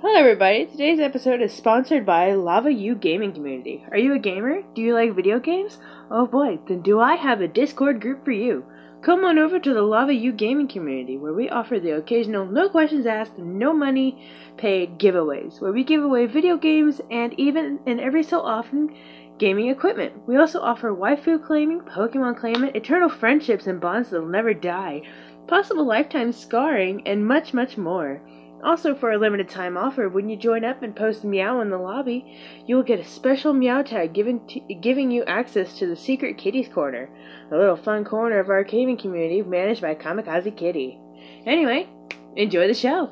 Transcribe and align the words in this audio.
Hello, 0.00 0.14
everybody. 0.14 0.64
Today's 0.64 1.00
episode 1.00 1.42
is 1.42 1.52
sponsored 1.52 2.06
by 2.06 2.32
Lava 2.32 2.72
U 2.72 2.94
Gaming 2.94 3.32
Community. 3.32 3.84
Are 3.90 3.98
you 3.98 4.14
a 4.14 4.18
gamer? 4.20 4.62
Do 4.72 4.80
you 4.80 4.94
like 4.94 5.16
video 5.16 5.40
games? 5.40 5.78
Oh 6.08 6.24
boy, 6.24 6.60
then 6.68 6.82
do 6.82 7.00
I 7.00 7.16
have 7.16 7.40
a 7.40 7.48
Discord 7.48 8.00
group 8.00 8.24
for 8.24 8.30
you. 8.30 8.64
Come 9.02 9.24
on 9.24 9.40
over 9.40 9.58
to 9.58 9.74
the 9.74 9.82
Lava 9.82 10.14
U 10.14 10.30
Gaming 10.30 10.68
Community, 10.68 11.16
where 11.16 11.32
we 11.32 11.48
offer 11.48 11.80
the 11.80 11.96
occasional 11.96 12.46
no 12.46 12.68
questions 12.68 13.06
asked, 13.06 13.38
no 13.38 13.72
money 13.72 14.24
paid 14.56 15.00
giveaways, 15.00 15.60
where 15.60 15.72
we 15.72 15.82
give 15.82 16.04
away 16.04 16.26
video 16.26 16.56
games 16.56 17.00
and 17.10 17.34
even 17.36 17.80
and 17.84 17.98
every 17.98 18.22
so 18.22 18.40
often 18.40 18.94
gaming 19.38 19.68
equipment. 19.68 20.12
We 20.28 20.36
also 20.36 20.60
offer 20.60 20.94
waifu 20.94 21.44
claiming, 21.44 21.80
Pokemon 21.80 22.36
claiming, 22.38 22.70
eternal 22.76 23.08
friendships 23.08 23.66
and 23.66 23.80
bonds 23.80 24.10
that'll 24.10 24.28
never 24.28 24.54
die, 24.54 25.02
possible 25.48 25.84
lifetime 25.84 26.30
scarring, 26.30 27.04
and 27.04 27.26
much, 27.26 27.52
much 27.52 27.76
more. 27.76 28.20
Also, 28.62 28.92
for 28.92 29.12
a 29.12 29.18
limited 29.18 29.48
time 29.48 29.76
offer, 29.76 30.08
when 30.08 30.28
you 30.28 30.36
join 30.36 30.64
up 30.64 30.82
and 30.82 30.96
post 30.96 31.22
meow 31.22 31.60
in 31.60 31.70
the 31.70 31.78
lobby, 31.78 32.36
you 32.66 32.74
will 32.74 32.82
get 32.82 32.98
a 32.98 33.04
special 33.04 33.52
meow 33.52 33.82
tag 33.82 34.12
given 34.12 34.44
to, 34.48 34.60
giving 34.80 35.12
you 35.12 35.24
access 35.24 35.78
to 35.78 35.86
the 35.86 35.94
secret 35.94 36.36
kitties 36.36 36.68
corner, 36.68 37.08
a 37.52 37.56
little 37.56 37.76
fun 37.76 38.04
corner 38.04 38.40
of 38.40 38.50
our 38.50 38.64
caving 38.64 38.98
community 38.98 39.42
managed 39.42 39.80
by 39.80 39.94
Kamikaze 39.94 40.56
Kitty. 40.56 40.98
Anyway, 41.46 41.88
enjoy 42.34 42.66
the 42.66 42.74
show. 42.74 43.10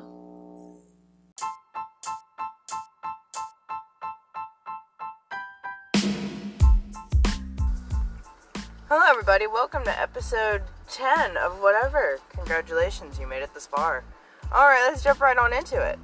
Hello, 8.89 9.03
everybody. 9.07 9.47
Welcome 9.47 9.85
to 9.85 9.97
episode 9.97 10.63
10 10.89 11.37
of 11.37 11.61
whatever. 11.61 12.19
Congratulations, 12.31 13.17
you 13.17 13.27
made 13.27 13.43
it 13.43 13.53
this 13.53 13.65
far. 13.65 14.03
Alright, 14.49 14.79
let's 14.87 15.03
jump 15.03 15.19
right 15.19 15.37
on 15.37 15.51
into 15.51 15.75
it. 15.75 15.99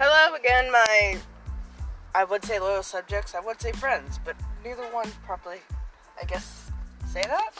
Hello 0.00 0.34
again, 0.34 0.72
my. 0.72 1.18
I 2.14 2.24
would 2.24 2.44
say 2.44 2.58
loyal 2.58 2.82
subjects, 2.82 3.36
I 3.36 3.40
would 3.40 3.60
say 3.60 3.70
friends, 3.70 4.18
but 4.24 4.34
neither 4.64 4.82
one 4.92 5.08
properly, 5.24 5.58
I 6.20 6.24
guess, 6.24 6.72
say 7.06 7.22
that? 7.22 7.52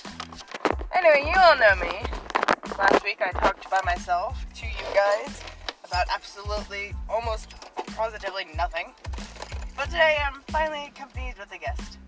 Anyway, 0.96 1.30
you 1.30 1.40
all 1.40 1.56
know 1.56 1.76
me. 1.76 1.92
Last 2.76 3.04
week 3.04 3.20
I 3.20 3.30
talked 3.30 3.70
by 3.70 3.80
myself 3.84 4.44
to 4.56 4.66
you 4.66 4.94
guys 4.94 5.42
about 5.84 6.06
absolutely, 6.12 6.92
almost 7.08 7.54
positively 7.94 8.46
nothing. 8.56 8.94
But 9.78 9.90
today 9.90 10.18
I'm 10.26 10.40
finally 10.48 10.86
accompanied 10.86 11.34
with 11.38 11.52
a 11.52 11.58
guest. 11.58 11.98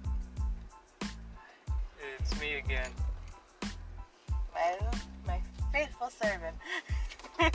It's 2.19 2.41
me 2.41 2.55
again. 2.55 2.91
My, 4.53 4.77
my 5.25 5.41
faithful 5.73 6.11
servant. 6.11 6.57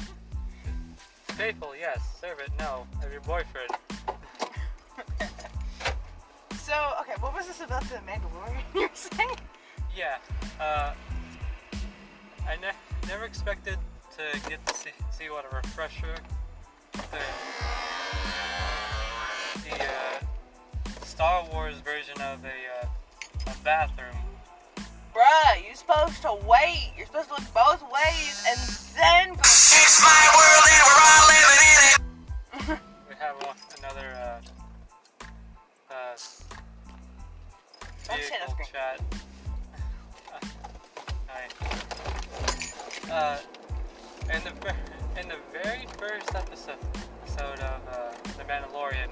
Faithful, 1.27 1.75
yes. 1.77 1.99
Servant, 2.21 2.49
no. 2.57 2.87
I'm 3.03 3.11
your 3.11 3.19
boyfriend. 3.19 3.71
so, 6.59 6.93
okay, 7.01 7.15
what 7.19 7.33
was 7.33 7.47
this 7.47 7.59
about 7.59 7.83
the 7.83 7.97
Mandalorian 8.07 8.61
you 8.73 8.83
were 8.83 8.89
saying? 8.93 9.35
Yeah. 9.93 10.19
Uh, 10.61 10.93
I 12.47 12.55
ne- 12.61 13.07
never 13.09 13.25
expected 13.25 13.77
to 14.15 14.23
get 14.49 14.65
to 14.65 14.73
see, 14.75 14.91
see 15.11 15.29
what 15.29 15.43
a 15.51 15.55
refresher 15.57 16.15
the, 16.93 17.19
the 19.63 19.83
uh, 19.83 21.03
Star 21.03 21.45
Wars 21.51 21.75
version 21.79 22.19
of 22.21 22.43
a, 22.43 22.47
uh, 22.47 22.87
a 23.47 23.63
bathroom. 23.63 24.15
Bruh, 25.13 25.65
you're 25.65 25.75
supposed 25.75 26.21
to 26.23 26.33
wait. 26.45 26.91
You're 26.97 27.05
supposed 27.05 27.29
to 27.29 27.35
look 27.35 27.53
both 27.53 27.81
ways 27.91 28.43
and 28.49 28.59
then 28.97 29.29
go. 29.29 29.39
It's 29.39 30.01
my 30.01 30.27
world 30.35 30.65
and 30.71 30.81
we're 30.85 31.01
all 31.07 31.27
living 31.31 31.61
in 31.71 31.79
it. 31.87 32.79
We 33.09 33.15
have 33.19 33.35
one, 33.45 33.55
another 33.79 34.07
uh, 34.15 34.41
uh, 35.91 36.17
Don't 38.07 38.21
say 38.21 38.37
that 38.39 38.47
vehicle 38.47 38.65
chat. 38.71 39.01
Hi. 41.27 41.43
Uh, 43.11 43.39
in 44.33 44.43
the 44.43 44.51
in 45.21 45.27
the 45.29 45.37
very 45.53 45.85
first 45.97 46.35
episode 46.35 46.75
episode 47.21 47.59
of 47.59 47.81
uh, 47.87 48.11
The 48.37 48.43
Mandalorian, 48.43 49.09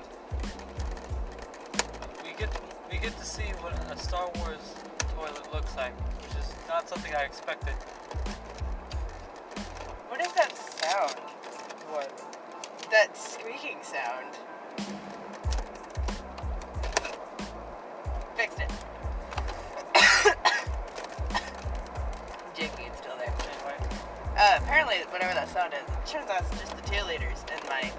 we 2.43 2.49
get 2.49 2.61
we 2.91 2.97
get 2.97 3.17
to 3.17 3.25
see 3.25 3.43
what 3.61 3.73
a 3.91 3.97
Star 3.97 4.29
Wars 4.35 4.75
toilet 5.15 5.53
looks 5.53 5.75
like, 5.75 5.93
which 6.21 6.35
is 6.37 6.53
not 6.67 6.89
something 6.89 7.13
I 7.15 7.23
expected. 7.23 7.73
What 10.09 10.21
is 10.21 10.31
that 10.33 10.55
sound? 10.55 11.19
What? 11.89 12.11
That 12.91 13.17
squeaking 13.17 13.77
sound. 13.81 14.35
Fixed 18.35 18.59
it. 18.59 18.71
Jakey, 22.55 22.83
it's 22.83 22.97
still 22.97 23.17
there. 23.17 23.33
Uh, 24.35 24.59
apparently, 24.61 24.97
whatever 25.09 25.33
that 25.33 25.47
sound 25.49 25.73
is, 25.73 25.79
it 25.79 26.05
turns 26.05 26.29
out 26.29 26.41
it's 26.41 26.59
just 26.59 26.75
the 26.75 26.81
cheerleaders 26.83 27.39
and 27.51 27.63
my 27.69 27.91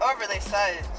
overly 0.00 0.40
sized 0.40 0.95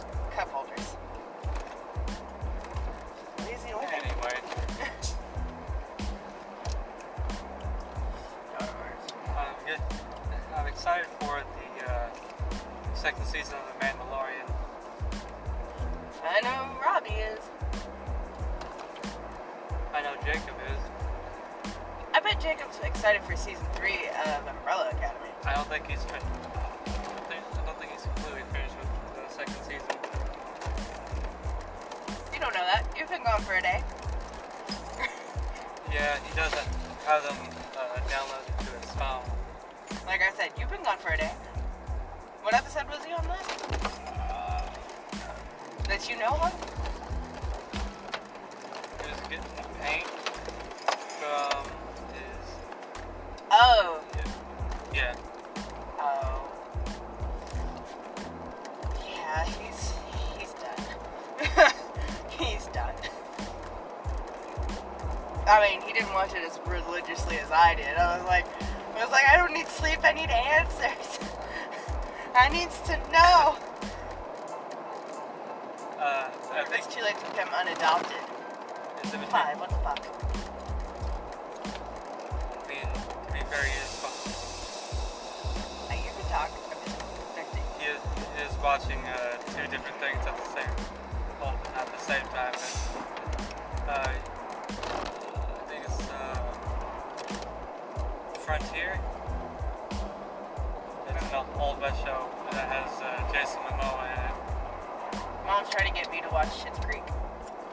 Old 101.34 101.80
West 101.82 102.02
show 102.04 102.30
that 102.52 102.68
has 102.70 103.02
uh, 103.02 103.34
Jason 103.34 103.60
Momoa 103.64 104.06
in 104.14 104.20
it. 104.24 105.46
Mom's 105.46 105.70
trying 105.70 105.88
to 105.88 105.94
get 105.94 106.10
me 106.12 106.22
to 106.22 106.30
watch 106.30 106.48
Schitt's 106.48 106.80
Creek. 106.84 107.04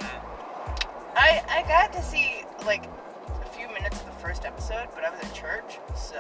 Mm. 0.01 0.21
I 1.17 1.43
I 1.49 1.63
got 1.69 1.93
to 1.93 2.03
see 2.03 2.45
like 2.67 2.85
a 3.43 3.47
few 3.51 3.69
minutes 3.69 4.01
of 4.01 4.07
the 4.07 4.13
first 4.21 4.45
episode, 4.45 4.89
but 4.95 5.05
I 5.05 5.11
was 5.11 5.21
at 5.21 5.33
church, 5.35 5.79
so 5.95 6.17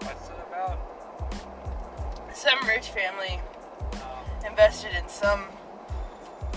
What's 0.00 0.28
it 0.28 0.34
about? 0.48 0.78
some 2.34 2.58
rich 2.66 2.88
family 2.88 3.40
Um, 3.94 4.46
invested 4.50 4.90
in 4.96 5.08
some 5.08 5.44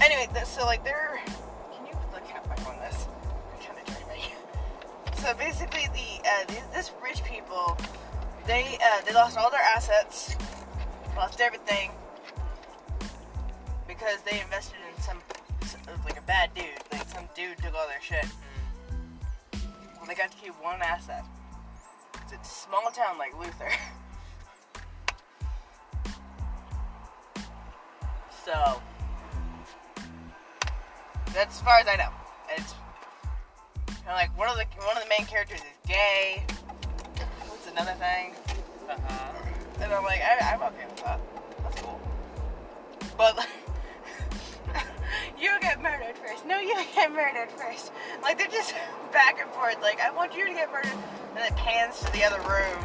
anyway, 0.02 0.28
so 0.46 0.66
like 0.66 0.84
they're. 0.84 1.20
Can 1.76 1.86
you 1.86 1.94
put 1.94 2.12
the 2.14 2.20
cap 2.28 2.48
back 2.50 2.68
on 2.68 2.78
this? 2.80 3.08
I'm 3.54 3.64
trying 3.64 3.86
to 3.86 3.92
turn 3.94 4.08
me. 4.10 4.34
So 5.22 5.34
basically, 5.34 5.88
the 5.94 6.28
uh, 6.30 6.46
these, 6.48 6.62
this 6.74 6.92
rich 7.02 7.24
people, 7.24 7.78
they 8.48 8.78
uh, 8.82 9.02
they 9.06 9.14
lost 9.14 9.38
all 9.38 9.50
their 9.50 9.62
assets, 9.62 10.36
lost 11.16 11.42
everything 11.42 11.92
because 13.88 14.22
they 14.22 14.42
invested 14.42 14.78
in 14.96 15.02
some, 15.02 15.18
like 16.06 16.18
a 16.18 16.22
bad 16.24 16.54
dude, 16.54 16.66
like 16.92 17.08
some 17.10 17.28
dude 17.36 17.58
took 17.58 17.74
all 17.74 17.88
their 17.88 18.02
shit. 18.02 18.26
Well, 19.98 20.06
they 20.08 20.16
got 20.16 20.32
to 20.32 20.38
keep 20.38 20.54
one 20.62 20.82
asset. 20.82 21.24
It's 22.24 22.34
a 22.34 22.44
small 22.44 22.92
town 22.92 23.18
like 23.18 23.38
Luther. 23.40 23.70
so 28.46 28.82
that's 31.34 31.56
as 31.58 31.62
far 31.62 31.80
as 31.80 31.88
I 31.88 31.96
know. 31.96 32.10
It's 32.56 32.74
kind 33.88 34.10
of 34.10 34.16
like 34.16 34.38
one 34.38 34.50
of 34.50 34.58
the 34.58 34.66
one 34.86 34.98
of 34.98 35.04
the 35.04 35.10
main 35.10 35.26
characters 35.26 35.60
is 35.60 35.66
gay. 35.88 36.46
Another 37.76 38.00
thing? 38.00 38.32
Uh-huh. 38.90 39.82
And 39.82 39.92
I'm 39.92 40.04
like, 40.06 40.22
I, 40.22 40.54
I'm 40.54 40.62
okay 40.62 40.86
with 40.88 41.04
that. 41.04 41.20
That's 41.62 41.82
cool. 41.82 42.00
But 43.18 43.36
you 45.38 45.52
get 45.60 45.82
murdered 45.82 46.16
first. 46.16 46.46
No, 46.46 46.58
you 46.58 46.74
get 46.96 47.12
murdered 47.12 47.52
first. 47.52 47.92
Like 48.24 48.38
they're 48.38 48.48
just 48.48 48.74
back 49.12 49.42
and 49.42 49.52
forth. 49.52 49.82
Like 49.82 50.00
I 50.00 50.10
want 50.10 50.34
you 50.34 50.46
to 50.48 50.54
get 50.54 50.72
murdered, 50.72 50.98
and 51.36 51.44
it 51.44 51.54
pans 51.58 52.00
to 52.00 52.12
the 52.14 52.24
other 52.24 52.40
room 52.48 52.80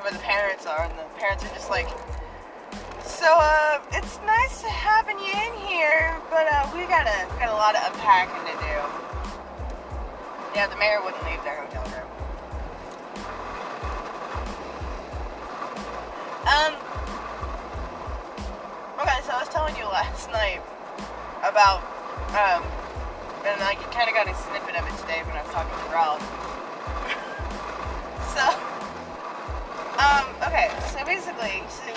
where 0.00 0.10
the 0.10 0.18
parents 0.18 0.66
are, 0.66 0.86
and 0.86 0.98
the 0.98 1.04
parents 1.20 1.44
are 1.44 1.54
just 1.54 1.70
like, 1.70 1.86
so 3.04 3.30
uh, 3.30 3.80
it's 3.92 4.18
nice 4.26 4.62
having 4.62 5.20
you 5.20 5.30
in 5.30 5.54
here, 5.68 6.18
but 6.30 6.48
uh, 6.50 6.68
we 6.74 6.82
got 6.90 7.06
a 7.06 7.38
got 7.38 7.48
a 7.48 7.54
lot 7.54 7.76
of 7.76 7.94
unpacking 7.94 8.42
to 8.50 8.58
do. 8.58 8.74
Yeah, 10.56 10.66
the 10.66 10.76
mayor 10.76 11.00
wouldn't 11.04 11.22
leave 11.26 11.44
their 11.44 11.62
hotel 11.62 11.84
room. 11.84 12.11
Um. 16.42 16.74
Okay, 18.98 19.22
so 19.22 19.30
I 19.32 19.38
was 19.38 19.48
telling 19.48 19.76
you 19.76 19.84
last 19.84 20.28
night 20.30 20.60
about 21.42 21.82
um, 22.34 22.64
and 23.46 23.62
I 23.62 23.76
kind 23.94 24.08
of 24.08 24.14
got 24.14 24.26
a 24.26 24.34
snippet 24.34 24.74
of 24.74 24.82
it 24.82 24.98
today 25.02 25.22
when 25.22 25.36
I 25.36 25.42
was 25.42 25.52
talking 25.52 25.70
to 25.70 25.92
Ralph. 25.92 26.18
so, 28.34 28.42
um, 30.02 30.26
okay, 30.48 30.68
so 30.90 31.04
basically, 31.04 31.62
so 31.70 31.94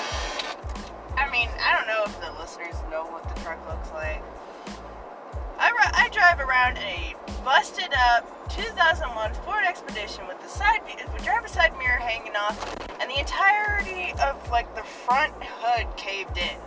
I 1.18 1.26
mean, 1.32 1.50
I 1.64 1.74
don't 1.74 1.88
know 1.88 2.04
if 2.06 2.14
the 2.22 2.32
listeners 2.40 2.76
know 2.92 3.06
what 3.06 3.24
the 3.34 3.42
truck 3.42 3.58
looks 3.70 3.92
like. 3.94 4.22
I, 5.60 5.72
I 5.94 6.10
drive 6.10 6.40
around 6.40 6.78
a 6.78 7.16
busted 7.44 7.94
up 7.94 8.50
2001 8.50 9.34
Ford 9.46 9.64
Expedition 9.66 10.28
with 10.28 10.42
the 10.42 10.48
side 10.48 10.82
the 10.86 11.24
driver's 11.24 11.52
side 11.52 11.78
mirror 11.78 11.98
hanging 12.00 12.36
off 12.36 12.58
and 13.00 13.10
the 13.10 13.20
entirety 13.20 14.14
of 14.22 14.50
like 14.50 14.74
the 14.76 14.84
front 14.84 15.34
hood 15.42 15.88
caved 15.98 16.38
in. 16.38 16.58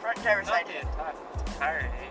Front 0.00 0.22
driver's 0.22 0.46
Not 0.46 0.66
side 0.66 0.66
the 0.66 0.72
hood. 0.72 0.88
entire, 0.88 1.14
entirety. 1.46 2.08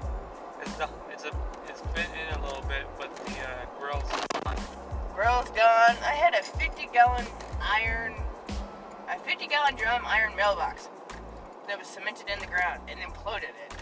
It's 0.61 0.73
the, 0.75 0.89
it's 1.11 1.23
a, 1.25 1.31
it's 1.67 1.81
bit 1.93 2.07
in 2.13 2.39
a 2.39 2.45
little 2.45 2.63
bit, 2.63 2.85
but 2.97 3.15
the 3.15 3.31
uh, 3.31 3.65
grill's 3.79 4.09
on. 4.45 4.55
Grill's 5.15 5.49
gone. 5.49 5.95
I 6.03 6.15
had 6.15 6.33
a 6.33 6.43
50 6.43 6.89
gallon 6.93 7.25
iron, 7.61 8.13
a 9.09 9.17
50 9.19 9.47
gallon 9.47 9.75
drum 9.75 10.03
iron 10.05 10.35
mailbox 10.35 10.89
that 11.67 11.77
was 11.77 11.87
cemented 11.87 12.27
in 12.29 12.39
the 12.39 12.47
ground 12.47 12.81
and 12.87 12.99
imploded 12.99 13.43
it. 13.43 13.78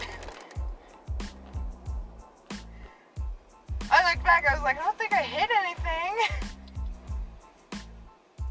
I 4.08 4.12
looked 4.12 4.24
back, 4.24 4.46
I 4.50 4.54
was 4.54 4.62
like, 4.62 4.80
I 4.80 4.84
don't 4.84 4.96
think 4.96 5.12
I 5.12 5.22
hit 5.22 5.50
anything. 5.64 6.38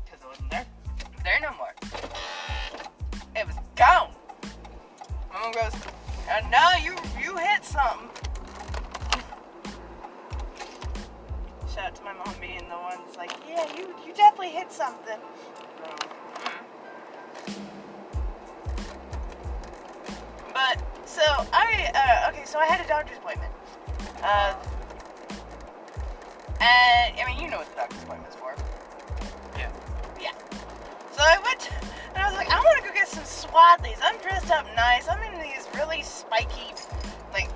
Because 0.05 0.21
it 0.21 0.27
wasn't 0.27 0.51
there. 0.51 0.65
There 1.23 1.39
no 1.41 1.49
more. 1.57 1.73
It 3.35 3.47
was 3.47 3.55
gone. 3.75 4.11
My 5.33 5.39
mom 5.39 5.51
goes, 5.53 5.73
uh, 6.29 6.47
no, 6.51 6.77
you, 6.83 6.95
you 7.19 7.35
hit 7.37 7.65
something. 7.65 8.07
Shout 11.73 11.85
out 11.85 11.95
to 11.95 12.03
my 12.03 12.13
mom 12.13 12.35
being 12.39 12.69
the 12.69 12.75
one 12.75 12.99
that's 13.05 13.17
like, 13.17 13.31
yeah, 13.49 13.65
you, 13.75 13.95
you 14.05 14.13
definitely 14.13 14.49
hit 14.49 14.71
something. 14.71 15.17
But 20.53 20.83
so 21.05 21.23
I 21.51 21.91
uh, 21.95 22.31
okay, 22.31 22.45
so 22.45 22.59
I 22.59 22.65
had 22.67 22.83
a 22.83 22.87
doctor's 22.87 23.17
appointment. 23.17 23.51
Uh, 24.21 24.53
and 26.61 27.19
I 27.19 27.23
mean, 27.27 27.39
you 27.43 27.49
know 27.49 27.57
what 27.57 27.69
the 27.69 27.75
doctor's 27.75 28.03
appointment's 28.03 28.35
for. 28.35 28.55
Yeah. 29.57 29.71
Yeah. 30.21 30.31
So 31.11 31.19
I 31.21 31.37
went 31.43 31.69
and 32.13 32.23
I 32.23 32.27
was 32.27 32.35
like, 32.37 32.49
I 32.49 32.59
want 32.59 32.83
to 32.83 32.87
go 32.89 32.93
get 32.93 33.07
some 33.07 33.23
Swadley's. 33.23 33.99
I'm 34.03 34.17
dressed 34.19 34.51
up 34.51 34.65
nice. 34.75 35.07
I'm 35.07 35.21
in 35.33 35.41
these 35.41 35.67
really 35.75 36.01
spiky, 36.03 36.73
like 37.33 37.49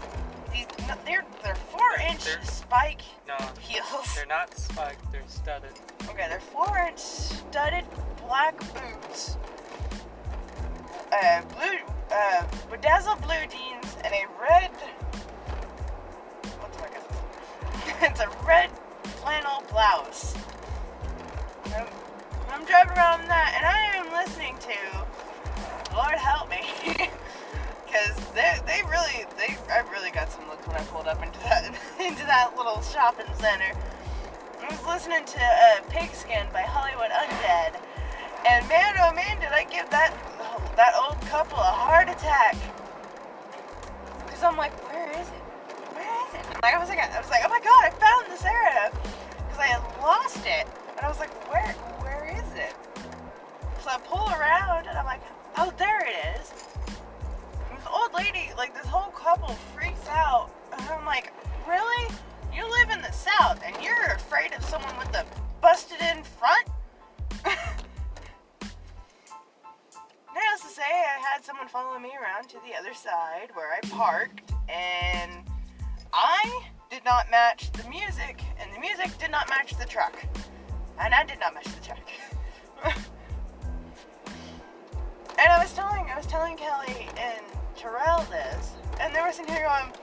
these. 0.54 0.66
no, 0.88 0.96
They're 1.06 1.26
they're 1.44 1.56
four 1.56 1.92
inch 2.10 2.26
They're- 2.26 2.44
spike 2.44 3.02
No, 3.28 3.36
heels. 3.60 4.16
they're 4.16 4.26
not 4.26 4.56
spiked, 4.58 5.12
they're 5.12 5.22
studded. 5.28 5.72
Okay, 6.10 6.26
they're 6.30 6.40
four 6.40 6.78
inch 6.88 7.00
studded 7.00 7.86
black 8.28 8.58
boots. 8.74 9.38
Uh, 11.12 11.42
blue, 11.58 11.78
uh, 12.16 12.46
bedazzled 12.70 13.22
blue 13.22 13.46
jeans 13.50 13.98
and 14.06 14.14
a 14.14 14.26
red. 14.42 14.72
What 16.60 16.72
the 16.72 16.80
fuck 16.80 16.96
is 16.98 17.04
this? 17.84 17.96
it's 18.10 18.20
a 18.22 18.30
red 18.48 18.70
flannel 19.22 19.64
blouse. 19.70 20.36
I'm, 21.66 21.88
I'm 22.50 22.66
driving 22.66 22.98
around 22.98 23.22
in 23.22 23.28
that, 23.28 23.54
and 23.56 23.66
I 23.66 24.02
am 24.02 24.12
listening 24.12 24.58
to 24.66 25.96
Lord 25.96 26.16
Help 26.16 26.50
Me. 26.50 27.10
Because 27.86 28.16
they, 28.32 28.56
they 28.66 28.82
really, 28.88 29.26
they, 29.36 29.58
I 29.70 29.84
really 29.92 30.12
got 30.12 30.32
some 30.32 30.48
looks 30.48 30.66
when 30.66 30.78
I 30.78 30.84
pulled 30.86 31.08
up 31.08 31.22
into 31.22 31.38
that, 31.40 31.66
into 32.00 32.26
that 32.26 32.54
little 32.56 32.82
shopping 32.82 33.26
center. 33.36 33.78
I 34.62 34.68
was 34.72 34.80
listening 34.88 35.26
to 35.26 35.44
uh, 35.44 35.82
Pigskin 35.90 36.48
by 36.54 36.62
Hollywood 36.62 37.12
Undead, 37.12 37.76
and 38.48 38.66
man, 38.70 38.96
oh 39.02 39.12
man, 39.14 39.42
did 39.42 39.52
I 39.52 39.66
give 39.66 39.90
that 39.90 40.16
that 40.78 40.94
old 40.96 41.20
couple 41.28 41.58
a 41.58 41.62
heart 41.62 42.08
attack? 42.08 42.56
Cause 44.28 44.42
I'm 44.42 44.56
like, 44.56 44.72
where 44.88 45.12
is 45.12 45.28
it? 45.28 45.41
Like 46.62 46.76
I 46.76 46.80
was 46.80 46.90
like, 46.90 47.00
I 47.00 47.20
was 47.20 47.30
like, 47.30 47.42
oh 47.44 47.50
my 47.50 47.60
god, 47.60 47.86
I 47.86 47.90
found 47.90 48.28
this 48.32 48.46
area, 48.46 48.92
cause 49.50 49.58
I 49.58 49.66
had 49.66 49.82
lost 50.00 50.46
it, 50.46 50.68
and 50.96 51.00
I 51.04 51.10
was 51.10 51.18
like, 51.18 51.32
where, 51.52 51.74
where 52.02 52.30
is 52.30 52.54
it? 52.56 52.76
So 53.82 53.90
I 53.90 53.98
pull 53.98 54.30
around, 54.30 54.86
and 54.86 54.96
I'm 54.96 55.06
like, 55.06 55.22
oh, 55.58 55.74
there 55.80 56.06
it 56.06 56.14
is. 56.38 56.54
And 57.68 57.80
this 57.80 57.88
old 57.92 58.14
lady, 58.14 58.52
like 58.58 58.76
this 58.76 58.86
whole 58.86 59.12
couple, 59.12 59.56
freaks 59.74 60.08
out, 60.08 60.52
and 60.72 60.82
I'm 60.88 61.04
like, 61.04 61.34
really? 61.68 62.14
You 62.54 62.70
live 62.70 62.92
in 62.92 63.02
the 63.02 63.12
South 63.12 63.62
and 63.66 63.76
you're 63.82 64.14
afraid 64.14 64.54
of 64.54 64.64
someone 64.64 64.96
with 65.00 65.16
a 65.16 65.26
busted 65.62 66.02
in 66.02 66.22
front? 66.24 66.68
Needless 70.36 70.62
to 70.62 70.68
say, 70.68 70.84
I 70.84 71.18
had 71.34 71.44
someone 71.44 71.68
follow 71.70 71.98
me 71.98 72.12
around 72.22 72.50
to 72.50 72.58
the 72.68 72.78
other 72.78 72.94
side 72.94 73.50
where 73.54 73.72
I 73.74 73.80
parked, 73.88 74.52
and 74.70 75.48
I 76.14 76.64
did 76.90 77.06
not 77.06 77.32
match 77.32 77.72
the 77.72 77.88
music, 77.90 78.42
and 78.60 78.74
the 78.74 78.80
music 78.80 79.18
did 79.18 79.32
not 79.32 79.50
match 79.50 79.76
the 79.78 79.86
truck. 79.86 80.14
And 81.00 81.14
I 81.14 81.24
did 81.24 81.40
not 81.40 81.54
match 81.54 81.66
the 81.66 81.86
truck. 81.86 82.10
and 85.40 85.48
I 85.48 85.58
was 85.60 85.74
telling, 85.74 86.06
I 86.10 86.18
was 86.18 86.28
telling 86.28 86.58
Kelly 86.58 87.08
and 87.18 87.46
Terrell 87.76 88.26
this, 88.30 88.74
and 89.00 89.16
they 89.16 89.22
were 89.22 89.32
sitting 89.32 89.54
here 89.54 89.68
going, 89.68 89.94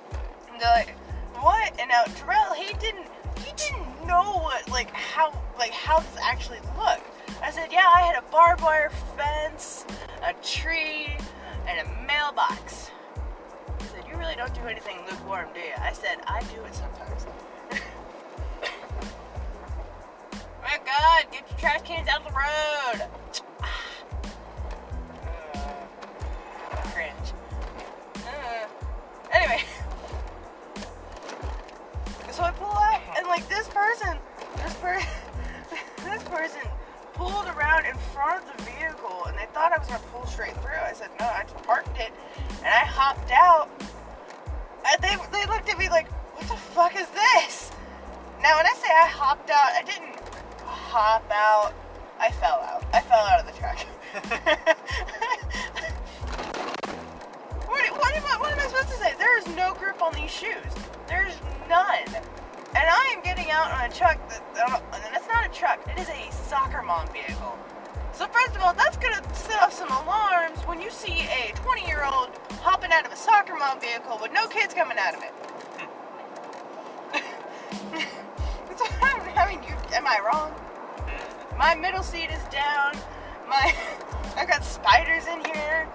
they're 0.59 0.71
like, 0.71 0.97
what? 1.41 1.79
And 1.79 1.89
now 1.89 2.05
Terrell, 2.17 2.55
he 2.55 2.73
didn't, 2.75 3.07
he 3.45 3.53
didn't 3.57 4.07
know 4.07 4.39
what, 4.39 4.69
like, 4.71 4.91
how, 4.91 5.33
like, 5.59 5.73
how 5.73 6.01
this 6.01 6.17
actually 6.23 6.61
looked. 6.77 7.05
I 7.43 7.51
said, 7.51 7.69
yeah, 7.71 7.89
I 7.95 8.01
had 8.01 8.17
a 8.17 8.23
barbed 8.33 8.63
wire 8.63 8.91
fence, 9.17 9.85
a 10.23 10.33
tree, 10.43 11.17
and 11.69 11.87
a 11.87 12.07
mailbox. 12.07 12.91
You 14.19 14.25
really 14.25 14.35
don't 14.35 14.53
do 14.53 14.63
anything 14.63 14.97
lukewarm, 15.09 15.47
do 15.55 15.61
you? 15.61 15.71
I 15.81 15.93
said, 15.93 16.19
I 16.27 16.41
do 16.41 16.61
it 16.65 16.75
sometimes. 16.75 17.25
My 20.61 20.77
God, 20.85 21.27
get 21.31 21.49
your 21.49 21.57
trash 21.57 21.83
cans 21.83 22.09
out 22.09 22.23
of 22.23 22.27
the 22.27 22.33
road. 22.33 23.07
Cringe. 26.93 27.33
Uh, 28.17 28.67
anyway. 29.31 29.63
So 32.33 32.43
I 32.45 32.51
pull 32.53 32.69
out, 32.69 33.01
and 33.17 33.27
like 33.27 33.49
this 33.49 33.67
person, 33.69 34.17
this 34.57 34.75
per, 34.75 34.97
this 36.05 36.23
person 36.25 36.61
pulled 37.15 37.47
around 37.47 37.87
in 37.87 37.97
front 38.13 38.45
of 38.45 38.51
the 38.57 38.63
vehicle, 38.63 39.25
and 39.27 39.37
they 39.37 39.47
thought 39.53 39.73
I 39.73 39.79
was 39.79 39.89
gonna 39.89 40.01
pull 40.13 40.25
straight 40.27 40.55
through. 40.59 40.79
I 40.85 40.93
said 40.93 41.11
no, 41.19 41.27
I 41.27 41.43
just 41.43 41.57
parked 41.65 41.99
it, 41.99 42.13
and 42.59 42.67
I 42.67 42.85
hopped 42.87 43.33
out, 43.33 43.69
I, 44.85 44.97
they 45.01 45.17
they 45.33 45.47
looked 45.47 45.69
at 45.69 45.79
me 45.79 45.89
like, 45.89 46.11
what 46.37 46.49
the 46.49 46.57
fuck 46.57 46.97
is 46.97 47.09
this? 47.09 47.71
Now 48.43 48.57
when 48.57 48.67
I 48.67 48.75
say 48.75 48.89
I 48.89 49.07
hopped 49.07 49.51
out, 49.51 49.73
I 49.75 49.83
didn't 49.83 50.19
hop 50.65 51.25
out. 51.31 51.75
I 52.21 52.31
fell 52.33 52.61
out. 52.61 52.85
I 52.93 53.01
fell 53.01 53.19
out 53.19 53.41
of 53.41 53.47
the 53.47 53.53
truck. 53.53 53.79
what, 57.69 57.99
what, 57.99 58.17
am 58.17 58.25
I, 58.25 58.37
what 58.41 58.53
am 58.53 58.59
I 58.59 58.67
supposed 58.67 58.89
to 58.89 58.97
say? 58.97 59.15
There 59.19 59.39
is 59.39 59.47
no 59.55 59.75
grip 59.75 60.03
on 60.03 60.13
these 60.15 60.31
shoes. 60.31 60.73
There's 61.07 61.35
none. 61.69 62.07
And 62.75 62.87
I 62.91 63.15
am 63.17 63.23
getting 63.23 63.51
out 63.51 63.71
on 63.71 63.85
a 63.91 63.93
truck 63.93 64.19
that, 64.29 64.43
and 64.93 65.15
it's 65.15 65.29
not 65.29 65.47
a 65.47 65.49
truck, 65.49 65.81
it 65.89 65.99
is 65.99 66.09
a 66.09 66.33
soccer 66.33 66.83
mom 66.83 67.09
vehicle. 67.09 67.59
So 68.19 68.27
first 68.27 68.57
of 68.57 68.63
all, 68.63 68.75
that's 68.75 68.97
gonna 68.97 69.23
set 69.33 69.63
off 69.63 69.73
some 69.73 69.93
alarms 69.93 70.59
when 70.67 70.81
you 70.81 70.91
see 70.91 71.29
a 71.31 71.53
20 71.55 71.87
year 71.87 72.05
old 72.05 72.31
hopping 72.63 72.91
out 72.91 73.07
of 73.07 73.13
a 73.13 73.17
soccer 73.17 73.55
mom 73.55 73.79
vehicle 73.79 74.19
with 74.21 74.33
no 74.33 74.49
kids 74.49 74.75
coming 74.75 74.99
out 74.99 75.15
of 75.15 75.23
it. 75.23 75.33
That's 78.67 78.81
what 78.81 79.03
I'm- 79.05 79.39
I 79.39 79.47
mean, 79.49 79.63
you, 79.63 79.77
am 79.95 80.05
I 80.05 80.19
wrong? 80.19 80.53
My 81.57 81.77
middle 81.77 82.03
seat 82.03 82.29
is 82.29 82.43
down. 82.51 82.99
My, 83.49 83.73
I 84.37 84.45
got 84.45 84.65
spiders 84.65 85.29
in 85.29 85.45
here. 85.45 85.89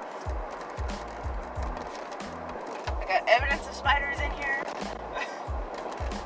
I 3.01 3.06
got 3.06 3.27
evidence 3.27 3.68
of 3.68 3.74
spiders 3.74 4.22
in 4.22 4.32
here. 4.32 4.63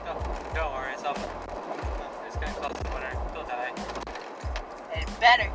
Don't, 0.06 0.54
don't 0.54 0.74
worry, 0.76 0.94
it's 0.94 1.04
up. 1.04 1.18
It's 2.28 2.38
getting 2.38 2.54
close 2.54 2.74
to 2.74 2.92
winter. 2.94 3.20
You'll 3.34 3.46
die. 3.46 3.74
It 4.94 5.20
better. 5.20 5.52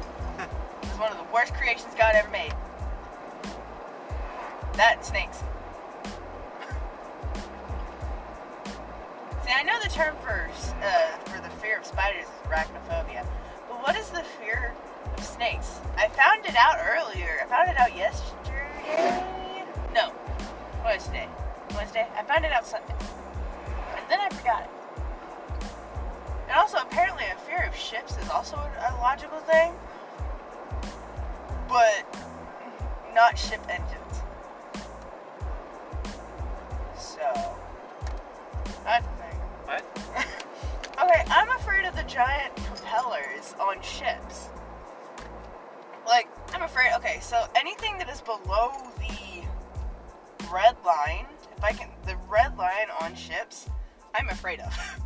One 1.03 1.11
of 1.11 1.19
the 1.19 1.35
worst 1.35 1.53
creations 1.55 1.93
God 1.99 2.15
ever 2.15 2.31
made. 2.31 2.55
That 4.75 5.05
snakes. 5.05 5.43
See, 9.45 9.51
I 9.53 9.65
know 9.65 9.81
the 9.83 9.89
term 9.89 10.15
for 10.23 10.49
uh, 10.81 11.17
for 11.25 11.43
the 11.43 11.51
fear 11.57 11.79
of 11.79 11.85
spiders 11.85 12.27
is 12.27 12.49
arachnophobia, 12.49 13.27
but 13.69 13.83
what 13.83 13.97
is 13.97 14.11
the 14.11 14.23
fear 14.23 14.75
of 15.17 15.25
snakes? 15.25 15.81
I 15.97 16.07
found 16.07 16.47
it 16.47 16.55
out 16.55 16.77
earlier. 16.87 17.41
I 17.43 17.47
found 17.47 17.69
it 17.69 17.81
out 17.81 17.97
yesterday. 17.97 19.65
No, 19.93 20.11
what 20.83 20.95
is 20.99 21.07
today? 21.07 21.27
Wednesday. 21.75 22.07
I 22.17 22.23
found 22.23 22.45
it 22.45 22.53
out 22.53 22.65
Sunday, 22.65 22.95
and 23.97 24.09
then 24.09 24.21
I 24.21 24.29
forgot 24.29 24.63
it. 24.63 24.71
And 26.47 26.53
also, 26.53 26.79
apparently, 26.79 27.25
a 27.25 27.35
fear 27.39 27.67
of 27.67 27.75
ships 27.75 28.17
is 28.19 28.29
also 28.29 28.55
a 28.55 28.95
logical 29.01 29.41
thing, 29.41 29.73
but 31.73 32.05
not 33.15 33.39
ship 33.39 33.61
engines. 33.69 34.21
So, 36.99 37.57
that's 38.85 39.07
the 39.07 39.13
thing. 39.15 39.37
What? 39.65 40.27
Okay, 41.03 41.25
I'm 41.29 41.51
afraid 41.53 41.87
of 41.87 41.97
the 41.97 42.03
giant 42.05 42.55
propellers 42.55 43.55
on 43.59 43.81
ships. 43.81 44.51
Like, 46.07 46.29
I'm 46.55 46.63
afraid. 46.63 46.93
Okay, 46.97 47.19
so 47.21 47.47
anything 47.57 47.97
that 47.99 48.11
is 48.11 48.21
below 48.21 48.73
the 48.99 49.43
red 50.53 50.77
line, 50.85 51.27
if 51.57 51.65
I 51.65 51.73
can, 51.73 51.89
the 52.07 52.17
red 52.29 52.57
line 52.59 52.89
on 53.01 53.17
ships, 53.17 53.69
I'm 54.15 54.29
afraid 54.29 54.61
of. 54.61 54.73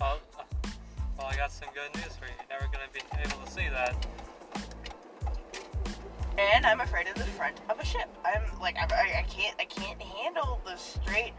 Well, 0.00 0.18
uh, 0.36 0.42
well, 1.16 1.28
I 1.28 1.36
got 1.36 1.52
some 1.52 1.68
good 1.72 1.94
news 1.94 2.16
for 2.16 2.24
you. 2.24 2.32
You're 2.36 2.58
never 2.58 2.70
gonna 2.72 2.90
be 2.92 3.00
able 3.22 3.44
to 3.44 3.50
see 3.50 3.68
that. 3.68 3.94
And 6.38 6.66
I'm 6.66 6.80
afraid 6.80 7.06
of 7.08 7.14
the 7.14 7.24
front 7.24 7.60
of 7.68 7.78
a 7.78 7.84
ship. 7.84 8.08
I'm 8.24 8.42
like, 8.60 8.76
I, 8.76 8.86
I, 8.94 9.18
I 9.20 9.22
can't, 9.28 9.56
I 9.60 9.64
can't 9.64 10.00
handle 10.00 10.60
the 10.64 10.76
straight. 10.76 11.32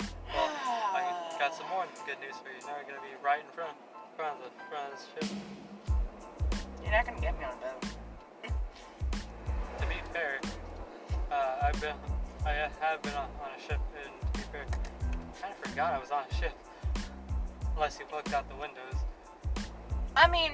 Well, 0.00 0.50
I 0.50 1.36
got 1.38 1.54
some 1.54 1.68
more 1.68 1.86
good 2.04 2.18
news 2.20 2.36
for 2.42 2.48
you. 2.48 2.60
Now 2.66 2.76
you're 2.76 2.84
gonna 2.84 3.00
be 3.00 3.14
right 3.24 3.40
in 3.40 3.50
front, 3.52 3.76
front 4.16 4.36
of 4.38 4.44
the 4.44 4.64
front 4.68 4.92
of 4.92 4.98
the 4.98 5.26
ship. 5.26 5.36
You're 6.82 6.92
not 6.92 7.06
gonna 7.06 7.20
get 7.20 7.38
me 7.38 7.44
on 7.44 7.52
a 7.52 7.56
boat. 7.56 8.52
To 9.78 9.86
be 9.86 9.96
fair, 10.12 10.40
uh, 11.30 11.56
I've 11.62 11.80
been, 11.80 11.94
I 12.44 12.68
have 12.80 13.02
been 13.02 13.14
on, 13.14 13.28
on 13.42 13.50
a 13.56 13.60
ship, 13.60 13.80
and 14.02 14.32
to 14.32 14.40
be 14.40 14.44
fair, 14.52 14.64
I 14.64 15.40
kind 15.40 15.54
of 15.54 15.70
forgot 15.70 15.94
I 15.94 15.98
was 15.98 16.10
on 16.10 16.24
a 16.30 16.34
ship. 16.34 16.52
Unless 17.74 17.98
you 17.98 18.06
looked 18.14 18.32
out 18.32 18.48
the 18.48 18.56
windows. 18.56 18.94
I 20.16 20.28
mean, 20.28 20.52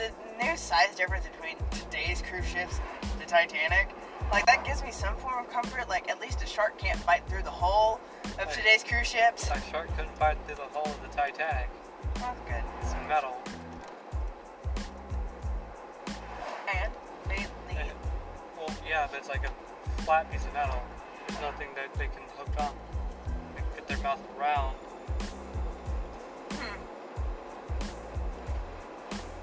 the 0.00 0.10
new 0.42 0.56
size 0.56 0.94
difference 0.96 1.26
between 1.26 1.56
today's 1.70 2.22
cruise 2.22 2.46
ships 2.46 2.80
and 3.02 3.20
the 3.20 3.26
Titanic, 3.26 3.88
like 4.32 4.46
that 4.46 4.64
gives 4.64 4.82
me 4.82 4.90
some 4.90 5.14
form 5.16 5.44
of 5.44 5.50
comfort. 5.50 5.88
Like 5.88 6.08
at 6.08 6.20
least 6.20 6.42
a 6.42 6.46
shark 6.46 6.78
can't 6.78 7.04
bite 7.04 7.22
through 7.28 7.42
the 7.42 7.50
hull 7.50 8.00
of 8.40 8.50
today's 8.50 8.82
cruise 8.82 9.08
ships. 9.08 9.50
A 9.50 9.60
shark 9.70 9.88
couldn't 9.96 10.16
fight 10.16 10.38
through 10.46 10.56
the 10.56 10.68
hull 10.72 10.86
of 10.86 11.02
the 11.02 11.14
Titanic. 11.14 11.68
That's 12.14 12.40
good. 12.40 12.64
It's 12.80 12.94
metal. 13.08 13.36
And 16.74 16.92
they, 17.28 17.46
well, 18.56 18.74
yeah, 18.88 19.06
but 19.10 19.18
it's 19.18 19.28
like 19.28 19.44
a 19.46 20.02
flat 20.02 20.30
piece 20.32 20.44
of 20.46 20.54
metal. 20.54 20.80
There's 21.28 21.40
nothing 21.42 21.68
that 21.74 21.92
they 21.98 22.06
can 22.06 22.22
hook 22.38 22.48
on. 22.58 22.74
They 23.54 23.60
can 23.60 23.70
get 23.74 23.86
their 23.88 23.98
mouth 23.98 24.20
around. 24.38 24.76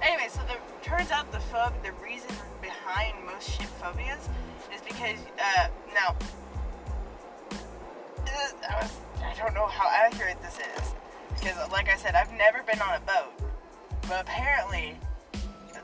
Anyway, 0.01 0.27
so 0.29 0.41
the 0.47 0.57
turns 0.87 1.11
out 1.11 1.31
the 1.31 1.39
phob 1.39 1.73
the 1.83 1.91
reason 2.03 2.29
behind 2.61 3.15
most 3.25 3.49
ship 3.49 3.67
phobias 3.81 4.29
is 4.73 4.81
because 4.81 5.19
uh, 5.39 5.67
now 5.93 6.15
this- 8.25 8.53
I, 8.69 8.89
I 9.23 9.33
don't 9.35 9.53
know 9.53 9.67
how 9.67 9.89
accurate 9.89 10.41
this 10.41 10.59
is 10.59 10.93
because 11.33 11.55
like 11.71 11.89
I 11.89 11.97
said 11.97 12.15
I've 12.15 12.31
never 12.33 12.63
been 12.63 12.79
on 12.81 12.95
a 12.95 12.99
boat, 12.99 13.33
but 14.07 14.21
apparently 14.21 14.97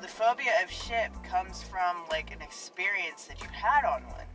the 0.01 0.07
phobia 0.07 0.51
of 0.63 0.69
ship 0.69 1.11
comes 1.23 1.63
from 1.63 1.95
like 2.11 2.31
an 2.31 2.41
experience 2.41 3.25
that 3.25 3.39
you 3.41 3.47
had 3.51 3.85
on 3.85 4.03
one, 4.03 4.25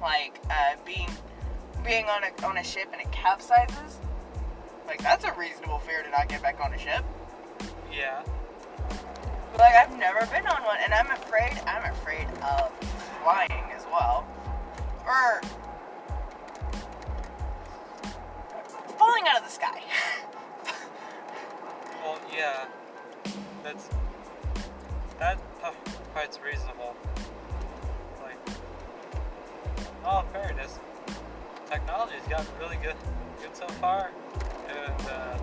like 0.00 0.40
uh, 0.50 0.76
being 0.86 1.10
being 1.84 2.06
on 2.06 2.22
a 2.24 2.46
on 2.46 2.56
a 2.56 2.64
ship 2.64 2.88
and 2.92 3.00
it 3.00 3.10
capsizes. 3.12 3.98
Like 4.88 5.02
that's 5.02 5.24
a 5.24 5.32
reasonable 5.34 5.80
fear 5.80 6.02
to 6.02 6.08
not 6.08 6.28
get 6.28 6.40
back 6.40 6.58
on 6.64 6.72
a 6.72 6.78
ship. 6.78 7.04
Yeah. 7.92 8.22
But, 9.52 9.60
like 9.60 9.74
I've 9.74 9.96
never 9.98 10.24
been 10.26 10.46
on 10.46 10.62
one, 10.64 10.78
and 10.82 10.94
I'm 10.94 11.10
afraid. 11.10 11.60
I'm 11.66 11.84
afraid 11.92 12.26
of 12.42 12.72
flying 13.22 13.70
as 13.76 13.84
well, 13.92 14.26
or 15.06 15.42
falling 18.98 19.24
out 19.28 19.38
of 19.38 19.44
the 19.44 19.50
sky. 19.50 19.82
Well, 22.02 22.18
yeah. 22.34 22.64
That's 23.62 23.88
that 25.18 25.38
part's 26.14 26.38
reasonable. 26.40 26.94
Like, 28.22 28.38
all 30.04 30.22
fairness, 30.32 30.78
technology's 31.68 32.26
gotten 32.28 32.46
really 32.58 32.76
good, 32.82 32.96
good 33.42 33.54
so 33.54 33.66
far, 33.80 34.10
and 34.68 35.08
uh, 35.08 35.38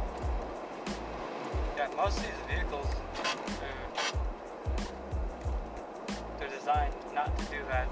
yeah, 1.78 1.88
most 1.96 2.18
of 2.18 2.24
these 2.24 2.32
vehicles, 2.48 2.88
they're, 3.60 4.10
they're 6.40 6.58
designed 6.58 6.94
not 7.14 7.38
to 7.38 7.46
do 7.46 7.58
that. 7.70 7.88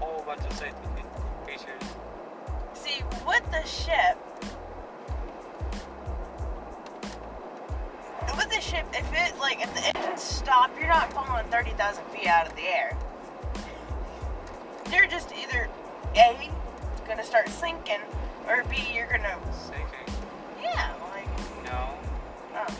Whole 0.00 0.22
bunch 0.26 0.40
of 0.40 0.52
safety 0.52 0.88
features. 1.46 1.82
See, 2.74 3.02
with 3.26 3.50
the 3.50 3.64
ship, 3.66 4.18
with 8.36 8.50
the 8.50 8.60
ship, 8.60 8.86
if 8.92 9.10
it 9.14 9.38
like 9.38 9.62
if 9.62 9.72
the 9.72 9.96
engines 9.96 10.22
stop, 10.22 10.70
you're 10.78 10.88
not 10.88 11.10
falling 11.12 11.46
thirty 11.46 11.70
thousand 11.70 12.04
feet 12.06 12.26
out 12.26 12.46
of 12.46 12.54
the 12.54 12.62
air. 12.62 12.96
You're 14.92 15.06
just 15.06 15.32
either 15.32 15.68
a 16.14 16.50
gonna 17.06 17.24
start 17.24 17.48
sinking, 17.48 18.00
or 18.48 18.64
b 18.64 18.76
you're 18.94 19.06
gonna 19.06 19.38
Sinking? 19.52 20.14
yeah 20.60 20.92
like 21.12 21.28
No. 21.64 21.94
oh. 22.54 22.78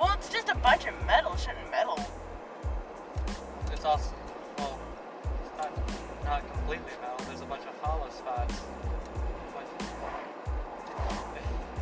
well 0.00 0.12
it's 0.14 0.28
just 0.28 0.48
a 0.48 0.54
bunch 0.56 0.86
of 0.86 0.94
metal, 1.06 1.36
shouldn't 1.36 1.70
metal 1.70 1.98
It's 3.72 3.84
also, 3.84 4.12
well, 4.58 4.78
it's 5.44 5.58
not, 5.58 6.24
not 6.24 6.52
completely 6.54 6.92
metal. 7.00 7.26
There's 7.26 7.40
a 7.40 7.46
bunch 7.46 7.64
of 7.64 7.78
hollow 7.80 8.08
spots. 8.10 8.60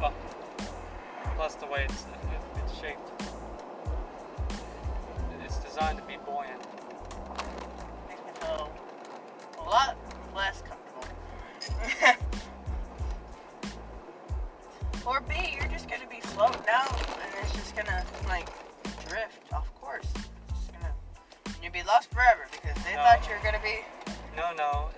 Well, 0.00 0.12
plus 1.36 1.54
the 1.54 1.66
way 1.66 1.84
it's, 1.88 2.06
it's 2.56 2.80
shaped. 2.80 3.22
It's 5.44 5.58
designed 5.58 5.98
to 5.98 6.04
be 6.04 6.16
buoyant. 6.26 6.60
makes 8.08 8.20
me 8.24 8.32
feel 8.40 8.72
a 9.60 9.62
lot 9.62 9.96
less 10.34 10.60
comfortable. 10.62 10.81
Floating 16.42 16.66
out 16.72 16.90
and 16.98 17.34
it's 17.40 17.52
just 17.52 17.76
gonna 17.76 18.04
like 18.26 18.48
drift 19.08 19.52
off 19.52 19.72
course. 19.80 20.08
It's 20.14 20.58
just 20.58 20.72
gonna 20.72 20.92
you'd 21.62 21.72
be 21.72 21.84
lost 21.84 22.10
forever. 22.10 22.48
Because 22.50 22.82
they 22.82 22.96
No. 22.96 23.02
thought 23.02 23.20
you 23.28 23.34
were 23.36 23.44
gonna 23.44 23.62
be. 23.62 23.78
No, 24.36 24.52
no. 24.52 24.88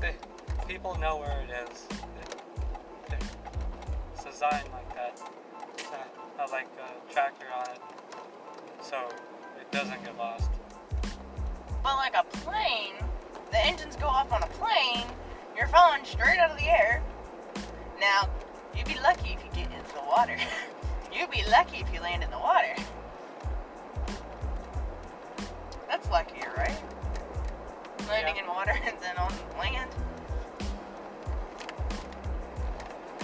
They, 0.00 0.14
people 0.66 0.96
know 0.98 1.18
where 1.18 1.38
it 1.42 1.50
is. 1.70 1.82
They, 1.90 3.16
they, 3.16 3.24
it's 4.14 4.24
designed 4.24 4.68
like 4.72 4.94
that. 4.94 5.20
It's 5.74 5.90
a, 5.90 6.42
a, 6.42 6.46
like 6.50 6.68
a 6.80 7.12
tracker 7.12 7.46
on 7.54 7.66
it, 7.74 7.80
so 8.80 8.96
it 9.60 9.70
doesn't 9.70 10.02
get 10.02 10.16
lost. 10.16 10.48
But 11.82 11.96
like 11.96 12.14
a 12.16 12.24
plane, 12.38 12.94
the 13.50 13.66
engines 13.66 13.96
go 13.96 14.06
off 14.06 14.32
on 14.32 14.42
a 14.42 14.46
plane. 14.46 15.04
You're 15.54 15.68
falling 15.68 16.04
straight 16.04 16.38
out 16.38 16.50
of 16.50 16.56
the 16.56 16.64
air. 16.64 17.02
Now, 18.00 18.28
you'd 18.76 18.86
be 18.86 18.98
lucky 19.02 19.30
if 19.36 19.44
you 19.44 19.50
get 19.54 19.70
into 19.72 19.94
the 19.94 20.02
water. 20.06 20.36
you'd 21.12 21.30
be 21.30 21.44
lucky 21.50 21.78
if 21.78 21.92
you 21.92 22.00
land 22.00 22.22
in 22.22 22.30
the 22.30 22.38
water. 22.38 22.74
That's 25.88 26.08
luckier, 26.10 26.52
right? 26.56 26.76
Landing 28.08 28.36
Yeah. 28.36 28.42
in 28.42 28.48
water 28.48 28.72
and 28.86 28.96
then 29.00 29.16
on 29.16 29.32
land. 29.58 29.90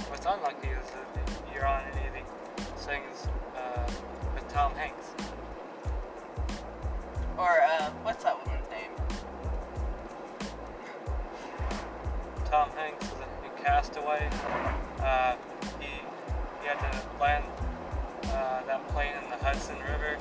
What's 0.09 0.27
unlucky 0.27 0.69
is 0.69 0.87
if 1.27 1.55
you're 1.55 1.67
on 1.67 1.83
any 1.93 2.09
of 2.09 2.15
the 2.15 2.63
things 2.83 3.29
uh, 3.57 3.91
with 4.35 4.47
Tom 4.53 4.73
Hanks. 4.75 5.07
Or 7.39 7.61
uh, 7.63 7.91
what's 8.03 8.25
that 8.25 8.37
woman's 8.45 8.69
name? 8.71 8.91
Tom 12.51 12.69
Hanks 12.77 13.07
Castaway. 13.65 14.29
Uh, 15.01 15.37
he 15.79 15.87
he 16.61 16.69
had 16.69 16.79
to 16.79 17.21
land 17.21 17.45
uh, 18.25 18.63
that 18.67 18.87
plane 18.89 19.13
in 19.23 19.31
the 19.31 19.37
Hudson 19.37 19.77
River. 19.81 20.17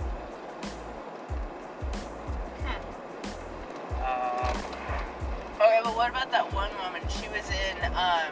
Um, 4.05 4.79
Okay, 5.61 5.81
but 5.83 5.93
what 5.93 6.09
about 6.09 6.31
that 6.31 6.53
one 6.53 6.69
woman? 6.81 7.01
She 7.09 7.27
was 7.27 7.43
in 7.49 7.91
um, 7.93 8.31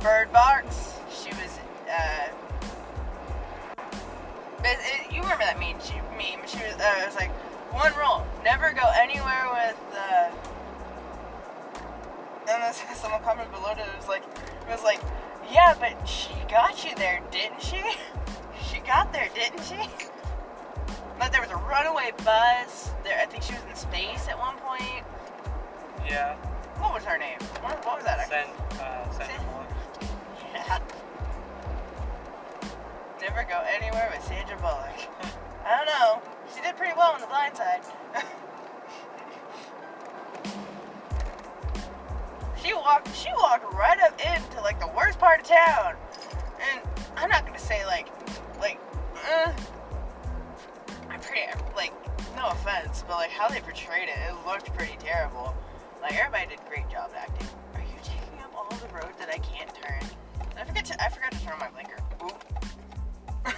Bird 0.00 0.32
Box. 0.32 0.94
She 1.12 1.28
was. 1.28 1.58
Uh, 1.86 2.28
it, 4.64 5.12
you 5.12 5.20
remember 5.20 5.44
that 5.44 5.58
meme? 5.58 5.76
She 5.84 5.92
meme. 6.16 6.40
She 6.46 6.56
was. 6.56 6.72
Uh, 6.80 7.02
it 7.02 7.06
was 7.06 7.16
like 7.16 7.30
one 7.70 7.92
rule: 7.98 8.26
never 8.42 8.72
go 8.72 8.88
anywhere 8.96 9.46
with. 9.52 9.76
Uh, 9.92 10.30
then 12.62 12.72
someone 12.94 13.22
commented 13.22 13.52
below 13.52 13.72
it. 13.72 13.78
It 13.78 13.96
was 13.96 14.08
like, 14.08 14.22
it 14.22 14.68
was 14.70 14.82
like, 14.82 15.00
yeah, 15.50 15.74
but 15.78 16.06
she 16.08 16.30
got 16.48 16.84
you 16.84 16.94
there, 16.96 17.20
didn't 17.30 17.60
she? 17.62 17.82
She 18.70 18.80
got 18.80 19.12
there, 19.12 19.28
didn't 19.34 19.62
she? 19.62 19.76
But 21.18 21.30
there 21.32 21.40
was 21.40 21.50
a 21.50 21.56
runaway 21.56 22.10
bus. 22.24 22.90
There, 23.04 23.16
I 23.20 23.26
think 23.26 23.42
she 23.42 23.52
was 23.52 23.62
in 23.68 23.74
space 23.76 24.26
at 24.28 24.38
one 24.38 24.56
point. 24.56 25.04
yeah, 26.08 26.34
What 26.80 26.94
was 26.94 27.04
her 27.04 27.18
name? 27.18 27.38
What, 27.60 27.84
what 27.84 27.96
was 27.96 28.04
that? 28.04 28.26
Sand, 28.28 28.48
uh, 28.80 29.08
Sandra 29.12 29.38
Bullock. 29.44 29.68
Yeah. 30.54 30.78
Never 33.20 33.44
go 33.44 33.62
anywhere 33.68 34.10
with 34.14 34.24
Sandra 34.24 34.56
Bullock. 34.56 34.98
I 35.66 35.76
don't 35.76 35.86
know. 35.86 36.22
She 36.54 36.60
did 36.62 36.76
pretty 36.76 36.94
well 36.96 37.12
on 37.12 37.20
The 37.20 37.26
Blind 37.26 37.56
Side. 37.56 37.82
she 42.64 42.72
walked. 42.72 43.14
She 43.14 43.28
walked 43.36 43.72
right 43.74 44.00
up 44.00 44.18
into 44.20 44.60
like 44.62 44.80
the 44.80 44.88
worst 44.96 45.18
part 45.18 45.40
of 45.40 45.46
town, 45.46 45.96
and 46.72 46.80
I'm 47.16 47.28
not 47.28 47.46
gonna 47.46 47.58
say 47.58 47.84
like, 47.84 48.08
like, 48.58 48.80
uh, 49.30 49.52
I'm 51.10 51.20
pretty 51.20 51.42
like, 51.76 51.92
no 52.36 52.48
offense, 52.48 53.04
but 53.06 53.16
like 53.16 53.30
how 53.30 53.48
they 53.48 53.60
portrayed 53.60 54.08
it, 54.08 54.16
it 54.28 54.46
looked 54.46 54.74
pretty 54.74 54.96
terrible. 54.98 55.54
Like 56.00 56.14
everybody 56.14 56.48
did 56.48 56.60
a 56.64 56.68
great 56.68 56.88
job 56.90 57.10
acting. 57.16 57.46
Are 57.74 57.80
you 57.80 57.98
taking 58.02 58.38
up 58.42 58.54
all 58.56 58.68
the 58.78 58.88
road 58.94 59.12
that 59.18 59.28
I 59.28 59.38
can't 59.38 59.72
turn? 59.74 60.02
I 60.58 60.64
forgot 60.64 60.84
to 60.86 61.04
I 61.04 61.08
forgot 61.10 61.32
to 61.32 61.44
turn 61.44 61.58
my 61.58 61.68
blinker. 61.68 61.98
Oop. 62.24 62.44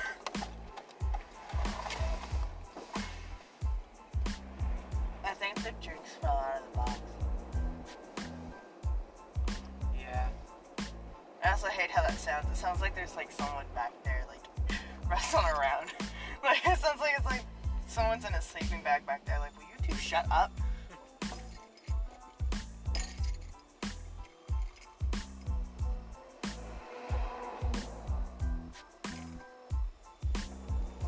I 5.25 5.35
think 5.35 5.55
the 5.57 5.73
drinks 5.83 6.11
fell 6.21 6.37
out 6.37 6.63
of 6.63 6.73
the 6.73 6.76
also 11.57 11.69
hate 11.69 11.91
how 11.91 12.03
that 12.03 12.19
sounds. 12.19 12.47
It 12.53 12.57
sounds 12.59 12.83
like 12.83 12.95
there's 12.95 13.17
like 13.17 13.33
someone 13.33 13.65
back 13.75 13.91
there 14.05 14.27
like 14.29 14.79
wrestling 15.11 15.47
around. 15.47 15.89
like 16.45 16.59
it 16.67 16.79
sounds 16.79 17.01
like 17.01 17.15
it's 17.17 17.25
like 17.25 17.45
someone's 17.87 18.27
in 18.27 18.35
a 18.35 18.43
sleeping 18.43 18.83
bag 18.83 19.07
back 19.07 19.25
there. 19.25 19.39
Like, 19.39 19.57
will 19.57 19.65
you 19.65 19.89
two 19.89 19.95
shut 19.97 20.27
up? 20.31 20.53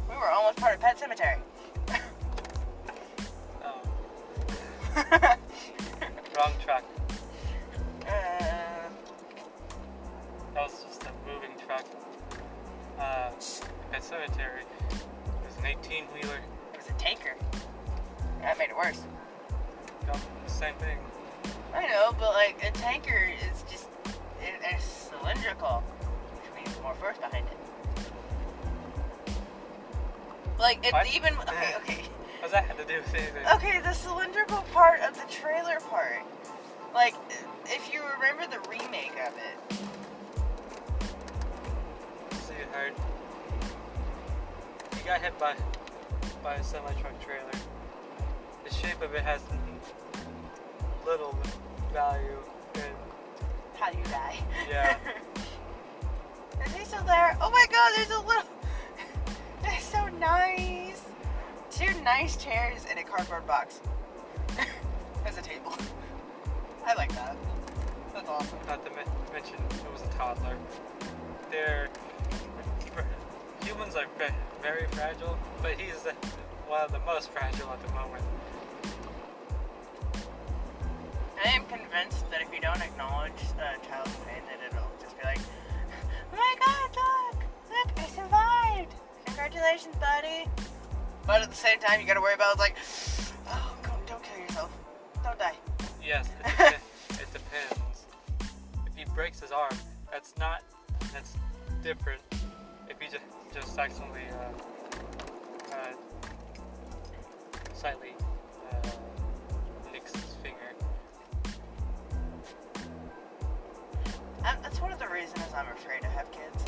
we 0.09 0.17
were 0.17 0.31
almost 0.31 0.57
part 0.57 0.75
of 0.75 0.81
Pet 0.81 0.99
Sematary. 0.99 1.41
Oh, 3.63 3.83
wrong 6.39 6.53
track. 6.65 6.85
Cemetery, 14.09 14.63
it 14.91 14.93
was 15.45 15.57
an 15.59 15.67
18 15.67 16.05
wheeler. 16.15 16.41
it 16.73 16.79
was 16.79 16.89
a 16.89 16.93
taker. 16.99 17.35
That 18.41 18.57
made 18.59 18.71
it 18.71 18.77
worse. 18.77 19.03
Same 20.47 20.75
thing. 20.77 20.99
I 21.75 21.87
know, 21.87 22.13
but 22.19 22.33
like 22.33 22.57
a 22.67 22.71
tanker 22.73 23.31
is 23.53 23.63
just 23.71 23.87
it, 24.43 24.55
it's 24.73 24.85
cylindrical, 25.11 25.83
which 26.33 26.51
means 26.65 26.83
more 26.83 26.95
force 26.95 27.19
behind 27.19 27.47
it. 27.47 27.59
Like 30.59 30.79
it's 30.83 30.93
What? 30.93 31.15
even 31.15 31.35
okay, 31.41 31.75
okay, 31.83 32.03
What's 32.41 32.53
that 32.55 32.65
have 32.65 32.79
to 32.79 32.85
do 32.85 32.97
with 32.97 33.15
anything? 33.15 33.47
okay. 33.55 33.81
The 33.81 33.93
cylindrical 33.93 34.65
part 34.73 35.01
of 35.01 35.15
the 35.15 35.31
trailer 35.31 35.79
part, 35.81 36.23
like 36.95 37.15
if 37.67 37.93
you 37.93 38.01
remember 38.17 38.47
the 38.51 38.61
remake 38.71 39.13
of 39.27 39.35
it, 39.37 39.77
See 42.33 42.55
it 42.55 42.69
hard. 42.73 42.95
Got 45.09 45.23
hit 45.23 45.39
by 45.39 45.57
by 46.43 46.57
a 46.57 46.63
semi 46.63 46.93
truck 47.01 47.19
trailer. 47.25 47.51
The 48.63 48.75
shape 48.75 49.01
of 49.01 49.15
it 49.15 49.23
has 49.23 49.41
little 51.07 51.35
value, 51.95 52.37
and 52.75 52.95
how 53.79 53.91
do 53.91 53.97
you 53.97 54.05
die? 54.05 54.37
Yeah. 54.69 54.99
Is 56.67 56.75
he 56.75 56.85
still 56.85 57.03
there? 57.05 57.39
Oh 57.41 57.49
my 57.49 57.65
god, 57.73 57.93
there's 57.97 58.11
a 58.11 58.21
little. 58.21 58.43
That's 59.63 59.83
so 59.83 60.09
nice. 60.19 61.01
Two 61.71 61.99
nice 62.03 62.37
chairs 62.37 62.85
and 62.91 62.99
a 62.99 63.03
cardboard 63.03 63.47
box. 63.47 63.81
As 65.25 65.39
a 65.39 65.43
table. 65.43 65.75
I 66.85 66.93
like 66.97 67.15
that. 67.15 67.35
That's 68.13 68.29
awesome. 68.29 68.59
not 68.67 68.85
to 68.85 68.93
mention 69.33 69.55
it 69.55 69.91
was 69.91 70.03
a 70.03 70.19
toddler. 70.19 70.59
They're 71.51 71.89
humans 73.79 73.95
are 73.95 74.07
ve- 74.19 74.35
very 74.61 74.87
fragile, 74.91 75.39
but 75.63 75.79
he's 75.79 76.05
uh, 76.05 76.13
one 76.67 76.81
of 76.81 76.91
the 76.91 76.99
most 77.01 77.31
fragile 77.31 77.71
at 77.71 77.81
the 77.87 77.93
moment. 77.93 78.25
I 81.45 81.51
am 81.51 81.65
convinced 81.67 82.29
that 82.33 82.43
if 82.43 82.53
you 82.53 82.61
don't 82.61 82.83
acknowledge 82.83 83.31
a 83.55 83.87
child's 83.87 84.17
pain, 84.27 84.43
that 84.47 84.59
it'll 84.67 84.91
just 85.01 85.17
be 85.17 85.25
like, 85.25 85.39
oh 86.33 86.37
my 86.37 86.57
god, 86.59 86.91
look! 86.97 87.45
Look, 87.71 87.99
I 87.99 88.09
survived! 88.09 88.95
Congratulations, 89.27 89.95
buddy! 90.01 90.51
But 91.25 91.43
at 91.43 91.51
the 91.51 91.57
same 91.57 91.79
time, 91.79 92.01
you 92.01 92.07
gotta 92.07 92.21
worry 92.21 92.35
about, 92.35 92.59
like, 92.59 92.75
oh, 93.47 93.77
don't, 93.85 94.07
don't 94.09 94.23
kill 94.25 94.43
yourself. 94.43 94.77
Don't 95.23 95.39
die. 95.39 95.55
Yes, 96.05 96.29
it, 96.45 96.75
it 97.11 97.33
depends. 97.33 98.07
If 98.87 98.97
he 98.97 99.05
breaks 99.15 99.39
his 99.39 99.53
arm, 99.53 99.77
that's 100.11 100.35
not 100.37 100.65
that's 101.13 101.35
different. 101.85 102.23
If 102.91 102.99
he 103.01 103.07
just 103.07 103.23
just 103.53 103.79
accidentally 103.79 104.23
uh, 104.33 105.75
uh, 105.75 105.93
slightly 107.75 108.15
uh, 108.71 108.91
nicks 109.93 110.13
his 110.13 110.35
finger. 110.43 110.59
that's 114.63 114.81
one 114.81 114.93
of 114.93 114.99
the 114.99 115.09
reasons 115.09 115.45
I'm 115.57 115.67
afraid 115.69 116.03
to 116.03 116.09
have 116.09 116.31
kids. 116.31 116.65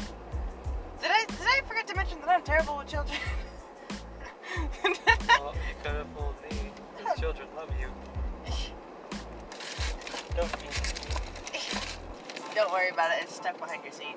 Did 1.03 1.11
I 1.11 1.25
did 1.27 1.47
I 1.47 1.61
forget 1.67 1.87
to 1.89 1.95
mention 1.97 2.21
that 2.21 2.29
I'm 2.29 2.43
terrible 2.43 2.79
with 2.79 2.89
children? 2.89 3.19
Well, 4.85 5.55
you 5.69 5.75
could 5.83 5.93
have 5.93 6.07
fooled 6.17 6.35
me. 6.43 6.73
His 6.99 7.21
children 7.21 7.49
love 7.57 7.71
you. 7.81 7.89
Don't 10.37 10.51
Don't 12.55 12.73
worry 12.73 12.89
about 12.91 13.17
it. 13.17 13.23
It's 13.23 13.37
stuck 13.37 13.59
behind 13.59 13.85
your 13.85 13.93
seat. 13.93 14.17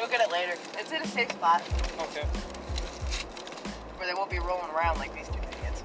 You'll 0.00 0.08
get 0.08 0.22
it 0.22 0.32
later. 0.32 0.54
It's 0.78 0.90
in 0.92 1.02
a 1.02 1.06
safe 1.06 1.30
spot. 1.30 1.60
Okay. 2.00 2.26
where 3.98 4.08
they 4.08 4.14
won't 4.14 4.30
be 4.30 4.38
rolling 4.38 4.70
around 4.74 4.98
like 4.98 5.14
these 5.14 5.28
two 5.28 5.34
idiots. 5.34 5.82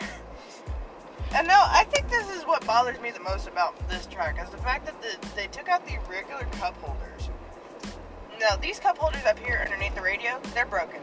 And 1.36 1.46
no, 1.46 1.54
I 1.54 1.84
think 1.84 2.10
this 2.10 2.28
is 2.30 2.42
what 2.42 2.66
bothers 2.66 3.00
me 3.00 3.12
the 3.12 3.20
most 3.20 3.46
about 3.46 3.76
this 3.88 4.06
track 4.06 4.42
is 4.42 4.50
the 4.50 4.56
fact 4.58 4.86
that 4.86 5.00
the, 5.02 5.16
they 5.36 5.46
took 5.46 5.68
out 5.68 5.86
the 5.86 5.98
regular 6.10 6.46
cup 6.58 6.76
holders. 6.82 7.30
Now, 8.40 8.56
these 8.56 8.80
cup 8.80 8.98
holders 8.98 9.24
up 9.24 9.38
here 9.38 9.62
underneath 9.64 9.94
the 9.94 10.02
radio, 10.02 10.40
they're 10.52 10.66
broken. 10.66 11.00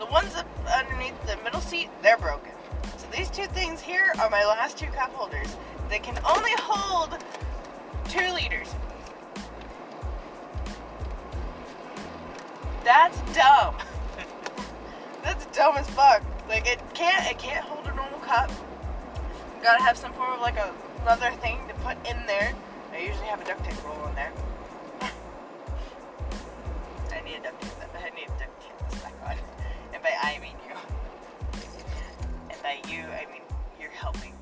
The 0.00 0.06
ones 0.06 0.34
up 0.34 0.48
underneath 0.76 1.14
the 1.24 1.36
middle 1.44 1.60
seat, 1.60 1.88
they're 2.02 2.18
broken. 2.18 2.50
So 2.98 3.06
these 3.16 3.30
two 3.30 3.46
things 3.46 3.80
here 3.80 4.12
are 4.18 4.28
my 4.28 4.44
last 4.44 4.76
two 4.76 4.86
cup 4.86 5.12
holders. 5.12 5.56
They 5.88 6.00
can 6.00 6.18
only 6.28 6.50
hold 6.58 7.16
two 8.08 8.28
liters. 8.32 8.74
That's 12.84 13.18
dumb. 13.34 13.76
That's 15.22 15.46
dumb 15.46 15.76
as 15.76 15.88
fuck. 15.90 16.22
Like 16.48 16.66
it 16.66 16.80
can't 16.94 17.30
it 17.30 17.38
can't 17.38 17.64
hold 17.64 17.86
a 17.86 17.94
normal 17.94 18.18
cup. 18.20 18.50
You 19.56 19.62
gotta 19.62 19.82
have 19.82 19.96
some 19.96 20.12
form 20.12 20.32
of 20.32 20.40
like 20.40 20.56
a 20.56 20.74
another 21.02 21.30
thing 21.40 21.60
to 21.68 21.74
put 21.74 21.96
in 22.08 22.26
there. 22.26 22.52
I 22.92 22.98
usually 22.98 23.26
have 23.26 23.40
a 23.40 23.44
duct 23.44 23.64
tape 23.64 23.84
roll 23.84 24.06
in 24.08 24.14
there. 24.14 24.32
I 27.12 27.20
need 27.20 27.36
a 27.36 27.42
duct 27.42 27.60
tape. 27.62 27.72
I 27.94 28.10
need 28.10 28.24
a 28.24 28.38
duct 28.38 28.62
tape 28.62 28.90
this 28.90 29.00
back 29.00 29.14
on. 29.24 29.36
And 29.94 30.02
by 30.02 30.10
I 30.20 30.38
mean 30.40 30.56
you. 30.68 30.74
And 32.50 32.62
by 32.62 32.80
you 32.90 33.02
I 33.04 33.26
mean 33.30 33.42
you're 33.80 33.90
helping 33.90 34.32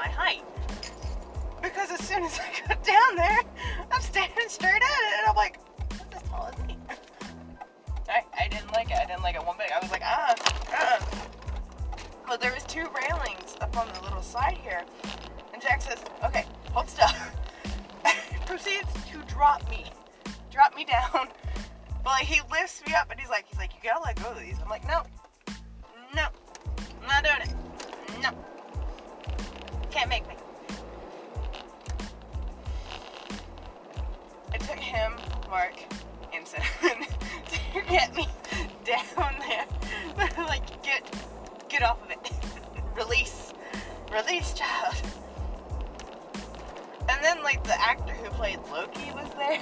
my 0.00 0.08
height. 0.08 0.42
Because 1.62 1.90
as 1.90 2.00
soon 2.00 2.24
as 2.24 2.40
I 2.40 2.68
got 2.68 2.82
down 2.82 3.16
there, 3.16 3.40
I'm 3.92 4.00
standing 4.00 4.48
straight 4.48 4.82
at 4.82 4.82
it, 4.82 5.18
and 5.18 5.28
I'm 5.28 5.36
like, 5.36 5.58
as 5.90 6.22
tall 6.22 6.50
as 6.50 6.66
me. 6.66 6.78
I, 8.08 8.22
I 8.38 8.48
didn't 8.48 8.72
like 8.72 8.90
it. 8.90 8.96
I 8.96 9.04
didn't 9.04 9.22
like 9.22 9.36
it 9.36 9.44
one 9.44 9.58
bit. 9.58 9.70
I 9.74 9.78
was 9.80 9.90
like, 9.90 10.02
ah, 10.02 10.34
uh. 10.74 11.04
But 12.26 12.40
there 12.40 12.52
was 12.54 12.64
two 12.64 12.86
railings 12.96 13.56
up 13.60 13.76
on 13.76 13.88
the 13.92 14.00
little 14.02 14.22
side 14.22 14.56
here, 14.62 14.82
and 15.52 15.60
Jack 15.60 15.82
says, 15.82 16.02
okay, 16.24 16.46
hold 16.72 16.88
still. 16.88 17.08
Proceeds 18.46 18.92
to 19.10 19.18
drop 19.28 19.68
me, 19.68 19.84
drop 20.50 20.74
me 20.74 20.84
down. 20.84 21.28
But 22.02 22.12
like 22.12 22.24
he 22.24 22.40
lifts 22.50 22.80
me 22.86 22.94
up, 22.94 23.10
and 23.10 23.20
he's 23.20 23.28
like, 23.28 23.44
he's 23.46 23.58
like, 23.58 23.72
you 23.74 23.80
gotta 23.84 24.02
let 24.02 24.16
go 24.22 24.30
of 24.30 24.40
these. 24.40 24.56
I'm 24.62 24.70
like, 24.70 24.88
no, 24.88 25.02
no, 26.14 26.28
I'm 27.02 27.06
not 27.06 27.22
doing 27.22 27.42
it. 27.42 27.59
Can't 29.90 30.08
make 30.08 30.26
me. 30.28 30.34
It 34.54 34.60
took 34.60 34.78
him, 34.78 35.12
Mark, 35.48 35.74
and 36.32 36.46
Cinnamon 36.46 37.06
to 37.74 37.80
get 37.88 38.14
me 38.14 38.26
down 38.84 39.34
there. 39.40 39.66
like, 40.46 40.82
get, 40.82 41.02
get 41.68 41.82
off 41.82 42.02
of 42.04 42.10
it. 42.10 42.30
Release, 42.96 43.52
release, 44.12 44.52
child. 44.52 44.94
And 47.08 47.24
then, 47.24 47.42
like, 47.42 47.64
the 47.64 47.80
actor 47.80 48.12
who 48.12 48.28
played 48.30 48.58
Loki 48.70 49.10
was 49.12 49.28
there, 49.36 49.60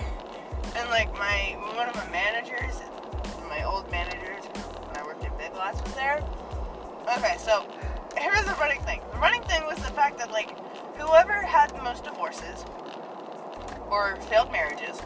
and 0.76 0.88
like 0.90 1.12
my 1.14 1.56
one 1.74 1.88
of 1.88 1.94
my 1.94 2.08
managers, 2.10 2.80
my 3.48 3.62
old 3.64 3.90
managers 3.90 4.44
when 4.44 4.96
I 4.96 5.04
worked 5.04 5.24
at 5.24 5.36
Big 5.38 5.52
Lots 5.54 5.80
was 5.82 5.94
there. 5.94 6.22
Okay, 7.16 7.36
so 7.38 7.64
here's 8.20 8.44
the 8.44 8.54
running 8.54 8.80
thing. 8.82 9.00
The 9.12 9.18
running 9.18 9.42
thing 9.42 9.64
was 9.66 9.76
the 9.78 9.90
fact 9.92 10.18
that 10.18 10.30
like 10.30 10.56
whoever 10.96 11.32
had 11.32 11.70
the 11.70 11.82
most 11.82 12.04
divorces 12.04 12.64
or 13.90 14.16
failed 14.22 14.52
marriages 14.52 15.00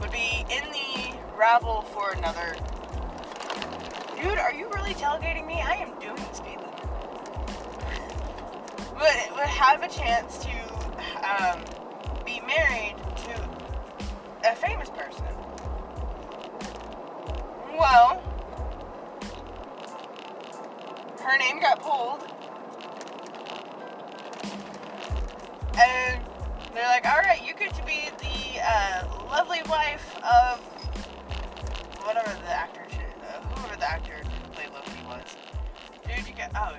would 0.00 0.10
be 0.10 0.44
in 0.50 0.64
the 0.72 1.16
rabble 1.36 1.82
for 1.82 2.12
another. 2.12 2.54
Dude, 4.16 4.38
are 4.38 4.52
you 4.52 4.68
really 4.74 4.94
tailgating 4.94 5.46
me? 5.46 5.60
I 5.60 5.74
am 5.74 5.98
doing 5.98 6.16
speed 6.32 6.56
limit. 6.56 6.70
Would 8.94 9.36
would 9.36 9.46
have 9.46 9.82
a 9.82 9.88
chance 9.88 10.38
to 10.38 10.50
um, 11.24 11.60
be 12.24 12.40
married 12.46 12.94
to 13.24 13.48
a 14.50 14.54
famous 14.54 14.88
person. 14.88 15.24
Well, 17.76 18.22
her 21.24 21.38
name 21.38 21.60
got 21.60 21.80
pulled. 21.80 22.22
And 25.76 26.22
they're 26.74 26.86
like, 26.86 27.06
all 27.06 27.18
right, 27.18 27.44
you 27.44 27.54
get 27.54 27.74
to 27.74 27.84
be 27.84 28.10
the 28.18 28.60
uh, 28.62 29.24
lovely 29.30 29.62
wife 29.68 30.16
of 30.18 30.60
whatever 32.04 32.30
the 32.42 32.50
actor 32.50 32.84
should, 32.90 33.00
uh, 33.00 33.40
whoever 33.48 33.76
the 33.76 33.90
actor 33.90 34.12
who 34.12 34.50
played 34.52 34.68
Loki 34.72 34.92
was. 35.06 35.36
Dude, 36.06 36.28
you 36.28 36.34
got, 36.34 36.50
oh, 36.54 36.76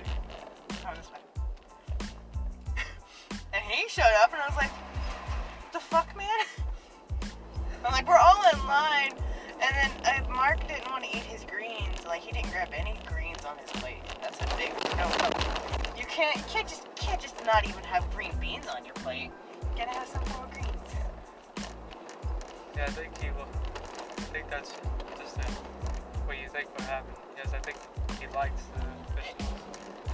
this 0.94 1.10
way. 1.12 2.08
and 3.52 3.62
he 3.64 3.88
showed 3.88 4.04
up, 4.22 4.32
and 4.32 4.40
I 4.40 4.46
was 4.46 4.56
like, 4.56 4.70
the 5.72 5.80
fuck, 5.80 6.16
man? 6.16 6.28
I'm 7.84 7.92
like, 7.92 8.08
we're 8.08 8.16
all 8.16 8.42
in 8.52 8.66
line. 8.66 9.12
And 9.60 9.74
then 9.74 9.90
uh, 10.24 10.30
Mark 10.30 10.66
didn't 10.68 10.88
want 10.90 11.04
to 11.04 11.10
eat 11.10 11.24
his 11.24 11.44
greens. 11.44 12.04
Like 12.06 12.20
he 12.20 12.32
didn't 12.32 12.50
grab 12.50 12.68
any 12.74 12.98
greens 13.06 13.25
on 13.46 13.56
his 13.58 13.70
plate. 13.80 14.02
That's 14.20 14.38
a 14.40 14.46
big 14.56 14.72
no. 14.96 15.06
You 15.96 16.04
can't. 16.06 16.36
You 16.36 16.42
can't 16.48 16.68
just 16.68 16.84
can't 16.96 17.20
just 17.20 17.36
not 17.46 17.64
even 17.68 17.82
have 17.84 18.10
green 18.10 18.32
beans 18.40 18.66
on 18.66 18.84
your 18.84 18.94
plate. 18.94 19.30
You 19.62 19.84
gotta 19.84 19.90
have 19.90 20.08
some 20.08 20.24
form 20.24 20.44
of 20.44 20.52
greens. 20.52 20.66
Yeah, 22.76 22.84
I 22.84 22.90
think 22.90 23.16
he 23.22 23.30
will. 23.30 23.48
I 24.18 24.22
think 24.34 24.50
that's 24.50 24.72
just 25.18 25.38
it. 25.38 25.50
What 26.26 26.36
you 26.38 26.48
think 26.48 26.68
would 26.76 26.86
happen? 26.86 27.14
Yes, 27.36 27.52
I 27.54 27.58
think 27.60 27.78
he 28.20 28.26
likes 28.34 28.62
the 28.74 28.80
vegetables. 29.14 29.56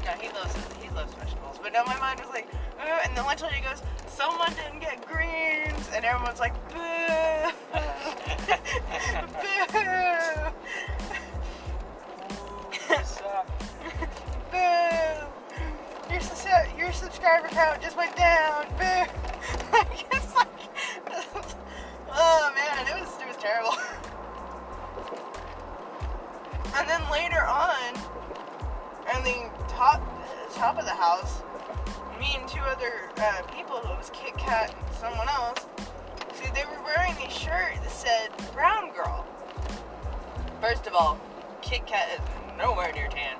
No, 0.05 0.13
he 0.21 0.29
loves 0.29 0.55
he 0.83 0.89
loves 0.91 1.15
vegetables. 1.15 1.59
But 1.63 1.73
no, 1.73 1.85
my 1.85 1.99
mind 1.99 2.21
was 2.21 2.29
like, 2.29 2.49
uh, 2.79 3.01
and 3.05 3.17
the 3.17 3.23
lunch 3.23 3.43
lady 3.43 3.63
goes, 3.65 3.83
someone 4.09 4.53
didn't 4.55 4.81
get 4.81 5.07
greens, 5.07 5.89
and 5.95 6.05
everyone's 6.05 6.41
like, 6.41 6.55
boo, 6.69 6.77
boo, 9.41 9.52
your 16.93 17.11
subscriber 17.11 17.49
count 17.49 17.81
just 17.81 17.97
went 17.97 18.15
down. 18.17 18.67
Boo. 18.79 19.05
It's 20.13 20.35
like, 20.35 20.49
oh 22.13 22.53
man, 22.55 22.87
it 22.87 23.01
was 23.01 23.21
it 23.21 23.27
was 23.27 23.37
terrible. 23.37 23.75
And 26.75 26.89
then 26.89 27.03
later 27.13 27.45
on, 27.45 27.95
and 29.15 29.27
the 29.27 29.51
top 29.69 30.01
top 30.55 30.79
of 30.79 30.87
the 30.87 30.91
house, 30.91 31.43
me 32.19 32.35
and 32.39 32.49
two 32.49 32.61
other 32.61 33.11
uh, 33.19 33.43
people, 33.55 33.77
it 33.77 33.85
was 33.85 34.11
Kit 34.15 34.35
Kat 34.39 34.75
and 34.75 34.97
someone 34.97 35.29
else. 35.29 35.67
See, 36.33 36.49
they 36.55 36.65
were 36.65 36.83
wearing 36.83 37.13
a 37.19 37.31
shirt 37.31 37.75
that 37.75 37.91
said 37.91 38.31
"Brown 38.55 38.91
Girl." 38.95 39.27
First 40.63 40.87
of 40.87 40.95
all, 40.95 41.21
Kit 41.61 41.87
Kat 41.87 42.09
is 42.15 42.57
nowhere 42.57 42.91
near 42.95 43.09
tan. 43.09 43.37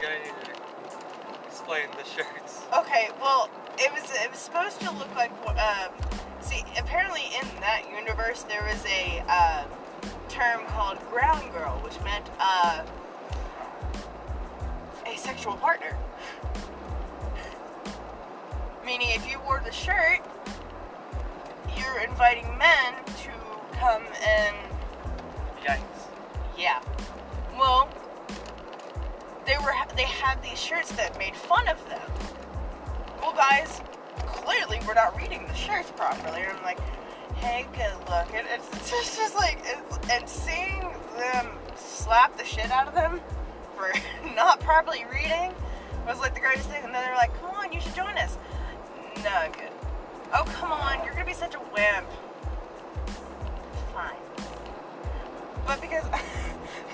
Gonna 0.00 0.18
need 0.18 0.32
to 0.44 1.46
explain 1.46 1.86
the 1.96 2.04
shirts. 2.04 2.62
Okay, 2.76 3.08
well, 3.20 3.48
it 3.78 3.92
was 3.92 4.10
it 4.14 4.30
was 4.30 4.38
supposed 4.38 4.80
to 4.80 4.90
look 4.92 5.14
like. 5.14 5.30
Um, 5.46 5.92
see, 6.40 6.64
apparently 6.78 7.22
in 7.40 7.46
that 7.60 7.82
universe 7.94 8.42
there 8.44 8.62
was 8.64 8.84
a 8.86 9.22
uh, 9.28 9.64
term 10.28 10.64
called 10.68 10.98
"ground 11.10 11.52
girl," 11.52 11.78
which 11.84 12.00
meant 12.02 12.28
uh, 12.38 12.84
a 15.06 15.16
sexual 15.16 15.54
partner. 15.56 15.96
Meaning, 18.84 19.08
if 19.10 19.30
you 19.30 19.38
wore 19.40 19.60
the 19.64 19.70
shirt, 19.72 20.20
you're 21.76 22.00
inviting 22.00 22.46
men 22.58 22.94
to 23.22 23.30
come 23.78 24.02
and 24.26 24.56
Yikes. 25.64 25.80
yeah. 26.56 26.80
Well, 27.58 27.88
they 29.46 29.56
were 29.58 29.72
they 29.96 30.04
had 30.04 30.42
these 30.42 30.58
shirts 30.58 30.92
that 30.92 31.18
made 31.18 31.34
fun 31.34 31.68
of 31.68 31.78
them. 31.88 32.00
Well, 33.20 33.34
guys, 33.34 33.80
clearly 34.18 34.80
we're 34.86 34.94
not 34.94 35.16
reading 35.16 35.46
the 35.46 35.54
shirts 35.54 35.90
properly. 35.96 36.42
And 36.42 36.56
I'm 36.56 36.62
like, 36.62 36.80
hey, 37.36 37.66
good 37.72 37.94
look. 38.08 38.32
It, 38.32 38.46
it's, 38.48 38.90
just 39.16 39.36
like, 39.36 39.58
it's, 39.64 40.10
and 40.10 40.28
seeing 40.28 40.80
them 41.16 41.48
slap 41.76 42.36
the 42.36 42.44
shit 42.44 42.70
out 42.70 42.88
of 42.88 42.94
them 42.94 43.20
for 43.76 43.92
not 44.34 44.60
properly 44.60 45.04
reading 45.12 45.54
was 46.06 46.18
like 46.18 46.34
the 46.34 46.40
greatest 46.40 46.68
thing. 46.68 46.82
And 46.84 46.94
then 46.94 47.04
they're 47.04 47.14
like, 47.14 47.32
come 47.40 47.50
on, 47.50 47.72
you 47.72 47.80
should 47.80 47.94
join 47.94 48.16
us. 48.18 48.36
No, 49.22 49.30
I'm 49.30 49.52
good. 49.52 49.70
Oh, 50.32 50.44
come 50.44 50.72
on, 50.72 51.04
you're 51.04 51.12
gonna 51.12 51.26
be 51.26 51.32
such 51.32 51.54
a 51.54 51.60
wimp. 51.74 52.06
Fine. 53.92 54.16
But 55.66 55.80
because 55.80 56.04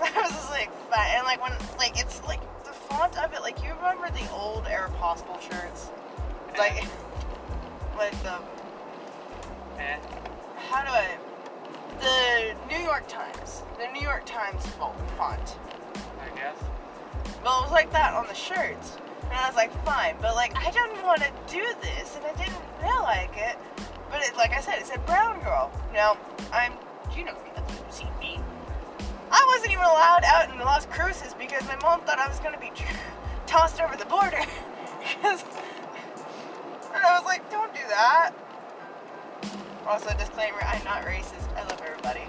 I 0.16 0.22
was 0.22 0.30
just 0.30 0.50
like 0.50 0.70
fine, 0.90 1.10
and 1.16 1.24
like 1.24 1.42
when 1.42 1.52
like 1.78 2.00
it's 2.00 2.22
like 2.24 2.40
the 2.64 2.72
font 2.72 3.16
of 3.18 3.32
it, 3.32 3.42
like 3.42 3.62
you 3.62 3.74
remember 3.74 4.10
the 4.10 4.30
old 4.32 4.64
Aeropostale 4.64 5.40
shirts, 5.40 5.90
like 6.58 6.84
like 7.98 8.22
the 8.22 8.38
Eh. 9.78 9.96
how 10.68 10.82
do 10.82 10.90
I 10.90 11.16
the 12.00 12.54
New 12.68 12.82
York 12.82 13.06
Times, 13.08 13.62
the 13.78 13.86
New 13.92 14.00
York 14.00 14.24
Times 14.24 14.66
font. 15.16 15.56
I 16.20 16.36
guess. 16.36 16.56
Well, 17.44 17.60
it 17.60 17.62
was 17.64 17.72
like 17.72 17.92
that 17.92 18.14
on 18.14 18.26
the 18.26 18.34
shirts. 18.34 18.96
And 19.24 19.32
I 19.34 19.46
was 19.46 19.56
like, 19.56 19.72
fine, 19.84 20.16
but 20.20 20.34
like, 20.34 20.56
I 20.56 20.70
didn't 20.70 21.02
want 21.04 21.20
to 21.20 21.30
do 21.48 21.64
this, 21.80 22.16
and 22.16 22.24
I 22.24 22.32
didn't 22.32 22.62
feel 22.80 23.02
like 23.02 23.36
it. 23.36 23.56
But 24.10 24.22
it, 24.22 24.36
like 24.36 24.52
I 24.52 24.60
said, 24.60 24.78
it 24.78 24.86
said 24.86 25.04
brown 25.06 25.40
girl. 25.40 25.70
Now, 25.92 26.16
I'm, 26.52 26.72
you 27.14 27.24
know 27.24 27.34
me, 27.34 27.50
you've 27.56 27.92
seen 27.94 28.08
me. 28.18 28.40
I 29.30 29.44
wasn't 29.48 29.72
even 29.72 29.84
allowed 29.84 30.24
out 30.24 30.50
in 30.50 30.58
Las 30.58 30.86
Cruces 30.86 31.34
because 31.34 31.66
my 31.66 31.76
mom 31.76 32.00
thought 32.02 32.18
I 32.18 32.28
was 32.28 32.40
going 32.40 32.54
to 32.54 32.60
be 32.60 32.70
tossed 33.46 33.80
over 33.80 33.96
the 33.96 34.06
border. 34.06 34.40
And 36.92 37.04
I 37.04 37.16
was 37.16 37.24
like, 37.24 37.48
don't 37.50 37.72
do 37.72 37.80
that. 37.88 38.32
Also, 39.86 40.12
disclaimer, 40.18 40.58
I'm 40.62 40.82
not 40.84 41.04
racist. 41.04 41.48
I 41.56 41.62
love 41.62 41.80
everybody. 41.84 42.22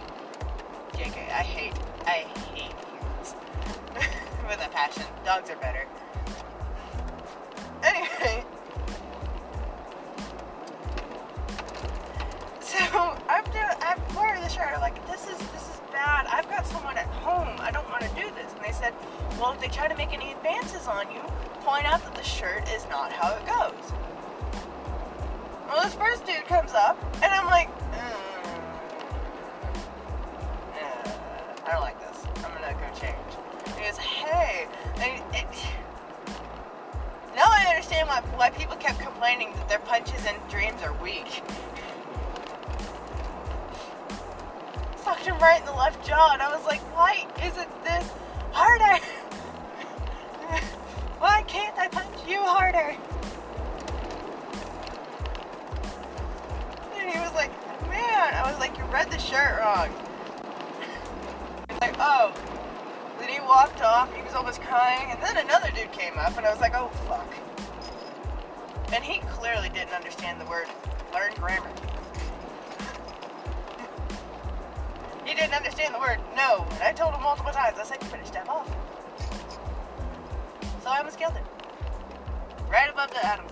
JK, 0.94 1.18
I 1.30 1.44
hate, 1.44 1.74
I 2.06 2.26
hate 2.54 2.76
humans. 2.88 3.36
With 4.48 4.66
a 4.66 4.70
passion. 4.70 5.04
Dogs 5.26 5.50
are 5.50 5.56
better. 5.58 5.88
Anyway. 7.84 8.46
So 12.62 12.78
I'm 13.82 14.16
wearing 14.16 14.42
the 14.42 14.48
shirt. 14.50 14.70
I'm 14.74 14.82
like, 14.82 15.06
this 15.08 15.24
is 15.24 15.38
this 15.38 15.62
is. 15.62 15.81
I've 16.32 16.50
got 16.50 16.66
someone 16.66 16.98
at 16.98 17.08
home. 17.08 17.58
I 17.60 17.72
don't 17.72 17.88
want 17.90 18.04
to 18.04 18.10
do 18.10 18.32
this. 18.36 18.54
And 18.54 18.64
they 18.64 18.72
said, 18.72 18.94
well, 19.38 19.52
if 19.52 19.60
they 19.60 19.68
try 19.68 19.90
to 19.90 19.96
make 19.96 20.14
any 20.14 20.32
advances 20.32 20.88
on 20.88 21.12
you, 21.12 21.20
point 21.60 21.86
out 21.86 22.02
that 22.06 22.16
the 22.16 22.24
shirt 22.24 22.70
is 22.70 22.88
not 22.90 23.12
how 23.12 23.36
it 23.36 23.46
goes. 23.46 23.92
Well, 25.68 25.84
this 25.84 25.94
first 25.94 26.26
dude 26.26 26.46
comes 26.46 26.72
up, 26.74 26.98
and 27.22 27.34
I'm 27.34 27.46
like, 27.48 27.68
mm, 27.92 28.32
I 31.66 31.72
don't 31.72 31.82
like 31.82 32.00
this. 32.00 32.26
I'm 32.38 32.54
gonna 32.54 32.74
go 32.74 33.00
change. 33.00 33.16
He 33.78 33.84
goes, 33.86 33.98
hey, 33.98 34.68
and 34.98 35.22
it, 35.36 35.48
now 37.36 37.46
I 37.46 37.66
understand 37.70 38.08
why, 38.08 38.22
why 38.36 38.50
people 38.50 38.76
kept 38.78 39.00
complaining 39.00 39.54
that 39.56 39.70
their 39.70 39.80
punches 39.80 40.26
and 40.26 40.38
dreams 40.50 40.82
are 40.82 40.94
weak. 41.02 41.42
Right 45.30 45.60
in 45.60 45.66
the 45.66 45.74
left 45.74 46.06
jaw, 46.08 46.34
and 46.34 46.42
I 46.42 46.56
was 46.56 46.64
like, 46.66 46.82
why 46.96 47.26
isn't 47.44 47.84
this 47.84 48.12
harder? 48.52 49.04
why 51.20 51.44
can't 51.48 51.76
I 51.80 51.88
punch 51.88 52.28
you 52.28 52.40
harder? 52.42 52.96
And 56.96 57.10
he 57.10 57.20
was 57.20 57.34
like, 57.34 57.50
man, 57.90 58.34
I 58.36 58.44
was 58.52 58.60
like, 58.60 58.78
you 58.78 58.84
read 58.86 59.10
the 59.10 59.18
shirt 59.18 59.60
wrong. 59.60 59.90
He's 61.70 61.82
like, 61.82 61.96
oh. 62.00 62.34
Then 63.20 63.30
he 63.30 63.40
walked 63.42 63.82
off, 63.82 64.14
he 64.16 64.22
was 64.22 64.36
almost 64.36 64.62
crying, 64.62 65.10
and 65.12 65.22
then 65.24 65.38
another 65.38 65.72
dude 65.72 65.92
came 65.92 66.20
up, 66.20 66.38
and 66.38 66.46
I 66.46 66.52
was 66.52 66.62
like, 66.62 66.76
oh 66.76 66.90
fuck. 67.08 67.34
And 68.94 69.04
he 69.04 69.22
clearly 69.22 69.70
didn't 69.70 69.94
understand 69.94 70.40
the 70.40 70.46
word 70.46 70.68
learn 71.14 71.34
grammar. 71.36 71.72
Didn't 75.42 75.56
understand 75.56 75.96
the 75.96 76.00
word 76.00 76.20
no, 76.36 76.68
and 76.74 76.84
I 76.84 76.94
told 76.94 77.16
him 77.16 77.24
multiple 77.24 77.52
times, 77.52 77.80
I 77.80 77.84
said, 77.84 77.98
you 78.04 78.10
better 78.10 78.26
step 78.26 78.48
off. 78.48 78.70
So 80.84 80.90
I 80.90 81.00
almost 81.00 81.18
killed 81.18 81.34
him. 81.34 81.44
Right 82.70 82.88
above 82.92 83.10
the 83.10 83.26
Adam's 83.26 83.51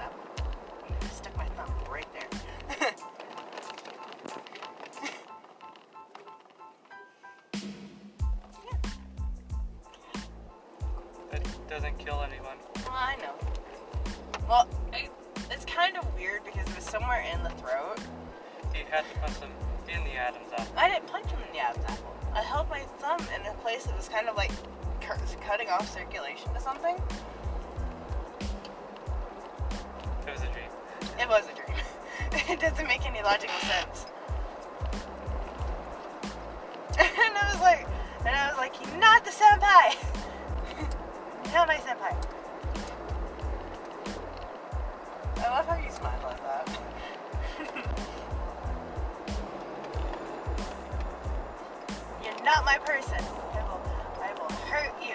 not 52.49 52.65
my 52.65 52.79
person. 52.79 53.23
I 53.53 53.61
will, 53.61 53.81
I 54.23 54.33
will 54.33 54.55
hurt 54.71 54.93
you. 55.05 55.13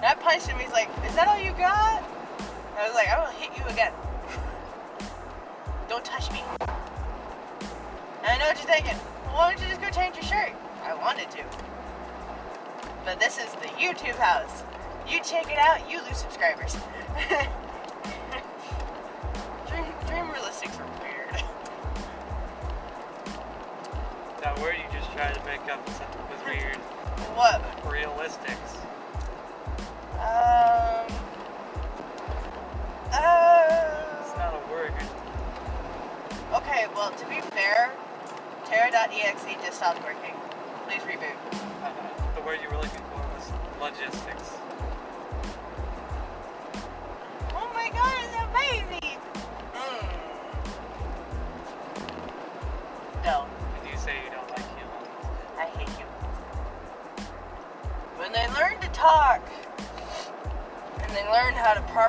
That 0.00 0.18
punched 0.20 0.46
him. 0.46 0.58
He's 0.58 0.72
like, 0.72 0.88
"Is 1.06 1.14
that 1.16 1.28
all 1.28 1.38
you 1.38 1.52
got?" 1.52 2.02
I 2.78 2.86
was 2.86 2.94
like, 2.94 3.08
"I 3.08 3.18
will 3.20 3.32
hit 3.32 3.50
you 3.58 3.64
again. 3.66 3.92
Don't 5.86 6.04
touch 6.04 6.32
me." 6.32 6.42
I 8.24 8.38
know 8.38 8.46
what 8.46 8.56
you're 8.56 8.72
thinking. 8.72 8.96
Why 9.34 9.52
don't 9.52 9.60
you 9.60 9.68
just 9.68 9.82
go 9.82 9.90
change 9.90 10.16
your 10.16 10.24
shirt? 10.24 10.52
I 10.82 10.94
wanted 10.94 11.30
to. 11.32 11.44
But 13.04 13.20
this 13.20 13.36
is 13.36 13.52
the 13.60 13.68
YouTube 13.76 14.16
house. 14.16 14.62
You 15.06 15.20
check 15.22 15.52
it 15.52 15.58
out, 15.58 15.90
you 15.90 16.00
lose 16.04 16.16
subscribers. 16.16 16.74
just 25.66 25.98
tried 25.98 26.12
to 26.12 26.18
make 26.18 26.28
up 26.28 26.30
was 26.30 26.38
was 26.38 26.46
weird. 26.46 26.76
What? 27.34 27.60
Realistics. 27.90 28.76
Um. 30.18 31.06
It's 33.06 33.14
Uh, 33.16 34.38
not 34.38 34.54
a 34.54 34.72
word. 34.72 34.92
okay, 36.54 36.86
well, 36.94 37.10
to 37.12 37.26
be 37.26 37.40
fair, 37.40 37.90
Tara.exe 38.66 39.44
just 39.64 39.78
stopped 39.78 40.02
working. 40.02 40.34
Please 40.86 41.00
reboot. 41.02 41.36
Uh, 41.82 41.92
the 42.34 42.42
word 42.42 42.58
you 42.62 42.68
were 42.68 42.76
looking 42.76 43.02
for 43.10 43.20
was 43.34 43.52
logistics. 43.80 44.55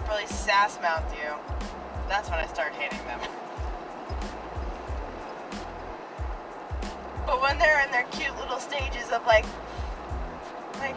Properly 0.08 0.28
sass 0.28 0.80
you, 1.12 1.34
that's 2.08 2.30
when 2.30 2.40
I 2.40 2.48
start 2.48 2.72
hating 2.72 3.06
them. 3.08 3.20
But 7.26 7.42
when 7.42 7.58
they're 7.60 7.84
in 7.84 7.92
their 7.92 8.06
cute 8.12 8.34
little 8.40 8.60
stages 8.60 9.12
of 9.12 9.26
like, 9.28 9.46
like, 10.80 10.96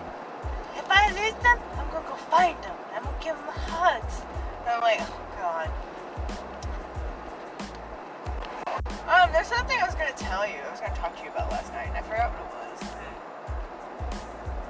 if 0.77 0.87
I 0.89 1.09
lose 1.11 1.35
them, 1.43 1.59
I'm 1.77 1.91
gonna 1.91 2.09
go 2.09 2.15
find 2.31 2.57
them. 2.63 2.77
I'm 2.95 3.03
gonna 3.03 3.17
give 3.21 3.35
them 3.35 3.49
hugs. 3.49 4.23
And 4.61 4.69
I'm 4.77 4.81
like, 4.81 5.01
oh 5.01 5.21
god. 5.37 5.71
Um, 9.09 9.33
there's 9.33 9.49
something 9.49 9.77
I 9.77 9.87
was 9.87 9.97
gonna 9.97 10.13
tell 10.13 10.47
you. 10.47 10.55
I 10.55 10.71
was 10.71 10.81
gonna 10.81 10.95
talk 10.95 11.17
to 11.19 11.25
you 11.25 11.31
about 11.31 11.51
last 11.51 11.73
night, 11.73 11.89
and 11.89 11.97
I 11.97 12.03
forgot 12.03 12.31
what 12.31 12.47
it 12.47 12.53
was. 12.55 12.79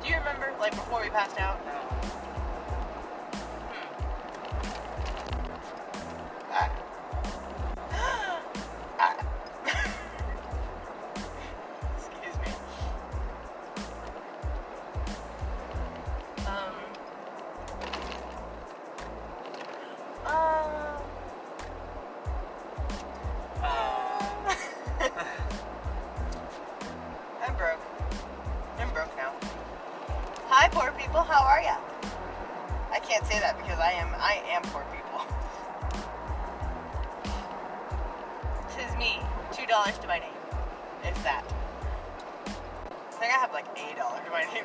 Do 0.02 0.08
you 0.08 0.16
remember, 0.16 0.54
like 0.58 0.72
before 0.72 1.02
we 1.02 1.10
passed 1.10 1.38
out? 1.38 1.60
No. 1.66 1.99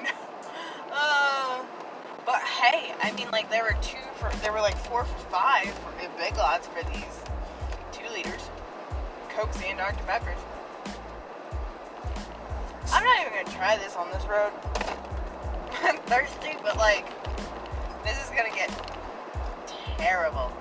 Uh, 0.97 1.65
but 2.25 2.41
hey, 2.41 2.93
I 3.01 3.11
mean, 3.17 3.29
like 3.31 3.49
there 3.49 3.63
were 3.63 3.75
two 3.81 3.97
for 4.15 4.29
there 4.37 4.53
were 4.53 4.61
like 4.61 4.77
four 4.77 5.03
for 5.03 5.19
five 5.29 5.67
for 5.67 5.91
Big 6.17 6.37
Lots 6.37 6.67
for 6.67 6.81
these 6.89 7.03
two 7.91 8.07
liters, 8.13 8.49
Cokes 9.29 9.59
and 9.61 9.77
Dr 9.77 10.01
Peppers. 10.05 10.37
I'm 12.93 13.03
not 13.03 13.19
even 13.19 13.33
gonna 13.33 13.57
try 13.57 13.77
this 13.77 13.97
on 13.97 14.09
this 14.11 14.23
road. 14.25 14.53
I'm 15.83 15.97
thirsty, 16.07 16.55
but 16.63 16.77
like, 16.77 17.07
this 18.05 18.23
is 18.23 18.29
gonna 18.29 18.55
get 18.55 18.69
terrible. 19.97 20.51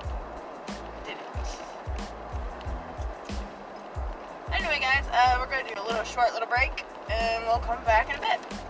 Anyway, 4.53 4.79
guys, 4.81 5.05
uh, 5.12 5.37
we're 5.40 5.47
gonna 5.47 5.68
do 5.68 5.81
a 5.81 5.87
little 5.87 6.05
short 6.05 6.33
little 6.33 6.49
break, 6.49 6.85
and 7.11 7.44
we'll 7.44 7.59
come 7.59 7.83
back 7.85 8.09
in 8.09 8.16
a 8.16 8.20
bit. 8.20 8.63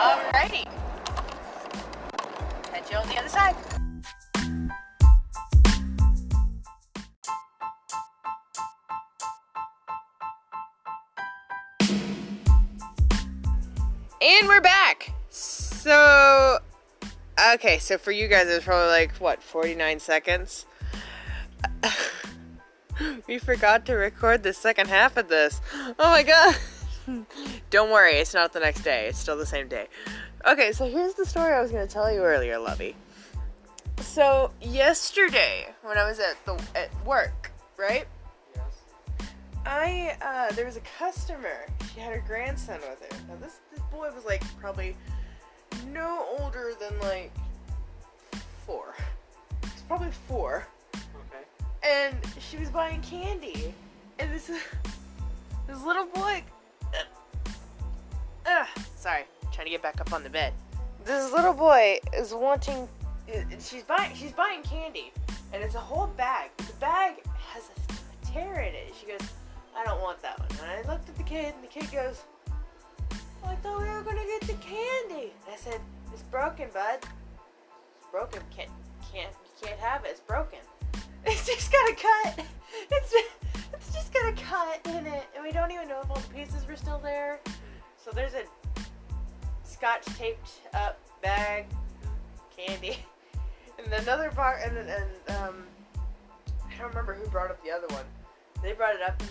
Alrighty. 0.00 0.64
Catch 2.64 2.90
you 2.90 2.98
on 2.98 3.08
the 3.08 3.16
other 3.16 3.28
side. 3.30 3.56
And 14.20 14.48
we're 14.48 14.60
back. 14.60 15.14
So, 15.30 16.58
okay, 17.54 17.78
so 17.78 17.96
for 17.96 18.12
you 18.12 18.28
guys, 18.28 18.48
it 18.48 18.54
was 18.54 18.64
probably 18.64 18.88
like, 18.88 19.12
what, 19.12 19.42
49 19.42 20.00
seconds? 20.00 20.66
we 23.26 23.38
forgot 23.38 23.86
to 23.86 23.94
record 23.94 24.42
the 24.42 24.52
second 24.52 24.88
half 24.88 25.16
of 25.16 25.28
this. 25.28 25.62
Oh 25.98 26.10
my 26.10 26.22
god. 26.22 26.54
Don't 27.70 27.90
worry, 27.90 28.14
it's 28.14 28.34
not 28.34 28.52
the 28.52 28.60
next 28.60 28.82
day, 28.82 29.06
it's 29.06 29.18
still 29.18 29.36
the 29.36 29.46
same 29.46 29.68
day. 29.68 29.86
Okay, 30.46 30.72
so 30.72 30.88
here's 30.88 31.14
the 31.14 31.24
story 31.26 31.52
I 31.52 31.60
was 31.60 31.70
going 31.70 31.86
to 31.86 31.92
tell 31.92 32.12
you 32.12 32.20
earlier, 32.22 32.58
Lovey. 32.58 32.94
So, 34.00 34.50
yesterday, 34.60 35.66
when 35.82 35.98
I 35.98 36.04
was 36.08 36.18
at 36.20 36.36
the 36.44 36.60
at 36.74 36.90
work, 37.04 37.50
right? 37.78 38.06
yes. 38.54 38.64
I 39.64 40.16
uh, 40.22 40.52
there 40.54 40.64
was 40.66 40.76
a 40.76 40.82
customer. 40.98 41.66
She 41.92 42.00
had 42.00 42.12
her 42.12 42.22
grandson 42.26 42.78
with 42.80 43.00
her. 43.00 43.18
Now 43.28 43.36
this 43.40 43.60
this 43.72 43.80
boy 43.90 44.10
was 44.14 44.24
like 44.24 44.42
probably 44.58 44.96
no 45.92 46.26
older 46.38 46.72
than 46.78 46.98
like 47.00 47.32
four. 48.66 48.94
It's 49.62 49.82
probably 49.88 50.10
four, 50.28 50.66
Okay. 50.94 51.44
and 51.82 52.16
she 52.38 52.58
was 52.58 52.68
buying 52.68 53.00
candy, 53.02 53.74
and 54.18 54.30
this 54.32 54.46
this 55.66 55.82
little 55.84 56.06
boy. 56.06 56.42
Uh, 58.46 58.64
sorry, 58.96 59.24
trying 59.52 59.66
to 59.66 59.70
get 59.70 59.82
back 59.82 60.00
up 60.00 60.12
on 60.12 60.22
the 60.22 60.30
bed. 60.30 60.52
This 61.04 61.32
little 61.32 61.52
boy 61.52 61.98
is 62.14 62.32
wanting. 62.32 62.88
She's 63.58 63.82
buying. 63.82 64.14
She's 64.14 64.32
buying 64.32 64.62
candy, 64.62 65.12
and 65.52 65.62
it's 65.62 65.74
a 65.74 65.80
whole 65.80 66.06
bag. 66.16 66.50
The 66.58 66.72
bag 66.74 67.14
has 67.36 67.64
a 67.70 68.26
tear 68.26 68.60
in 68.60 68.74
it. 68.74 68.94
She 69.00 69.06
goes, 69.06 69.20
I 69.76 69.84
don't 69.84 70.00
want 70.00 70.22
that 70.22 70.38
one. 70.38 70.48
And 70.62 70.86
I 70.86 70.90
looked 70.90 71.08
at 71.08 71.16
the 71.16 71.22
kid, 71.22 71.54
and 71.54 71.62
the 71.62 71.68
kid 71.68 71.90
goes, 71.92 72.22
"Oh, 72.52 73.48
I 73.48 73.54
thought 73.56 73.80
we 73.80 73.88
were 73.88 74.02
gonna 74.02 74.24
get 74.24 74.40
the 74.42 74.54
candy. 74.54 75.32
And 75.44 75.52
I 75.52 75.56
said, 75.56 75.80
It's 76.12 76.22
broken, 76.22 76.68
bud. 76.72 76.98
It's 77.02 78.06
broken. 78.10 78.40
Can't, 78.56 78.70
can't, 79.12 79.32
you 79.44 79.66
can't 79.66 79.78
have 79.80 80.04
it. 80.04 80.10
It's 80.12 80.20
broken. 80.20 80.60
It's 81.28 81.44
just 81.44 81.72
got 81.72 81.90
a 81.90 81.94
cut. 81.94 82.46
It's 82.90 83.10
just, 83.10 83.28
it's 83.72 83.94
just 83.94 84.12
got 84.12 84.28
a 84.28 84.32
cut 84.32 84.80
in 84.86 85.06
it, 85.06 85.24
and 85.34 85.44
we 85.44 85.52
don't 85.52 85.70
even 85.70 85.88
know 85.88 86.00
if 86.02 86.10
all 86.10 86.16
the 86.16 86.34
pieces 86.34 86.66
were 86.66 86.76
still 86.76 86.98
there. 86.98 87.40
So 88.02 88.10
there's 88.12 88.34
a 88.34 88.44
scotch 89.64 90.04
taped 90.16 90.60
up 90.74 90.98
bag, 91.22 91.66
candy, 92.56 92.98
and 93.78 93.92
another 93.92 94.30
bar, 94.30 94.60
and 94.64 94.76
and, 94.76 95.38
um, 95.38 95.64
I 96.64 96.78
don't 96.78 96.88
remember 96.88 97.14
who 97.14 97.28
brought 97.28 97.50
up 97.50 97.62
the 97.64 97.70
other 97.70 97.86
one. 97.88 98.04
They 98.62 98.72
brought 98.72 98.94
it 98.94 99.02
up, 99.02 99.22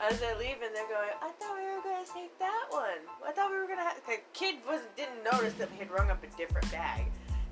as 0.00 0.20
they 0.20 0.34
leave, 0.34 0.62
and 0.62 0.74
they're 0.74 0.88
going, 0.88 1.10
"I 1.20 1.30
thought 1.38 1.56
we 1.56 1.64
were 1.64 1.82
gonna 1.82 2.06
take 2.12 2.38
that 2.38 2.66
one. 2.70 3.00
I 3.26 3.32
thought 3.32 3.50
we 3.50 3.56
were 3.56 3.66
gonna 3.66 3.82
have." 3.82 3.96
The 4.06 4.18
kid 4.32 4.56
wasn't 4.66 4.94
didn't 4.96 5.24
notice 5.24 5.54
that 5.54 5.70
we 5.72 5.78
had 5.78 5.90
rung 5.90 6.10
up 6.10 6.22
a 6.22 6.28
different 6.36 6.70
bag, 6.70 7.06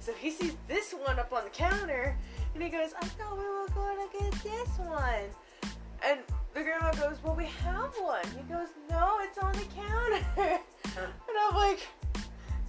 so 0.04 0.12
he 0.12 0.30
sees 0.30 0.54
this 0.68 0.92
one 0.92 1.18
up 1.18 1.32
on 1.32 1.44
the 1.44 1.50
counter 1.50 2.14
and 2.52 2.62
he 2.62 2.68
goes, 2.68 2.90
I 3.00 3.06
thought 3.06 3.38
we 3.38 3.44
were 3.44 3.66
going 3.74 4.06
to 4.06 4.18
get 4.18 4.32
this 4.42 4.68
one. 4.76 5.72
And 6.06 6.20
the 6.52 6.62
grandma 6.62 6.92
goes, 6.92 7.16
Well, 7.24 7.34
we 7.34 7.46
have 7.46 7.94
one. 7.94 8.26
He 8.36 8.42
goes, 8.52 8.68
No, 8.90 9.18
it's 9.22 9.38
on 9.38 9.52
the 9.54 9.64
counter. 9.74 10.26
and 10.98 11.38
I'm 11.40 11.54
like, 11.54 11.86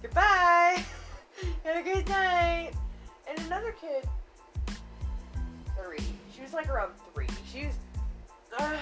Goodbye. 0.01 0.81
Have 1.65 1.75
a 1.75 1.81
good 1.81 2.07
night. 2.07 2.71
And 3.29 3.37
another 3.47 3.73
kid, 3.73 4.07
three. 5.83 6.05
She 6.33 6.41
was 6.41 6.53
like 6.53 6.69
around 6.69 6.93
three. 7.13 7.27
She 7.51 7.65
was. 7.65 7.75
Uh, 8.57 8.77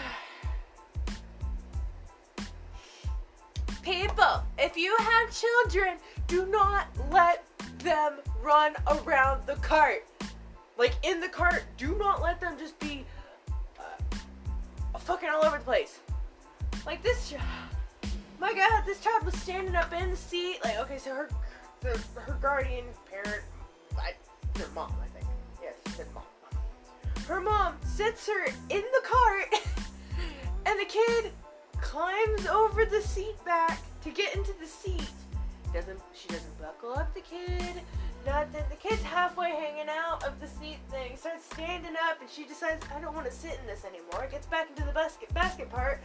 People, 3.82 4.44
if 4.60 4.78
you 4.78 4.96
have 5.00 5.30
children, 5.36 5.98
do 6.28 6.46
not 6.46 6.88
let 7.12 7.44
them 7.80 8.20
run 8.44 8.74
around 8.88 9.46
the 9.48 9.56
cart. 9.56 10.06
Like 10.78 10.94
in 11.04 11.20
the 11.20 11.30
cart, 11.30 11.64
do 11.78 11.96
not 11.98 12.22
let 12.22 12.42
them 12.42 12.56
just 12.58 12.78
be 12.80 13.06
uh, 13.80 15.00
fucking 15.00 15.30
all 15.30 15.46
over 15.46 15.58
the 15.58 15.64
place. 15.64 16.00
Like 16.86 17.02
this, 17.02 17.32
ch- 17.32 18.10
my 18.40 18.54
God, 18.54 18.84
this 18.86 19.00
child 19.00 19.24
was 19.26 19.36
standing 19.36 19.76
up 19.76 19.94
in 19.94 20.12
the 20.12 20.18
seat. 20.18 20.58
Like, 20.64 20.78
okay, 20.80 20.98
so 20.98 21.14
her, 21.14 21.30
the, 21.82 22.00
her 22.20 22.38
guardian 22.42 22.86
parent, 23.10 23.44
I, 23.98 24.14
her 24.60 24.68
mom, 24.76 24.94
I 25.02 25.08
think. 25.18 25.26
Yes, 25.62 25.76
said 25.96 26.08
mom. 26.14 26.24
Her 27.28 27.40
mom 27.40 27.78
sits 27.86 28.28
her 28.28 28.46
in 28.70 28.82
the 28.82 29.02
cart, 29.04 29.48
and 30.66 30.80
the 30.80 30.86
kid 30.86 31.32
climbs 31.80 32.48
over 32.48 32.86
the 32.86 33.02
seat 33.02 33.36
back 33.46 33.80
to 34.04 34.10
get 34.10 34.36
into 34.36 34.52
the 34.60 34.68
seat. 34.68 35.10
Doesn't 35.74 36.00
she 36.14 36.28
doesn't 36.28 36.60
buckle 36.60 36.94
up 36.94 37.14
the 37.14 37.22
kid? 37.22 37.82
Nothing. 38.26 38.64
The 38.70 38.76
kid's 38.78 39.02
halfway 39.04 39.52
hanging 39.52 39.90
out 39.90 40.24
of 40.24 40.40
the 40.40 40.48
seat 40.48 40.78
thing. 40.90 41.18
Starts 41.18 41.46
standing 41.46 41.96
up, 42.10 42.22
and 42.22 42.30
she 42.30 42.46
decides 42.46 42.86
I 42.96 43.02
don't 43.02 43.14
want 43.14 43.26
to 43.26 43.34
sit 43.34 43.60
in 43.60 43.68
this 43.68 43.84
anymore. 43.84 44.28
Gets 44.32 44.48
back 44.48 44.70
into 44.70 44.84
the 44.84 44.94
basket 44.94 45.34
basket 45.34 45.70
part. 45.70 46.02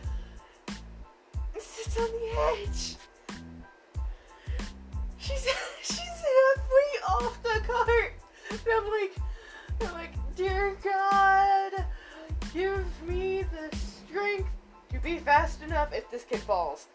And 0.67 1.63
sits 1.63 1.99
on 1.99 2.07
the 2.07 2.67
edge. 2.67 2.97
She's 5.19 5.47
she's 5.83 5.99
halfway 5.99 6.91
off 7.09 7.43
the 7.43 7.61
cart. 7.67 8.15
And 8.51 8.61
I'm 8.75 8.91
like, 8.91 9.15
I'm 9.83 9.93
like, 9.93 10.35
dear 10.35 10.77
God, 10.83 11.85
give 12.53 12.85
me 13.07 13.45
the 13.45 13.77
strength 13.77 14.51
to 14.91 14.99
be 14.99 15.19
fast 15.19 15.63
enough 15.63 15.93
if 15.93 16.11
this 16.11 16.25
kid 16.25 16.41
falls. 16.41 16.87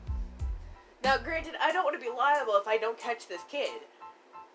now, 1.04 1.16
granted, 1.16 1.54
I 1.62 1.72
don't 1.72 1.84
want 1.84 1.98
to 1.98 2.04
be 2.04 2.14
liable 2.14 2.56
if 2.56 2.66
I 2.66 2.76
don't 2.76 2.98
catch 2.98 3.28
this 3.28 3.42
kid. 3.48 3.80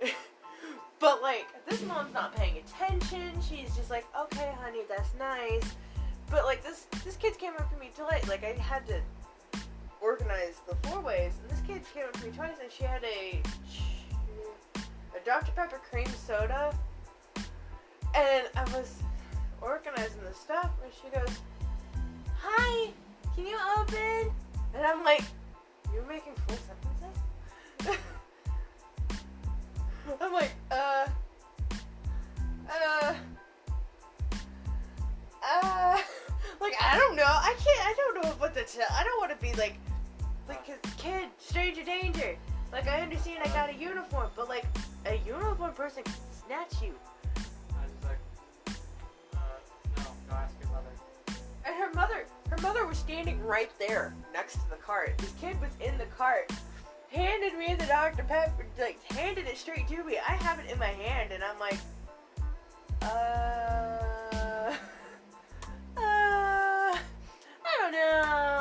but 1.00 1.22
like, 1.22 1.48
this 1.68 1.82
mom's 1.84 2.14
not 2.14 2.36
paying 2.36 2.58
attention. 2.58 3.32
She's 3.42 3.76
just 3.76 3.90
like, 3.90 4.06
okay, 4.20 4.54
honey, 4.62 4.82
that's 4.88 5.14
nice. 5.20 5.76
But 6.30 6.46
like, 6.46 6.64
this 6.64 6.88
this 7.04 7.16
kid 7.16 7.38
came 7.38 7.54
up 7.54 7.72
to 7.72 7.80
me 7.80 7.92
late. 8.10 8.28
Like, 8.28 8.44
I 8.44 8.54
had 8.62 8.86
to 8.88 9.00
organize 10.02 10.62
the 10.68 10.76
four 10.88 11.02
ways, 11.02 11.34
and 11.42 11.50
this 11.50 11.62
kid 11.66 11.82
came 11.94 12.06
up 12.06 12.14
to 12.14 12.26
me 12.26 12.32
twice, 12.32 12.58
and 12.62 12.72
she 12.72 12.84
had 12.84 13.04
a 13.04 13.42
a 15.16 15.26
Dr 15.26 15.52
Pepper 15.52 15.80
cream 15.90 16.08
soda, 16.08 16.76
and 18.16 18.48
I 18.56 18.64
was 18.76 19.02
organizing 19.62 20.22
the 20.28 20.34
stuff, 20.34 20.72
and 20.84 20.92
she 20.94 21.10
goes, 21.10 21.40
"Hi, 22.42 22.92
can 23.36 23.46
you 23.46 23.58
open?" 23.78 24.34
And 24.76 24.86
I'm 24.86 25.04
like, 25.04 25.24
"You're 25.94 26.06
making 26.06 26.34
full 26.48 26.58
sentences." 26.58 28.04
I'm 30.22 30.34
like, 30.34 30.52
uh, 30.72 31.08
uh, 32.70 33.14
uh, 35.44 35.98
like 36.62 36.74
I 36.82 36.98
don't 36.98 37.16
know. 37.16 37.24
I 37.26 37.56
can't. 37.64 37.88
I 37.88 37.94
don't 37.96 38.24
know 38.24 38.30
what 38.38 38.54
to 38.56 38.64
tell. 38.64 38.88
I 38.92 39.04
don't 39.04 39.20
want 39.20 39.32
to 39.32 39.46
be 39.46 39.54
like, 39.58 39.76
like 40.48 40.68
a 40.70 40.88
kid, 40.98 41.30
stranger 41.40 41.84
danger. 41.84 42.36
Like 42.72 42.88
I 42.88 43.02
understand 43.02 43.40
I 43.46 43.48
got 43.50 43.70
a 43.70 43.76
uniform, 43.76 44.30
but 44.36 44.50
like 44.50 44.66
a 45.06 45.22
uniform 45.26 45.74
person 45.74 46.04
can 46.04 46.14
snatch 46.46 46.82
you. 46.82 46.94
I 47.38 47.84
was 47.86 48.04
like, 48.04 48.78
uh, 49.36 49.40
no, 49.98 50.04
go 50.30 50.36
ask 50.36 50.56
your 50.62 50.72
mother. 50.72 50.90
And 51.66 51.76
her 51.76 51.94
mother, 51.94 52.26
her 52.50 52.58
mother 52.62 52.86
was 52.86 52.98
standing 52.98 53.42
right 53.44 53.72
there 53.80 54.16
next 54.34 54.56
to 54.56 54.70
the 54.70 54.76
cart. 54.78 55.18
This 55.18 55.34
kid 55.40 55.60
was 55.62 55.72
in 55.80 55.98
the 55.98 56.06
cart, 56.06 56.52
handed 57.14 57.58
me 57.58 57.76
the 57.76 57.86
Dr. 57.86 58.24
Pepper, 58.24 58.66
like 58.80 59.00
handed 59.12 59.48
it 59.48 59.58
straight 59.58 59.88
to 59.88 60.04
me. 60.04 60.18
I 60.18 60.34
have 60.34 60.60
it 60.60 60.70
in 60.72 60.80
my 60.80 60.88
hand, 60.88 61.32
and 61.32 61.44
I'm 61.44 61.60
like, 61.60 61.78
uh, 63.02 63.06
uh, 65.98 66.98
I 66.98 66.98
don't 67.80 67.92
know. 67.92 68.53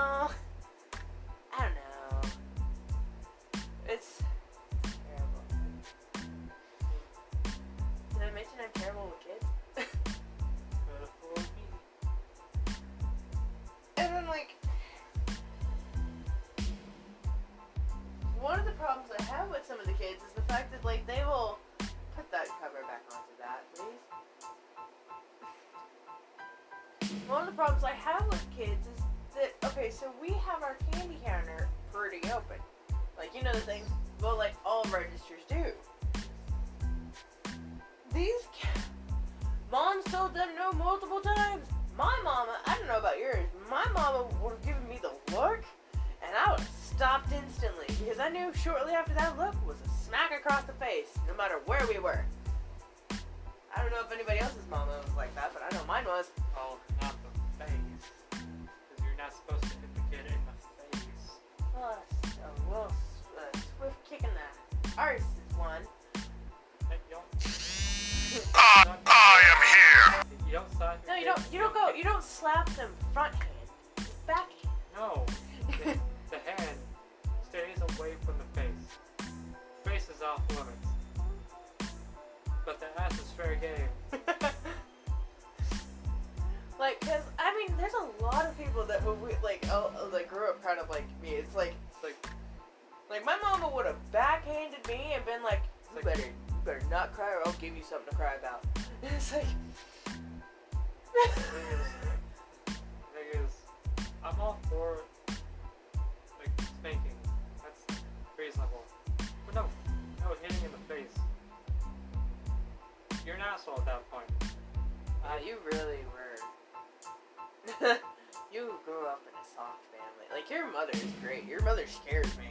you 118.53 118.75
grew 118.85 119.07
up 119.07 119.23
in 119.29 119.35
a 119.35 119.45
soft 119.55 119.85
family. 119.91 120.27
Like 120.33 120.51
your 120.51 120.71
mother 120.73 120.93
is 120.95 121.05
great. 121.23 121.45
Your 121.47 121.63
mother 121.63 121.87
scares 121.87 122.37
me, 122.39 122.49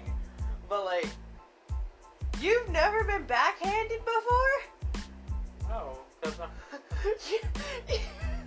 but 0.70 0.86
like, 0.86 1.08
you've 2.40 2.70
never 2.70 3.04
been 3.04 3.24
backhanded 3.24 4.00
before. 4.00 5.04
No, 5.70 5.98
because 6.22 6.38
my, 6.40 6.46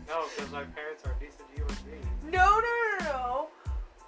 no, 0.08 0.24
'cause 0.36 0.50
my 0.52 0.64
parents 0.64 1.04
are 1.04 1.14
decent 1.18 1.48
human 1.54 1.74
beings. 1.84 2.06
No, 2.24 2.60
no, 2.60 2.60
no, 2.60 2.98
no, 3.00 3.04
no. 3.06 3.48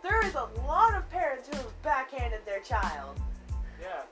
There 0.03 0.25
is 0.25 0.35
a 0.35 0.49
lot 0.67 0.95
of 0.95 1.09
parents 1.11 1.49
who 1.49 1.57
have 1.57 1.83
backhanded 1.83 2.41
their 2.47 2.61
child. 2.61 3.19
Yeah, 3.81 4.03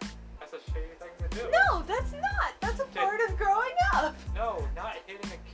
that's 0.40 0.52
a 0.52 0.70
shady 0.72 0.88
thing 0.98 1.08
to 1.30 1.36
do. 1.36 1.42
No, 1.50 1.82
that's 1.82 2.12
not. 2.12 2.54
That's 2.60 2.80
a 2.80 2.84
part 2.86 3.20
of 3.28 3.36
growing 3.36 3.76
up. 3.94 4.16
No, 4.34 4.66
not 4.74 4.96
hitting 5.06 5.30
a 5.30 5.53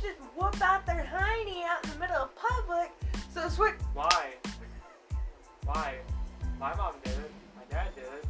can't 0.00 0.16
just 0.16 0.30
whoop 0.36 0.60
out 0.62 0.86
their 0.86 1.06
hiney 1.12 1.64
out 1.64 1.84
in 1.84 1.90
the 1.90 1.98
middle 1.98 2.16
of 2.16 2.30
public. 2.34 2.90
So 3.34 3.48
switch. 3.48 3.74
Why? 3.94 4.34
Why? 5.64 5.96
My 6.58 6.74
mom 6.74 6.94
did 7.04 7.12
it. 7.12 7.32
My 7.56 7.62
dad 7.70 7.94
did 7.94 8.04
it. 8.04 8.26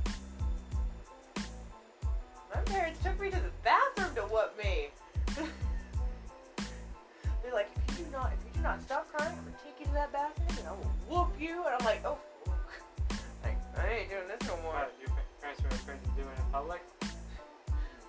My 2.55 2.61
parents 2.63 3.03
took 3.03 3.21
me 3.21 3.31
to 3.31 3.37
the 3.37 3.51
bathroom 3.63 4.15
to 4.17 4.23
whoop 4.23 4.57
me. 4.59 4.89
They're 7.43 7.55
like, 7.55 7.71
if 7.89 7.99
you 7.99 8.05
do 8.05 8.11
not, 8.13 8.33
if 8.33 8.45
you 8.47 8.53
do 8.55 8.61
not 8.63 8.83
stop 8.83 9.11
crying, 9.13 9.37
I'm 9.37 9.45
gonna 9.45 9.57
take 9.65 9.79
you 9.81 9.87
to 9.87 9.93
that 9.93 10.13
bathroom 10.13 10.49
and 10.59 10.69
I 10.69 10.73
will 10.73 10.93
whoop 11.09 11.33
you. 11.41 11.65
And 11.65 11.75
I'm 11.79 11.85
like, 11.85 12.05
oh, 12.05 12.19
like 13.43 13.59
I 13.77 13.89
ain't 13.89 14.11
doing 14.11 14.29
this 14.29 14.49
no 14.49 14.57
more. 14.63 14.75
What, 14.75 14.95
your 15.01 15.11
pa- 15.11 15.17
parents 15.41 15.63
were 15.63 15.69
afraid 15.69 16.03
to 16.03 16.11
do 16.11 16.23
it 16.23 16.39
in 16.39 16.45
public? 16.53 16.83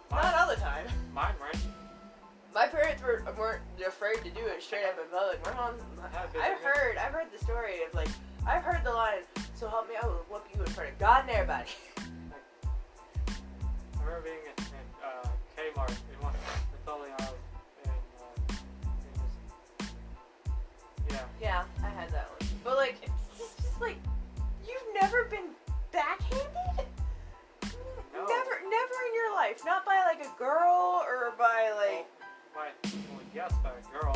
Not 0.09 0.35
all 0.35 0.47
the 0.47 0.55
time. 0.55 0.87
mine 1.13 1.35
weren't. 1.39 1.57
My 2.53 2.67
parents 2.67 3.01
were 3.01 3.23
weren't 3.37 3.61
afraid 3.87 4.17
to 4.25 4.29
do 4.29 4.45
it 4.45 4.61
straight 4.61 4.83
up 4.83 4.99
in 4.99 5.05
public. 5.09 5.41
My 5.45 5.53
mom, 5.53 5.75
I've 6.03 6.33
heard, 6.59 6.97
I've 6.97 7.13
heard 7.13 7.27
the 7.31 7.37
story 7.43 7.81
of 7.87 7.93
like, 7.93 8.09
I've 8.45 8.63
heard 8.63 8.83
the 8.83 8.91
line. 8.91 9.23
So 9.55 9.69
help 9.69 9.87
me, 9.87 9.95
I 10.01 10.05
will 10.05 10.25
whoop 10.29 10.45
you 10.53 10.61
in 10.61 10.69
front 10.71 10.89
of 10.89 10.99
God 10.99 11.21
and 11.21 11.29
everybody. 11.31 11.69
I 11.97 12.01
remember 14.03 14.21
being 14.23 14.39
at, 14.51 14.59
at 14.59 14.65
uh, 15.01 15.29
Kmart 15.55 15.91
in 15.91 16.19
one 16.21 16.33
the 16.85 16.91
aisles 16.91 17.39
and 17.85 17.93
uh, 19.79 19.85
yeah. 21.09 21.25
Yeah, 21.41 21.63
I 21.85 21.89
had 21.89 22.09
that 22.11 22.29
one. 22.31 22.49
But 22.65 22.75
like, 22.75 22.97
it's 23.01 23.13
just, 23.39 23.57
just 23.61 23.79
like, 23.79 23.95
you've 24.67 24.93
never 25.01 25.23
been 25.25 25.55
backhanded? 25.93 26.85
No. 28.13 28.25
Never, 28.27 28.59
never 28.67 28.97
in 29.07 29.13
your 29.15 29.31
life. 29.35 29.63
Not 29.65 29.85
by 29.85 30.03
like 30.05 30.19
a 30.25 30.29
girl 30.37 31.01
or 31.07 31.31
by 31.37 31.71
like. 31.77 32.07
Why? 32.61 32.69
Well, 32.83 33.25
yes, 33.33 33.51
by 33.63 33.71
a 33.71 33.99
girl. 33.99 34.15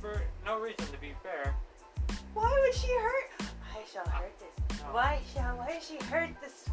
For 0.00 0.22
no 0.46 0.60
reason, 0.60 0.86
to 0.86 1.00
be 1.00 1.12
fair. 1.24 1.56
Why 2.34 2.56
would 2.62 2.74
she 2.74 2.94
hurt? 2.94 3.30
I 3.40 3.82
shall 3.92 4.06
hurt 4.06 4.32
this. 4.38 4.78
No. 4.78 4.92
Why 4.92 5.18
shall? 5.34 5.56
Why 5.56 5.80
she 5.80 5.96
hurt 6.06 6.30
this? 6.40 6.68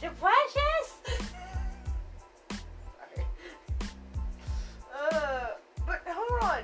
The 0.00 0.10
precious. 0.20 0.94
Sorry. 2.52 3.26
Uh, 4.94 5.46
but 5.84 6.02
hold 6.06 6.42
on. 6.44 6.62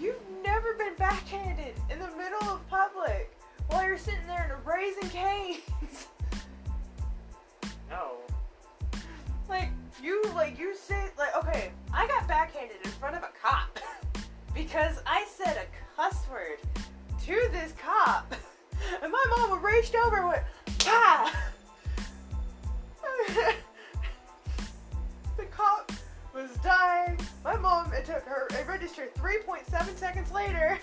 You've 0.00 0.22
never 0.44 0.74
been 0.74 0.94
backhanded 0.96 1.74
in 1.90 1.98
the 1.98 2.10
middle 2.16 2.48
of 2.48 2.68
public 2.70 3.36
while 3.68 3.84
you're 3.84 3.98
sitting 3.98 4.28
there 4.28 4.44
in 4.44 4.52
a 4.52 4.58
Raising 4.64 5.08
Cane's. 5.08 5.58
No. 7.90 8.18
Like 9.50 9.68
you, 10.02 10.22
like 10.34 10.58
you 10.58 10.74
say, 10.74 11.08
like 11.18 11.36
okay, 11.36 11.72
I 11.92 12.06
got 12.06 12.26
backhanded 12.26 12.78
in 12.82 12.90
front 12.92 13.16
of 13.16 13.22
a 13.22 13.30
cop 13.42 13.78
because 14.54 15.02
I 15.04 15.26
said 15.28 15.58
a 15.58 15.66
cuss 15.96 16.16
word 16.30 16.58
to 17.26 17.48
this 17.52 17.74
cop, 17.76 18.32
and 19.02 19.12
my 19.12 19.24
mama 19.36 19.60
reached 19.60 19.94
over 19.96 20.16
and 20.18 20.28
went, 20.28 20.42
"Ah!" 20.86 21.36
the 25.36 25.44
cop 25.50 25.92
was 26.32 26.50
dying. 26.62 27.18
My 27.44 27.56
mom, 27.56 27.92
it 27.92 28.04
took 28.04 28.22
her, 28.22 28.46
it 28.50 28.66
registered 28.68 29.12
3.7 29.16 29.96
seconds 29.96 30.30
later 30.30 30.78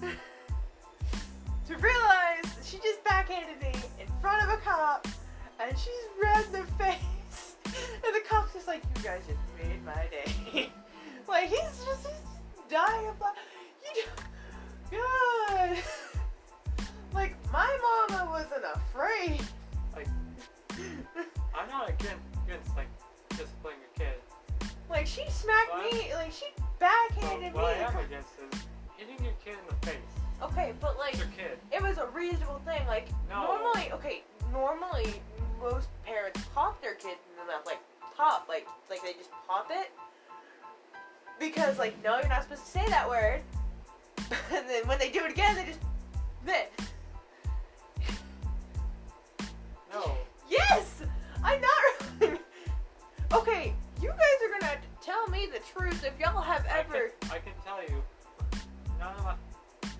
to 0.00 1.76
realize 1.76 2.44
she 2.64 2.76
just 2.78 3.02
backhanded 3.04 3.60
me 3.60 3.72
in 4.00 4.06
front 4.20 4.42
of 4.44 4.48
a 4.50 4.56
cop 4.58 5.08
and 5.58 5.76
she's 5.76 6.06
red 6.22 6.44
in 6.46 6.52
the 6.52 6.64
face. 6.74 7.21
And 8.12 8.22
the 8.22 8.28
cop's 8.28 8.52
just 8.52 8.66
like, 8.66 8.82
you 8.96 9.02
guys 9.04 9.22
just 9.26 9.38
made 9.56 9.82
my 9.86 9.94
day. 10.10 10.70
like, 11.28 11.48
he's 11.48 11.58
just, 11.60 12.06
he's 12.06 12.68
dying 12.68 13.06
of 13.08 13.18
laugh. 13.18 13.34
You 13.94 14.98
God. 14.98 15.78
like, 17.14 17.36
my 17.50 18.06
mama 18.10 18.30
wasn't 18.30 18.64
afraid. 18.74 19.40
Like, 19.96 20.08
I'm 21.54 21.68
not 21.70 21.88
against, 21.88 22.16
against 22.46 22.76
like, 22.76 22.88
disciplining 23.30 23.78
a 23.96 23.98
kid. 23.98 24.68
Like, 24.90 25.06
she 25.06 25.24
smacked 25.30 25.70
What? 25.70 25.90
me, 25.90 26.12
like, 26.14 26.32
she 26.32 26.44
But 26.56 26.80
backhanded 26.80 27.54
what 27.54 27.64
I 27.76 27.78
me. 27.78 27.84
am 27.84 27.96
against 27.96 28.28
is 28.52 28.60
hitting 28.98 29.24
your 29.24 29.32
kid 29.42 29.54
in 29.54 29.74
the 29.80 29.86
face. 29.86 29.96
Okay, 30.42 30.74
but 30.80 30.98
like, 30.98 31.16
your 31.16 31.28
kid. 31.28 31.56
it 31.70 31.80
was 31.80 31.96
a 31.98 32.06
reasonable 32.08 32.60
thing. 32.66 32.84
Like 32.86 33.08
No. 33.30 33.44
normally, 33.44 33.90
okay, 33.92 34.22
normally 34.52 35.22
most 35.60 35.88
parents 36.04 36.40
pop 36.52 36.82
their 36.82 36.94
kids 36.94 37.20
in 37.30 37.46
the 37.46 37.50
mouth, 37.52 37.64
like 37.64 37.78
pop, 38.16 38.46
like 38.48 38.66
like 38.90 39.02
they 39.02 39.12
just 39.14 39.30
pop 39.46 39.68
it 39.70 39.90
because 41.38 41.78
like 41.78 42.02
no, 42.02 42.18
you're 42.18 42.28
not 42.28 42.42
supposed 42.42 42.64
to 42.64 42.70
say 42.70 42.86
that 42.88 43.08
word. 43.08 43.42
and 44.52 44.68
then 44.68 44.86
when 44.86 44.98
they 44.98 45.10
do 45.10 45.24
it 45.24 45.30
again, 45.30 45.56
they 45.56 45.64
just 45.64 45.80
meh. 46.44 46.64
No. 49.92 50.16
Yes, 50.48 51.02
I'm 51.42 51.60
not. 51.60 52.38
okay, 53.34 53.74
you 54.00 54.08
guys 54.08 54.18
are 54.44 54.60
gonna 54.60 54.78
tell 55.00 55.26
me 55.28 55.46
the 55.52 55.60
truth 55.60 56.04
if 56.04 56.18
y'all 56.18 56.40
have 56.40 56.66
I 56.66 56.80
ever. 56.80 57.12
can, 57.20 57.30
I 57.30 57.38
can 57.38 57.52
tell 57.64 57.82
you, 57.82 58.02
none 58.98 59.14
of 59.16 59.24
my, 59.24 59.34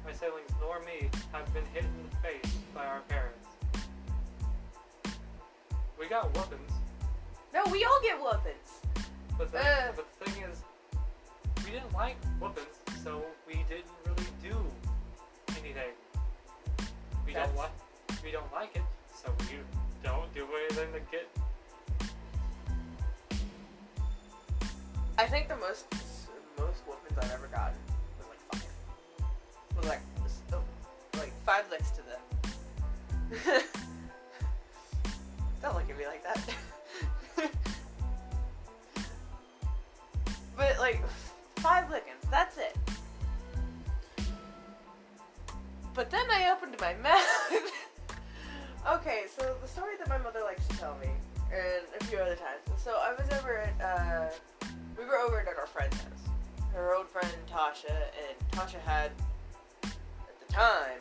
my 0.05 0.13
siblings 0.13 0.51
nor 0.61 0.81
me 0.81 1.11
have 1.33 1.53
been 1.53 1.65
hit 1.75 1.85
in 1.85 2.11
the 2.11 2.17
face 2.17 2.57
by 2.75 2.87
our 2.87 3.01
parents. 3.09 3.49
We 5.99 6.09
got 6.09 6.35
weapons, 6.37 6.73
No, 7.53 7.63
we 7.71 7.85
all 7.85 8.01
get 8.03 8.19
whoopings. 8.21 8.81
but 9.39 9.51
the, 9.53 9.59
Uh. 9.59 9.93
but 9.97 10.07
the 10.19 10.31
thing 10.31 10.43
is, 10.45 10.63
we 11.65 11.71
didn't 11.73 11.93
like 11.93 12.17
weapons, 12.41 12.67
so 13.03 13.25
we 13.47 13.65
didn't 13.69 13.87
really 14.07 14.27
do 14.43 14.57
anything. 15.59 15.93
We 17.27 17.33
That's- 17.33 17.49
don't 17.49 17.57
like 17.57 17.71
we 18.25 18.31
don't 18.31 18.53
like 18.53 18.77
it, 18.77 18.83
so 19.15 19.33
we 19.51 19.59
don't 20.03 20.33
do 20.35 20.47
anything 20.57 20.93
to 20.93 21.01
get. 21.11 21.29
I 25.19 25.27
think 25.27 25.49
the 25.49 25.57
most 25.57 25.87
most 26.59 26.83
whoopings 26.87 27.19
I've 27.19 27.33
ever 27.33 27.49
gotten 27.49 27.79
was 28.19 28.29
like 28.29 28.41
five. 28.51 29.77
Was 29.77 29.87
like 29.89 30.01
oh, 30.53 30.63
like 31.19 31.33
five 31.45 31.65
licks 31.71 31.91
to 31.93 32.03
the. 32.03 32.19
Don't 35.63 35.75
look 35.75 35.89
at 35.89 35.97
me 35.99 36.07
like 36.07 36.23
that. 36.25 36.41
but 40.63 40.79
like 40.79 41.03
five 41.57 41.91
lickings, 41.91 42.25
that's 42.31 42.57
it. 42.57 42.77
But 45.95 46.11
then 46.11 46.25
I 46.31 46.53
opened 46.53 46.77
my 46.81 46.95
mouth. 47.03 47.73
okay, 48.89 49.25
so 49.37 49.57
the 49.61 49.69
story 49.69 49.95
that 49.99 50.09
my 50.09 50.19
mother 50.19 50.41
likes 50.45 50.67
to 50.69 50.77
tell 50.79 50.97
me, 50.99 51.09
and 51.53 51.83
a 52.01 52.05
few 52.05 52.19
other 52.19 52.37
times. 52.37 52.63
So 52.83 52.93
I 52.93 53.13
was 53.13 53.29
over 53.39 53.59
at 53.59 53.81
uh, 53.85 54.69
we 54.97 55.05
were 55.05 55.19
over 55.19 55.41
at 55.41 55.49
our 55.49 55.67
friend's 55.67 55.97
house. 55.97 56.29
Her 56.73 56.95
old 56.95 57.09
friend 57.09 57.29
Tasha, 57.51 57.91
and 57.91 58.51
Tasha 58.53 58.81
had, 58.81 59.11
at 59.83 60.47
the 60.47 60.53
time, 60.53 61.01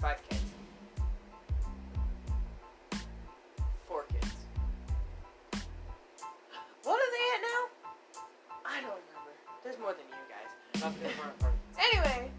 five 0.00 0.20
kids. 0.28 0.47
Anyway, 10.82 12.30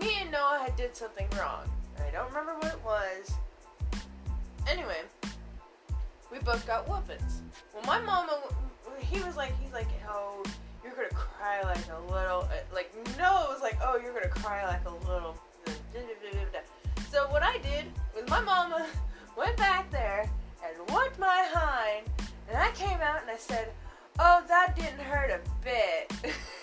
me 0.00 0.16
and 0.20 0.30
Noah 0.30 0.60
had 0.62 0.76
did 0.76 0.96
something 0.96 1.26
wrong. 1.38 1.68
I 1.98 2.10
don't 2.10 2.28
remember 2.28 2.54
what 2.54 2.72
it 2.72 2.84
was. 2.84 3.34
Anyway, 4.66 5.02
we 6.32 6.38
both 6.38 6.66
got 6.66 6.88
whoopings. 6.88 7.42
Well, 7.74 7.82
my 7.84 8.00
mama, 8.00 8.40
he 8.98 9.20
was 9.20 9.36
like, 9.36 9.52
he's 9.60 9.72
like, 9.72 9.88
oh, 10.08 10.42
you're 10.82 10.94
gonna 10.94 11.08
cry 11.08 11.62
like 11.62 11.86
a 11.90 12.00
little. 12.12 12.48
Like 12.72 12.94
Noah 13.18 13.48
was 13.50 13.60
like, 13.60 13.76
oh, 13.82 13.98
you're 14.02 14.14
gonna 14.14 14.28
cry 14.28 14.66
like 14.66 14.86
a 14.86 15.10
little. 15.10 15.36
So 17.10 17.28
what 17.30 17.42
I 17.42 17.58
did 17.58 17.84
was 18.14 18.28
my 18.28 18.40
mama 18.40 18.86
went 19.36 19.56
back 19.56 19.90
there 19.90 20.30
and 20.64 20.90
whooped 20.90 21.18
my 21.18 21.46
hind, 21.52 22.06
and 22.48 22.56
I 22.56 22.70
came 22.72 23.00
out 23.00 23.20
and 23.20 23.30
I 23.30 23.36
said, 23.36 23.68
oh, 24.18 24.42
that 24.48 24.74
didn't 24.76 25.00
hurt 25.00 25.30
a 25.30 25.40
bit. 25.62 26.34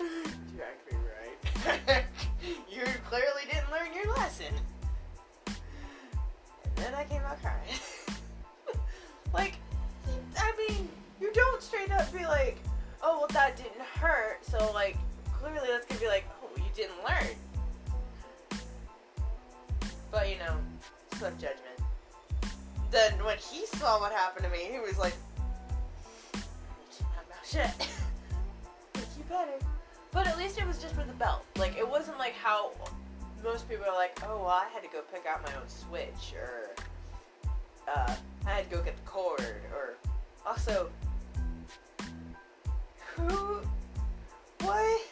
Actually 0.00 0.98
right. 0.98 2.04
you 2.70 2.82
clearly 3.08 3.42
didn't 3.50 3.70
learn 3.70 3.92
your 3.94 4.14
lesson. 4.14 4.54
And 5.46 6.76
then 6.76 6.94
I 6.94 7.04
came 7.04 7.22
out 7.22 7.40
crying. 7.42 7.74
like, 9.34 9.56
I 10.38 10.52
mean, 10.56 10.88
you 11.20 11.32
don't 11.32 11.62
straight 11.62 11.90
up 11.90 12.12
be 12.12 12.24
like, 12.24 12.58
oh, 13.02 13.18
well, 13.18 13.28
that 13.32 13.56
didn't 13.56 13.80
hurt. 13.80 14.44
So, 14.44 14.70
like, 14.72 14.96
clearly 15.32 15.68
that's 15.68 15.86
gonna 15.86 16.00
be 16.00 16.06
like, 16.06 16.24
oh, 16.42 16.48
you 16.56 16.70
didn't 16.76 16.98
learn. 17.04 18.60
But, 20.12 20.30
you 20.30 20.38
know, 20.38 20.56
swift 21.16 21.40
judgment. 21.40 21.64
Then 22.90 23.12
when 23.24 23.36
he 23.38 23.66
saw 23.66 24.00
what 24.00 24.12
happened 24.12 24.44
to 24.46 24.50
me, 24.50 24.68
he 24.70 24.78
was 24.78 24.96
like, 24.96 25.14
shut. 27.44 27.74
Like, 28.94 29.04
you 29.18 29.24
better. 29.28 29.77
But 30.12 30.26
at 30.26 30.38
least 30.38 30.58
it 30.58 30.66
was 30.66 30.78
just 30.78 30.96
with 30.96 31.06
the 31.06 31.14
belt. 31.14 31.44
Like 31.56 31.76
it 31.76 31.88
wasn't 31.88 32.18
like 32.18 32.34
how 32.34 32.72
most 33.42 33.68
people 33.68 33.84
are 33.86 33.94
like, 33.94 34.18
oh, 34.26 34.38
well, 34.38 34.48
I 34.48 34.66
had 34.72 34.82
to 34.82 34.88
go 34.88 35.02
pick 35.12 35.26
out 35.26 35.42
my 35.44 35.54
own 35.54 35.68
switch, 35.68 36.34
or 36.34 36.70
uh, 37.86 38.14
I 38.46 38.50
had 38.50 38.70
to 38.70 38.76
go 38.76 38.82
get 38.82 38.96
the 38.96 39.10
cord, 39.10 39.62
or 39.72 39.96
also, 40.46 40.90
who, 43.14 43.60
what? 44.60 45.02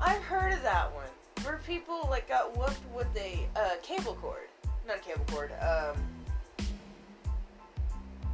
I've 0.00 0.22
heard 0.22 0.52
of 0.52 0.62
that 0.62 0.92
one 0.94 1.06
where 1.44 1.60
people 1.66 2.06
like 2.10 2.28
got 2.28 2.56
whooped 2.56 2.80
with 2.94 3.08
a 3.16 3.46
uh, 3.54 3.76
cable 3.82 4.16
cord, 4.20 4.48
not 4.86 4.96
a 4.96 5.00
cable 5.00 5.24
cord, 5.28 5.52
um, 5.60 5.96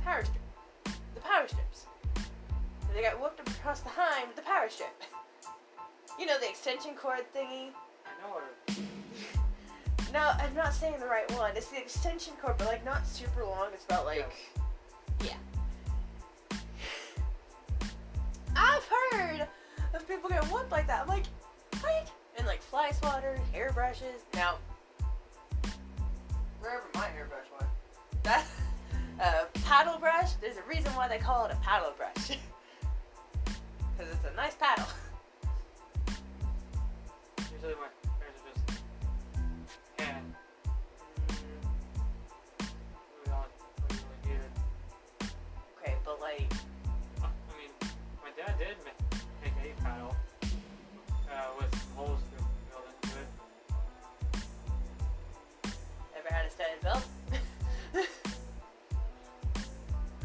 power 0.04 0.24
strip, 0.24 0.96
the 1.14 1.20
power 1.20 1.46
strips. 1.46 1.86
And 2.16 2.96
they 2.96 3.02
got 3.02 3.20
whooped 3.20 3.40
across 3.40 3.80
the 3.80 3.90
hind 3.90 4.28
with 4.28 4.36
the 4.36 4.42
power 4.42 4.68
strip. 4.68 5.02
You 6.20 6.26
know 6.26 6.38
the 6.38 6.50
extension 6.50 6.90
cord 6.94 7.24
thingy. 7.34 7.70
I 8.04 8.12
know 8.22 8.34
what. 8.34 8.78
No, 10.12 10.32
I'm 10.40 10.52
not 10.56 10.74
saying 10.74 10.98
the 10.98 11.06
right 11.06 11.30
one. 11.38 11.56
It's 11.56 11.68
the 11.68 11.78
extension 11.78 12.32
cord, 12.42 12.56
but 12.58 12.66
like 12.66 12.84
not 12.84 13.06
super 13.06 13.44
long. 13.44 13.68
It's 13.72 13.84
about 13.84 14.06
like, 14.06 14.32
yeah. 15.24 15.36
I've 18.56 18.84
heard 19.12 19.46
of 19.94 20.08
people 20.08 20.28
getting 20.28 20.48
whooped 20.50 20.72
like 20.72 20.88
that. 20.88 21.02
I'm 21.02 21.08
like, 21.08 21.26
what? 21.80 22.10
And 22.36 22.44
like 22.44 22.60
fly 22.60 22.90
swatters, 22.90 23.38
hairbrushes. 23.52 24.24
Now, 24.34 24.56
wherever 26.58 26.86
my 26.96 27.06
hairbrush 27.06 27.46
went, 27.56 27.70
that 28.24 28.44
uh, 29.22 29.44
paddle 29.64 29.98
brush. 30.00 30.32
There's 30.40 30.56
a 30.56 30.68
reason 30.68 30.92
why 30.96 31.06
they 31.06 31.18
call 31.18 31.44
it 31.44 31.52
a 31.52 31.56
paddle 31.64 31.92
brush. 31.96 32.36
Because 33.96 34.12
it's 34.12 34.24
a 34.28 34.34
nice 34.34 34.56
paddle. 34.56 34.86
Usually 37.62 37.74
my 37.74 37.88
parents 38.18 38.40
are 38.40 38.54
just 38.54 38.80
hand. 39.98 40.34
Moving 43.18 43.32
on. 43.32 43.44
What 43.76 43.92
really 44.24 44.38
it? 44.38 44.52
Okay, 45.78 45.94
but 46.02 46.20
like, 46.22 46.50
Uh, 47.22 47.26
I 47.26 47.52
mean, 47.60 47.70
my 48.24 48.30
dad 48.34 48.56
did 48.58 48.76
ma- 48.82 49.18
make 49.42 49.52
a 49.60 49.82
paddle 49.82 50.16
uh, 51.30 51.50
with 51.58 51.74
holes 51.94 52.20
drilled 52.32 52.88
into 53.02 53.18
it. 53.18 53.28
Ever 56.16 56.32
had 56.34 56.46
a 56.46 56.50
studded 56.50 56.80
belt? 56.82 57.04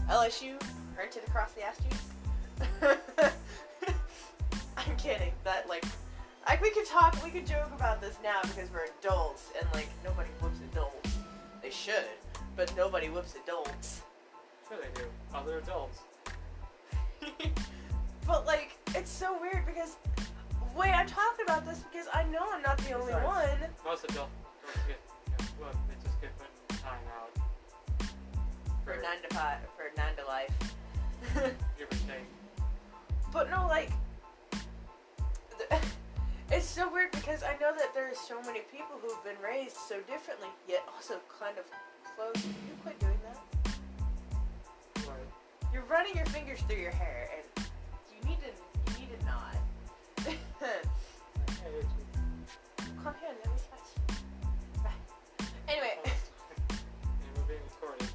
LSU 0.10 0.58
printed 0.96 1.24
across 1.28 1.52
the 1.52 1.64
ass 1.64 1.78
cheeks? 1.84 2.15
Like 6.46 6.62
we 6.62 6.72
could 6.72 6.86
talk, 6.86 7.18
we 7.24 7.30
could 7.32 7.46
joke 7.46 7.72
about 7.76 8.02
this 8.02 8.18
now 8.24 8.42
because 8.44 8.70
we're 8.72 8.88
adults 9.02 9.50
and 9.60 9.68
like 9.74 9.90
nobody 10.04 10.30
whoops 10.42 10.60
adults. 10.72 11.18
They 11.62 11.72
should, 11.72 12.06
but 12.56 12.76
nobody 12.76 13.10
whoops 13.10 13.36
adults. 13.44 14.02
Sure 14.68 14.78
they 14.78 15.02
do. 15.02 15.08
Other 15.34 15.58
adults. 15.58 16.00
but 18.28 18.46
like, 18.46 18.78
it's 18.90 19.10
so 19.12 19.40
weird 19.40 19.66
because 19.66 19.96
wait, 20.76 20.92
I'm 20.92 21.08
talking 21.08 21.46
about 21.46 21.66
this 21.66 21.80
because 21.92 22.08
I 22.14 22.24
know 22.26 22.46
I'm 22.52 22.62
not 22.62 22.78
the 22.80 22.94
only 22.94 23.14
Besides- 23.14 23.26
one. 23.26 23.70
Most 23.86 24.04
adults 24.06 24.32
get 24.88 25.00
look, 25.60 25.74
they 25.88 25.96
just 26.04 26.22
get 26.22 26.32
put 26.38 26.78
time 26.80 27.00
out. 27.18 28.08
For 28.84 28.96
nine 29.02 29.22
to 29.28 29.36
five, 29.36 29.58
for 29.76 29.92
nine 29.98 30.16
to 30.18 30.26
life. 30.26 30.52
give 31.78 31.88
or 31.88 32.08
take. 32.08 32.26
But 33.32 33.50
no, 33.50 33.66
like, 33.68 33.90
it's 36.66 36.74
so 36.74 36.90
weird 36.92 37.12
because 37.12 37.44
I 37.44 37.56
know 37.62 37.72
that 37.78 37.94
there 37.94 38.10
are 38.10 38.16
so 38.16 38.42
many 38.42 38.62
people 38.72 38.98
who've 39.00 39.24
been 39.24 39.40
raised 39.40 39.78
so 39.78 40.00
differently, 40.10 40.48
yet 40.68 40.84
also 40.96 41.20
kind 41.40 41.56
of 41.60 41.66
close. 42.16 42.44
You 42.44 42.52
quit 42.82 43.00
doing 43.00 43.20
that. 43.24 43.38
Right. 45.08 45.30
You're 45.72 45.84
running 45.84 46.16
your 46.16 46.26
fingers 46.26 46.62
through 46.62 46.80
your 46.80 46.90
hair, 46.90 47.30
and 47.38 47.46
you 48.10 48.20
need 48.28 48.40
to, 48.40 48.48
you 48.94 49.00
need 49.00 49.10
to 49.20 49.26
not. 49.28 49.58
Come 53.04 53.14
here, 53.22 53.36
let 53.44 53.54
me 53.54 53.60
scratch. 53.62 53.90
Right. 54.84 55.02
Anyway. 55.68 56.00
and 56.04 56.14
we're 57.38 57.44
being 57.44 57.60
recorded. 57.80 58.10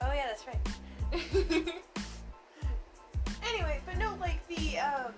Oh 0.00 0.12
yeah, 0.14 0.28
that's 0.28 0.46
right. 0.46 0.66
anyway, 3.52 3.76
but 3.84 3.98
no, 3.98 4.14
like 4.18 4.40
the 4.48 4.78
um, 4.78 5.12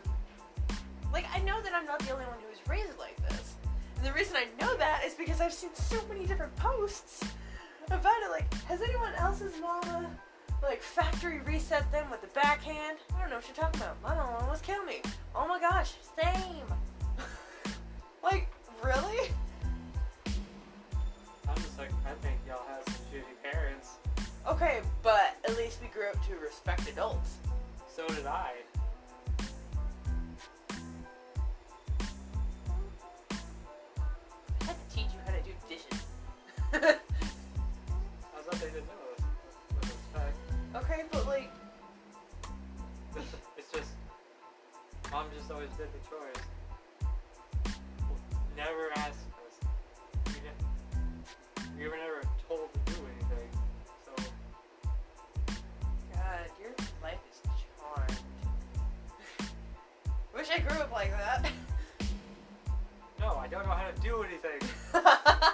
like 1.13 1.27
I 1.35 1.41
know 1.41 1.61
that 1.63 1.73
I'm 1.75 1.85
not 1.85 1.99
the 2.01 2.13
only 2.13 2.25
one 2.25 2.37
who 2.41 2.49
was 2.49 2.59
raised 2.69 2.99
like 2.99 3.17
this, 3.29 3.55
and 3.97 4.07
the 4.07 4.13
reason 4.13 4.37
I 4.37 4.47
know 4.61 4.77
that 4.77 5.03
is 5.05 5.15
because 5.15 5.41
I've 5.41 5.53
seen 5.53 5.75
so 5.75 5.97
many 6.09 6.27
different 6.27 6.55
posts 6.57 7.23
about 7.89 8.23
it. 8.23 8.31
Like, 8.31 8.53
has 8.65 8.81
anyone 8.81 9.13
else's 9.19 9.55
mama 9.61 10.11
like 10.63 10.83
factory 10.83 11.41
reset 11.41 11.91
them 11.93 12.11
with 12.11 12.21
the 12.21 12.29
backhand? 12.29 12.99
I 13.15 13.21
don't 13.21 13.31
know 13.31 13.37
what 13.37 13.47
you're 13.47 13.57
talking 13.57 13.81
about. 13.81 14.03
My 14.03 14.15
mom 14.15 14.43
almost 14.43 14.63
killed 14.65 14.87
me. 14.87 15.03
Oh 15.35 15.47
my 15.47 15.61
gosh, 15.61 15.95
same. 16.21 16.65
like, 18.23 18.49
really? 18.83 19.31
I'm 21.49 21.57
just 21.57 21.79
like, 21.79 21.91
I 22.07 22.15
think 22.23 22.39
y'all 22.47 22.63
have 22.69 22.83
some 22.87 23.05
shitty 23.13 23.51
parents. 23.53 23.91
Okay, 24.49 24.81
but 25.03 25.37
at 25.45 25.57
least 25.57 25.81
we 25.83 25.89
grew 25.89 26.09
up 26.09 26.27
to 26.27 26.37
respect 26.37 26.89
adults. 26.89 27.37
So 27.95 28.07
did 28.09 28.27
I. 28.27 28.53
I 36.75 36.79
was 38.35 38.47
updated 38.51 38.73
to 38.73 38.81
know 38.81 39.03
this. 39.17 39.25
With 39.75 39.85
respect. 39.85 40.37
okay, 40.77 41.03
but 41.13 41.27
like, 41.27 41.51
It's 43.59 43.71
just, 43.71 43.91
mom 45.11 45.27
just 45.39 45.51
always 45.51 45.69
did 45.77 45.89
the 45.93 46.09
chores. 46.09 46.37
Never 48.57 48.91
asked 48.97 49.27
us. 49.37 49.69
We, 50.27 50.33
didn't, 50.33 51.79
we 51.79 51.89
were 51.89 51.97
never 51.97 52.23
told 52.49 52.73
to 52.73 52.93
do 52.93 52.99
anything. 53.17 53.49
So, 54.07 54.13
God, 56.15 56.51
your 56.59 56.73
life 57.03 57.19
is 57.31 57.39
charmed. 57.77 58.19
Wish 60.35 60.49
I 60.51 60.59
grew 60.61 60.79
up 60.79 60.91
like 60.91 61.11
that. 61.11 61.51
no, 63.21 63.37
I 63.37 63.47
don't 63.47 63.67
know 63.67 63.73
how 63.73 63.91
to 63.91 64.01
do 64.01 64.23
anything. 64.23 65.53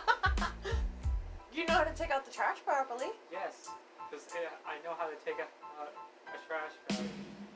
You 1.59 1.67
know 1.67 1.75
how 1.75 1.83
to 1.85 1.95
take 1.95 2.11
out 2.11 2.25
the 2.25 2.31
trash 2.31 2.59
properly, 2.65 3.09
Yes, 3.33 3.69
because 4.11 4.27
I 4.67 4.77
know 4.85 4.95
how 4.97 5.07
to 5.09 5.17
take 5.25 5.35
out 5.41 5.49
a, 5.83 5.87
a 6.31 6.39
trash 6.47 6.73
bag. 6.89 7.09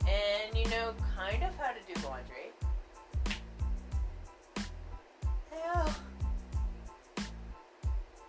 and 0.09 0.57
you 0.57 0.69
know 0.69 0.93
kind 1.15 1.41
of 1.43 1.55
how 1.55 1.71
to 1.71 1.79
do 1.87 1.93
laundry. 2.07 2.51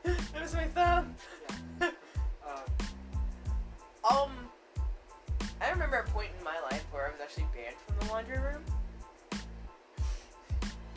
That 0.04 0.42
was 0.42 0.54
my 0.54 0.66
thumb. 0.68 1.14
Uh, 2.46 2.60
Um, 4.08 4.30
I 5.62 5.70
remember 5.70 5.96
a 5.96 6.04
point 6.10 6.28
in 6.38 6.44
my 6.44 6.60
life 6.70 6.84
where 6.92 7.06
I 7.06 7.10
was 7.10 7.20
actually 7.22 7.46
banned 7.54 7.76
from 7.86 8.06
the 8.06 8.12
laundry 8.12 8.38
room. 8.38 8.62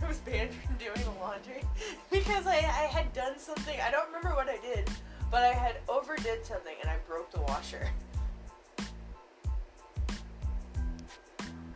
I 0.03 0.07
was 0.07 0.17
banned 0.19 0.51
from 0.51 0.75
doing 0.75 1.01
the 1.03 1.19
laundry 1.19 1.63
because 2.11 2.45
I, 2.45 2.57
I 2.57 2.87
had 2.89 3.11
done 3.13 3.37
something. 3.37 3.79
I 3.81 3.91
don't 3.91 4.07
remember 4.07 4.29
what 4.35 4.47
I 4.49 4.57
did, 4.57 4.89
but 5.31 5.43
I 5.43 5.53
had 5.53 5.77
overdid 5.89 6.45
something 6.45 6.75
and 6.81 6.89
I 6.89 6.97
broke 7.07 7.31
the 7.31 7.41
washer. 7.41 7.89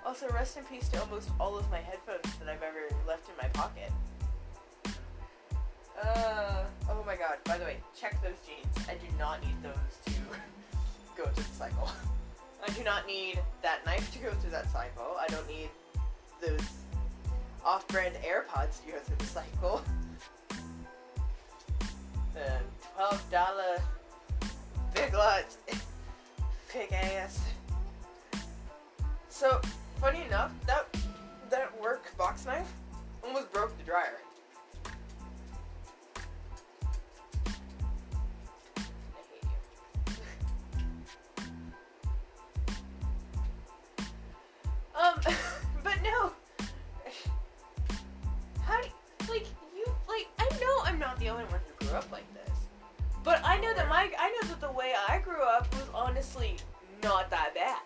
Also, 0.06 0.28
rest 0.30 0.58
in 0.58 0.64
peace 0.66 0.90
to 0.90 1.00
almost 1.00 1.30
all 1.40 1.58
of 1.58 1.70
my 1.72 1.78
headphones 1.78 2.36
that 2.38 2.50
I've 2.50 2.64
ever 2.64 2.94
left 3.08 3.30
in 3.30 3.36
my 3.42 3.48
pocket. 3.50 3.92
Uh, 6.02 6.64
oh 6.90 7.04
my 7.06 7.16
god, 7.16 7.38
by 7.46 7.58
the 7.58 7.64
way, 7.64 7.78
check 8.00 8.22
those 8.24 8.36
jeans. 8.46 8.88
I 8.90 8.94
do 8.94 9.08
not 9.20 9.42
need 9.42 9.56
those 9.62 9.74
to 10.06 10.22
go 11.18 11.30
through 11.30 11.44
the 11.44 11.56
cycle. 11.56 11.90
I 12.68 12.72
do 12.72 12.84
not 12.84 13.08
need 13.08 13.40
that 13.62 13.86
knife 13.86 14.12
to 14.14 14.20
go 14.20 14.32
through 14.32 14.52
that 14.52 14.72
cycle. 14.72 15.16
I 15.20 15.28
don't 15.28 15.48
need 15.48 15.70
those 16.42 16.81
off-brand 17.66 18.16
AirPods 18.16 18.84
to 18.86 18.92
go 18.92 18.98
through 19.00 19.18
the 19.18 19.26
cycle. 19.26 19.82
The 22.34 22.60
twelve 22.96 23.24
dollar 23.30 23.82
big 24.94 25.14
lots, 25.14 25.58
pig 26.70 26.92
ass. 26.92 27.40
So 29.30 29.60
funny 30.00 30.24
enough, 30.24 30.52
that 30.68 30.88
that 31.50 31.82
work 31.82 32.16
box 32.18 32.46
knife 32.46 32.72
almost 33.24 33.52
broke 33.52 33.78
the 33.78 33.84
dryer. 33.84 34.20
I 34.86 34.92
hate 45.26 45.36
the 51.22 51.30
only 51.30 51.46
one 51.46 51.60
who 51.68 51.86
grew 51.86 51.96
up 51.96 52.12
like 52.12 52.26
this. 52.34 52.56
But 53.24 53.42
I 53.46 53.60
know 53.60 53.74
that 53.76 53.88
my 53.88 54.12
I 54.20 54.32
know 54.32 54.48
that 54.48 54.60
the 54.60 54.72
way 54.72 54.94
I 55.08 55.20
grew 55.20 55.42
up 55.42 55.74
was 55.76 55.86
honestly 55.94 56.56
not 57.04 57.30
that 57.30 57.54
bad. 57.54 57.80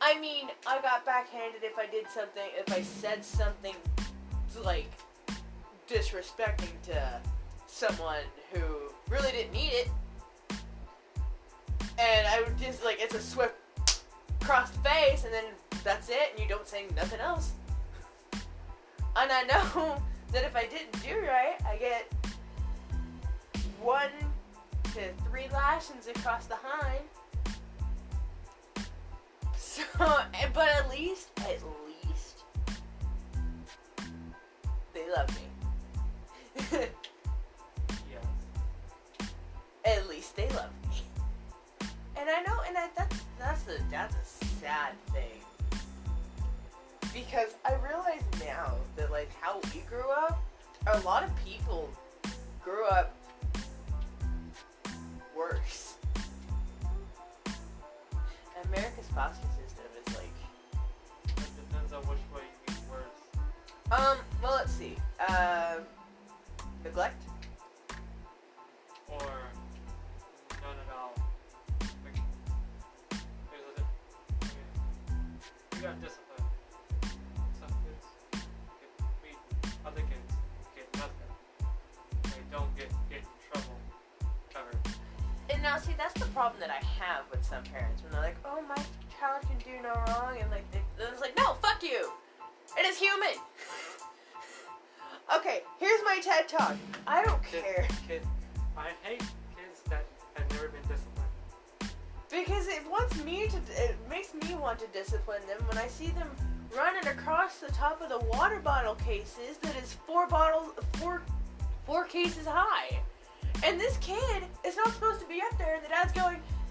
I 0.00 0.20
mean, 0.20 0.48
I 0.66 0.82
got 0.82 1.06
backhanded 1.06 1.62
if 1.62 1.78
I 1.78 1.86
did 1.86 2.06
something, 2.10 2.42
if 2.58 2.72
I 2.72 2.82
said 2.82 3.24
something 3.24 3.74
like 4.62 4.90
disrespecting 5.88 6.80
to 6.84 7.20
someone 7.66 8.22
who 8.52 8.60
really 9.08 9.32
didn't 9.32 9.52
need 9.52 9.72
it. 9.72 9.88
And 11.98 12.26
I 12.26 12.42
would 12.42 12.58
just 12.58 12.84
like 12.84 13.00
it's 13.00 13.14
a 13.14 13.22
swift 13.22 13.54
cross 14.42 14.68
the 14.70 14.78
face 14.80 15.24
and 15.24 15.32
then 15.32 15.44
that's 15.82 16.10
it 16.10 16.32
and 16.32 16.40
you 16.40 16.46
don't 16.46 16.68
say 16.68 16.84
nothing 16.94 17.20
else. 17.20 17.52
And 19.16 19.30
I 19.30 19.44
know 19.44 20.02
that 20.34 20.44
if 20.44 20.56
I 20.56 20.66
didn't 20.66 21.00
do 21.00 21.14
right, 21.28 21.54
I 21.64 21.76
get 21.76 22.12
one 23.80 24.10
to 24.94 25.12
three 25.28 25.46
lashings 25.52 26.08
across 26.08 26.46
the 26.46 26.56
hind. 26.60 27.04
So, 29.56 29.82
but 29.98 30.68
at 30.68 30.88
least, 30.88 31.30
at 31.40 31.58
least, 31.86 32.44
they 34.92 35.04
love 35.10 35.28
me. 35.30 35.42
Yes. 36.70 36.88
at 39.84 40.08
least 40.08 40.36
they 40.36 40.48
love 40.50 40.70
me. 40.88 41.02
And 42.16 42.30
I 42.30 42.42
know, 42.42 42.60
and 42.68 42.78
I, 42.78 42.88
that's 42.96 43.20
that's 43.36 43.66
a 43.66 43.82
that's 43.90 44.14
a 44.14 44.44
sad 44.60 44.92
thing 45.12 45.44
because 47.14 47.54
I 47.64 47.74
realize 47.76 48.22
now 48.44 48.74
that 48.96 49.10
like 49.10 49.30
how 49.40 49.60
we 49.72 49.80
grew 49.88 50.03
a 50.94 51.00
lot 51.00 51.24
of 51.24 51.30
people 51.44 51.90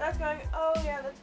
dad's 0.04 0.18
going, 0.18 0.40
oh 0.54 0.74
yeah, 0.84 1.02
that's 1.02 1.20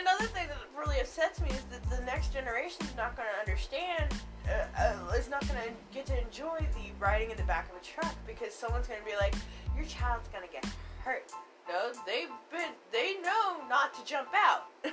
another 0.00 0.26
thing 0.26 0.46
that 0.48 0.58
really 0.76 1.00
upsets 1.00 1.40
me 1.40 1.48
is 1.50 1.62
that 1.70 1.82
the 1.90 2.04
next 2.04 2.32
generation 2.32 2.82
is 2.82 2.96
not 2.96 3.16
going 3.16 3.28
to 3.32 3.40
understand, 3.40 4.14
uh, 4.48 4.66
uh, 4.80 5.12
is 5.16 5.28
not 5.28 5.46
going 5.48 5.60
to 5.60 5.70
get 5.92 6.06
to 6.06 6.20
enjoy 6.20 6.58
the 6.74 6.92
riding 6.98 7.30
in 7.30 7.36
the 7.36 7.42
back 7.44 7.68
of 7.70 7.76
a 7.80 7.84
truck 7.84 8.14
because 8.26 8.54
someone's 8.54 8.86
going 8.86 9.00
to 9.00 9.06
be 9.06 9.16
like, 9.20 9.34
your 9.76 9.84
child's 9.86 10.28
going 10.28 10.46
to 10.46 10.52
get 10.52 10.64
hurt. 11.00 11.30
No, 11.68 11.92
they've 12.06 12.28
been, 12.50 12.70
they 12.92 13.16
know 13.22 13.56
not 13.68 13.92
to 13.94 14.04
jump 14.04 14.28
out. 14.34 14.68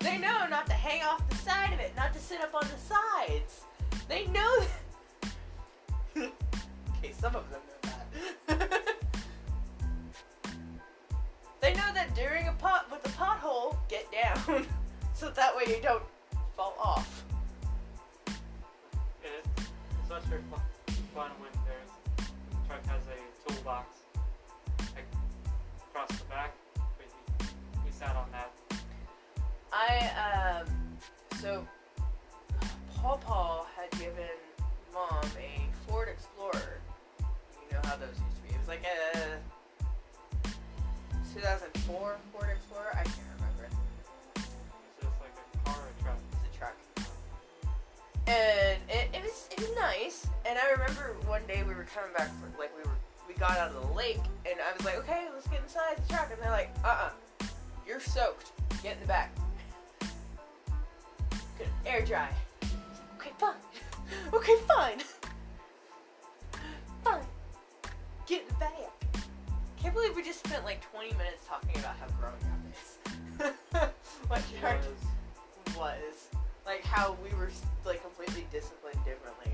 they 0.00 0.18
know 0.18 0.46
not 0.48 0.66
to 0.66 0.72
hang 0.72 1.02
off 1.02 1.28
the 1.28 1.36
side 1.36 1.72
of 1.72 1.80
it, 1.80 1.92
not 1.96 2.12
to 2.14 2.18
sit 2.18 2.40
up 2.40 2.54
on 2.54 2.62
the 2.62 2.94
sides. 2.94 3.62
They 4.08 4.26
know. 4.28 4.64
okay, 6.16 7.12
some 7.12 7.34
of 7.36 7.50
them 7.50 7.60
know 7.68 7.73
during 12.14 12.48
a 12.48 12.52
pot 12.52 12.86
with 12.90 13.04
a 13.06 13.16
pothole, 13.16 13.76
get 13.88 14.06
down, 14.12 14.66
so 15.14 15.30
that 15.30 15.56
way 15.56 15.64
you 15.68 15.82
don't 15.82 16.02
fall 16.56 16.74
off. 16.78 17.24
It, 19.22 19.46
it's 19.56 20.10
not 20.10 20.22
sure 20.28 20.40
fun 21.14 21.30
when 21.38 21.50
there's 21.64 22.26
the 22.50 22.68
truck 22.68 22.84
has 22.86 23.00
a 23.06 23.52
toolbox 23.52 23.98
like 24.96 25.06
across 25.90 26.08
the 26.18 26.24
back, 26.24 26.52
but 26.74 27.06
he, 27.38 27.46
he 27.84 27.92
sat 27.92 28.16
on 28.16 28.26
that. 28.32 28.50
I 29.72 30.62
um, 30.64 30.66
so 31.40 31.66
Paul 32.96 33.18
Paul 33.24 33.66
had 33.76 33.90
given 33.92 34.36
mom 34.92 35.24
a 35.38 35.68
Ford 35.86 36.08
Explorer. 36.08 36.80
You 37.20 37.76
know 37.76 37.80
how 37.84 37.94
those 37.94 38.08
used 38.08 38.36
to 38.36 38.42
be. 38.42 38.54
It 38.54 38.58
was 38.58 38.68
like 38.68 38.82
a 38.84 39.38
2004 41.34 42.16
Ford 42.32 42.48
Explorer. 42.48 42.90
I 42.92 43.02
can't 43.02 43.16
remember. 43.34 43.66
It's 44.36 44.46
just 45.02 45.18
like 45.20 45.34
a 45.34 45.68
car 45.68 45.82
or 45.82 45.90
a 45.90 46.02
truck. 46.02 46.18
It's 46.30 46.54
a 46.54 46.58
truck. 46.58 46.76
And 48.28 48.78
it, 48.88 49.08
it 49.12 49.22
was 49.22 49.48
it 49.50 49.58
was 49.58 49.70
nice. 49.76 50.28
And 50.46 50.56
I 50.58 50.70
remember 50.70 51.16
one 51.26 51.42
day 51.48 51.64
we 51.66 51.74
were 51.74 51.86
coming 51.92 52.14
back 52.16 52.28
from 52.38 52.56
like 52.56 52.70
we 52.76 52.88
were 52.88 52.96
we 53.26 53.34
got 53.34 53.58
out 53.58 53.72
of 53.72 53.88
the 53.88 53.94
lake 53.94 54.20
and 54.46 54.60
I 54.60 54.76
was 54.76 54.84
like, 54.84 54.96
okay, 54.98 55.26
let's 55.34 55.48
get 55.48 55.60
inside 55.60 55.96
the 55.96 56.14
truck. 56.14 56.30
And 56.32 56.40
they're 56.40 56.52
like, 56.52 56.70
uh 56.84 57.10
uh, 57.10 57.46
you're 57.84 58.00
soaked. 58.00 58.52
Get 58.82 58.94
in 58.94 59.00
the 59.00 59.08
back. 59.08 59.34
Good 61.58 61.68
air 61.84 62.04
dry. 62.04 62.28
Okay, 63.18 63.30
fine. 63.38 63.54
okay, 64.32 64.56
fine. 64.68 64.98
fine. 67.04 67.22
Get 68.26 68.42
in 68.42 68.48
the 68.48 68.54
back. 68.54 69.03
I 69.84 69.88
can't 69.88 69.96
believe 69.96 70.16
we 70.16 70.22
just 70.22 70.38
spent 70.46 70.64
like 70.64 70.80
20 70.92 71.12
minutes 71.12 71.44
talking 71.46 71.78
about 71.78 71.94
how 72.00 72.06
growing 72.18 72.40
up 72.48 72.58
is. 72.72 73.90
like, 74.30 74.42
our- 74.62 74.78
Was. 74.78 75.76
was. 75.76 76.28
Like 76.64 76.82
how 76.84 77.18
we 77.22 77.28
were 77.36 77.50
like 77.84 78.00
completely 78.00 78.46
disciplined 78.50 78.96
differently. 79.04 79.52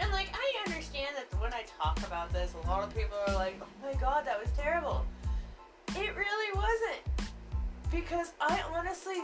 And 0.00 0.10
like 0.10 0.30
i 0.34 0.64
understand 0.66 1.14
that 1.14 1.40
when 1.40 1.54
i 1.54 1.62
talk 1.80 1.96
about 2.04 2.32
this 2.32 2.52
a 2.64 2.66
lot 2.66 2.82
of 2.82 2.92
people 2.92 3.16
are 3.28 3.34
like 3.36 3.54
oh 3.62 3.86
my 3.86 3.94
god 4.00 4.26
that 4.26 4.36
was 4.40 4.48
terrible. 4.58 5.06
It 5.90 6.16
really 6.16 6.52
wasn't. 6.56 7.30
Because 7.92 8.32
i 8.40 8.60
honestly 8.74 9.22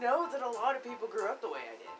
know 0.00 0.28
that 0.32 0.42
a 0.42 0.50
lot 0.50 0.74
of 0.74 0.82
people 0.82 1.06
grew 1.06 1.26
up 1.28 1.40
the 1.40 1.48
way 1.48 1.60
i 1.60 1.78
did. 1.78 1.94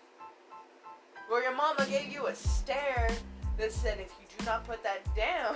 Where 1.29 1.45
your 1.45 1.55
mama 1.55 1.87
gave 1.89 2.13
you 2.13 2.27
a 2.27 2.35
stare 2.35 3.11
that 3.59 3.71
said 3.71 4.01
if 4.01 4.13
you 4.21 4.27
do 4.37 4.45
not 4.45 4.67
put 4.67 4.83
that 4.83 5.05
down 5.15 5.55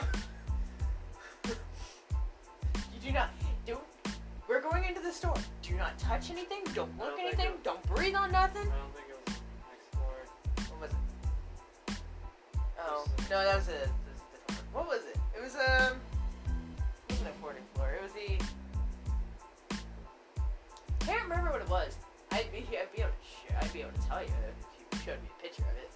do 3.05 3.13
not 3.13 3.29
do. 3.67 3.79
We're 4.49 4.63
going 4.63 4.85
into 4.85 5.03
the 5.03 5.13
store. 5.13 5.35
Do 5.61 5.75
not 5.75 5.99
touch 5.99 6.31
anything. 6.31 6.63
Don't 6.75 6.97
look 6.99 7.17
don't 7.17 7.21
anything. 7.21 7.53
Don't 7.63 7.83
breathe 7.83 8.15
on 8.15 8.33
nothing. 8.33 8.63
I 8.63 8.77
don't 8.79 8.95
think 8.95 9.09
it 9.11 9.19
was 9.27 9.37
explored. 9.77 10.29
What 10.71 10.81
was 10.81 10.91
it? 10.91 12.01
Oh 12.81 13.05
no, 13.29 13.45
that 13.45 13.57
was 13.57 13.69
a, 13.69 13.73
that 13.73 13.81
was 13.83 14.23
a 14.23 14.31
different 14.33 14.73
one. 14.73 14.87
What 14.87 14.89
was 14.89 15.03
it? 15.05 15.19
It 15.37 15.43
was 15.43 15.55
um. 15.55 16.01
It 17.09 17.13
wasn't 17.13 17.29
a 17.29 17.33
forwarding 17.41 17.65
floor. 17.75 17.93
It 17.93 18.03
was 18.03 18.13
the. 18.13 18.43
I 21.03 21.05
can't 21.05 21.23
remember 21.25 21.51
what 21.51 21.61
it 21.61 21.69
was. 21.69 21.99
I'd 22.33 22.51
be 22.51 22.59
I'd 22.59 22.91
be 22.97 23.03
able 23.03 23.11
to 23.11 23.63
I'd 23.63 23.73
be 23.75 23.81
able 23.83 23.93
to 23.93 24.09
tell 24.09 24.23
you 24.23 24.29
if 24.49 24.97
you 24.97 24.99
showed 25.05 25.23
me 25.23 25.29
a 25.39 25.43
picture 25.43 25.63
of 25.63 25.77
it. 25.77 25.91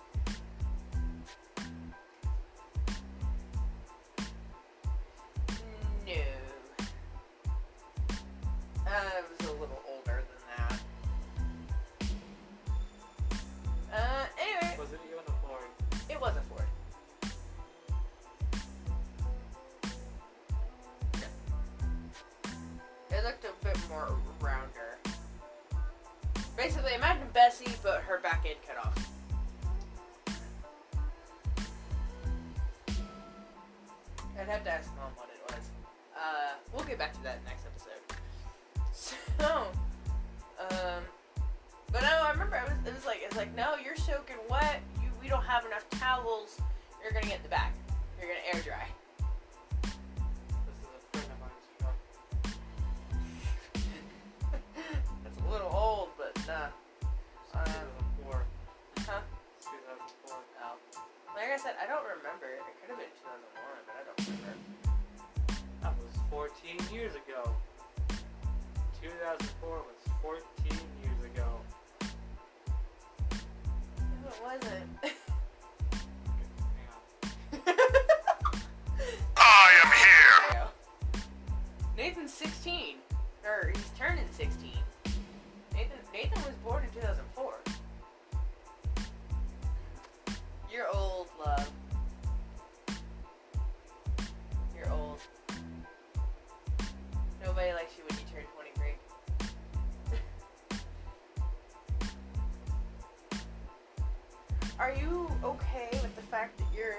Are 104.88 104.94
you 104.94 105.30
okay 105.44 105.90
with 105.92 106.16
the 106.16 106.22
fact 106.22 106.56
that 106.56 106.66
your 106.74 106.94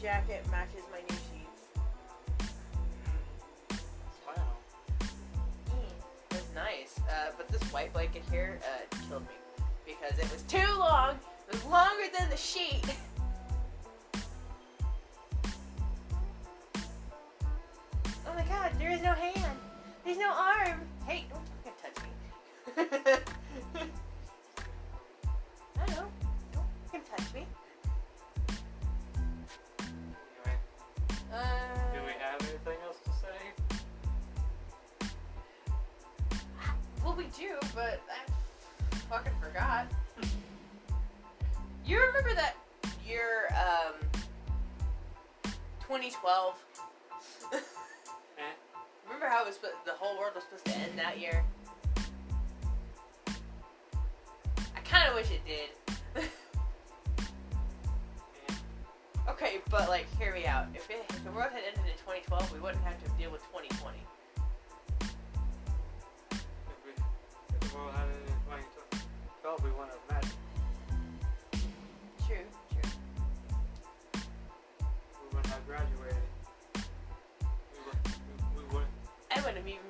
jacket 0.00 0.46
matches 0.50 0.80
my 0.90 1.00
new 1.00 1.14
sheets? 1.14 1.78
Wow. 4.26 4.32
It 6.30 6.36
was 6.36 6.48
nice, 6.54 6.98
uh, 7.00 7.32
but 7.36 7.46
this 7.48 7.62
white 7.70 7.92
blanket 7.92 8.22
here 8.30 8.58
uh, 8.64 8.96
killed 9.10 9.24
me 9.24 9.66
because 9.84 10.18
it 10.18 10.32
was 10.32 10.40
too 10.44 10.66
long. 10.78 11.16
It 11.46 11.52
was 11.56 11.64
longer 11.66 12.04
than 12.18 12.30
the 12.30 12.36
sheet. 12.38 12.82
but 37.74 38.00
I 38.08 38.96
fucking 39.10 39.32
forgot. 39.42 39.86
You 41.84 42.00
remember 42.00 42.34
that 42.34 42.56
year, 43.06 43.48
um, 43.50 43.94
2012? 45.82 46.54
Eh? 47.52 47.58
remember 49.04 49.26
how 49.26 49.42
it 49.42 49.46
was 49.46 49.58
the 49.58 49.92
whole 49.92 50.18
world 50.18 50.32
was 50.34 50.44
supposed 50.44 50.64
to 50.66 50.72
end 50.72 50.98
that 50.98 51.20
year? 51.20 51.44
I 53.28 54.80
kind 54.84 55.08
of 55.08 55.14
wish 55.14 55.30
it 55.30 55.40
did. 55.44 56.24
Okay, 59.26 59.60
but 59.70 59.88
like, 59.88 60.06
hear 60.18 60.32
me 60.32 60.46
out. 60.46 60.66
If, 60.74 60.88
it, 60.90 61.04
if 61.08 61.24
the 61.24 61.30
world 61.32 61.50
had 61.50 61.62
ended 61.66 61.90
in 61.90 61.98
2012, 62.04 62.52
we 62.52 62.60
wouldn't 62.60 62.84
have 62.84 63.02
to 63.02 63.10
deal 63.18 63.32
with 63.32 63.40
2020. 63.46 63.98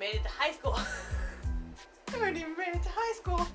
Made 0.05 0.17
it 0.17 0.23
to 0.23 0.29
high 0.29 0.51
school. 0.51 0.77
I 2.13 2.17
wouldn't 2.19 2.37
even 2.37 2.55
made 2.55 2.75
it 2.75 2.83
to 2.83 2.89
high 2.93 3.13
school. 3.13 3.47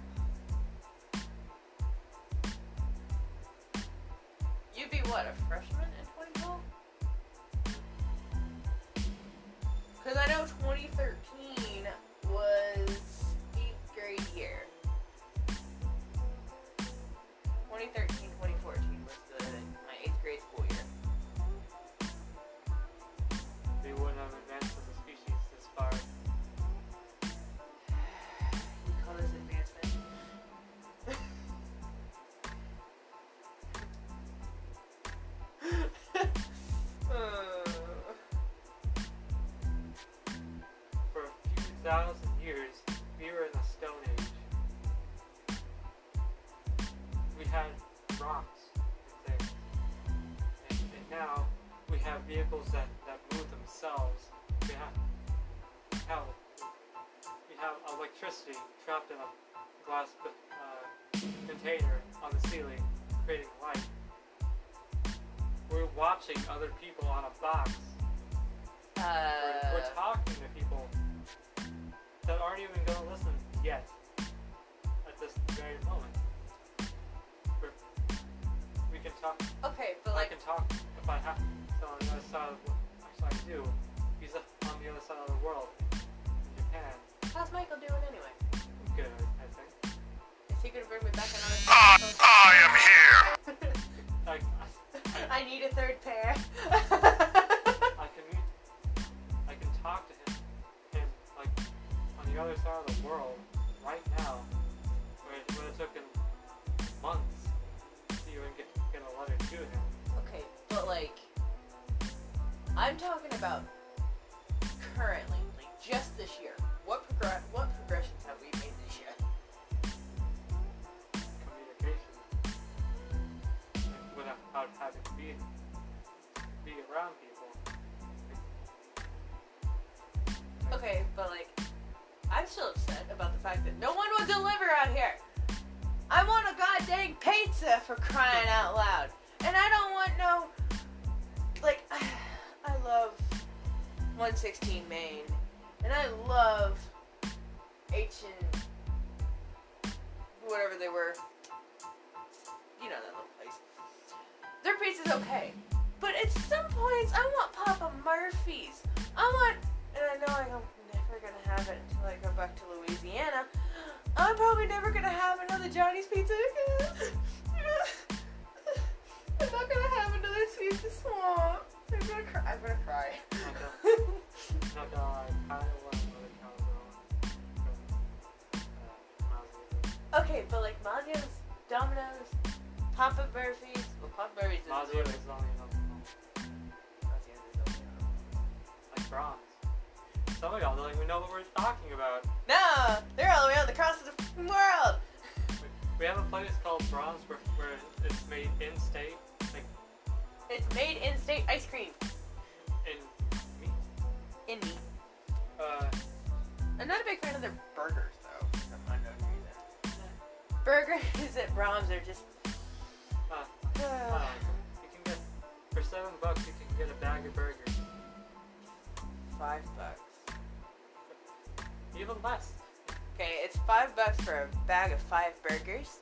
Five 223.70 223.94
bucks 223.94 224.20
for 224.22 224.32
a 224.32 224.66
bag 224.66 224.90
of 224.90 224.98
five 224.98 225.32
burgers. 225.44 226.00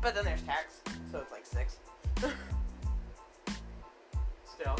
But 0.00 0.14
then 0.14 0.24
there's 0.24 0.42
tax, 0.42 0.80
so 1.10 1.18
it's 1.18 1.32
like 1.32 1.44
six. 1.44 1.78
Still, 4.54 4.76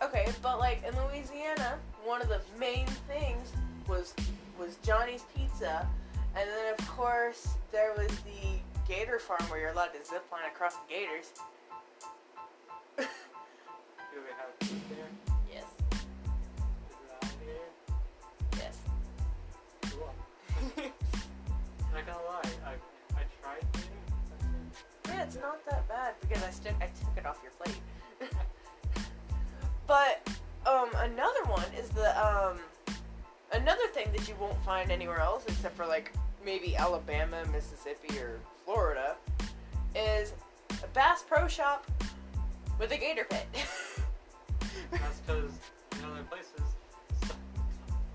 okay, 0.00 0.28
but 0.40 0.60
like 0.60 0.84
in 0.86 0.94
Louisiana, 1.08 1.80
one 2.04 2.22
of 2.22 2.28
the 2.28 2.40
main 2.60 2.86
things 3.08 3.48
was 3.88 4.14
was 4.56 4.76
Johnny's 4.84 5.24
Pizza, 5.36 5.84
and 6.36 6.48
then 6.48 6.72
of 6.78 6.88
course 6.88 7.48
there 7.72 7.92
was 7.98 8.16
the 8.20 8.60
gator 8.86 9.18
farm 9.18 9.42
where 9.50 9.58
you're 9.58 9.70
allowed 9.70 9.94
to 9.94 10.04
zip 10.04 10.24
line 10.30 10.42
across 10.46 10.76
the 10.76 10.94
gators. 10.94 11.32
It's 25.34 25.42
not 25.42 25.64
that 25.66 25.88
bad 25.88 26.14
because 26.20 26.42
I 26.44 26.84
I 26.84 26.86
took 26.86 27.16
it 27.16 27.26
off 27.26 27.40
your 27.42 27.52
plate. 27.52 27.80
but 29.86 30.28
um, 30.64 30.88
another 30.98 31.42
one 31.46 31.66
is 31.76 31.88
the 31.90 32.10
um, 32.24 32.58
another 33.52 33.86
thing 33.92 34.08
that 34.16 34.28
you 34.28 34.36
won't 34.40 34.62
find 34.64 34.92
anywhere 34.92 35.20
else 35.20 35.44
except 35.48 35.76
for 35.76 35.86
like 35.86 36.12
maybe 36.44 36.76
Alabama, 36.76 37.42
Mississippi, 37.50 38.16
or 38.18 38.38
Florida 38.64 39.16
is 39.96 40.34
a 40.82 40.86
Bass 40.88 41.24
Pro 41.26 41.48
Shop 41.48 41.84
with 42.78 42.92
a 42.92 42.96
gator 42.96 43.24
pit. 43.24 43.46
That's 44.92 45.20
because 45.20 45.50
in 45.98 46.04
other 46.04 46.22
places, 46.30 46.62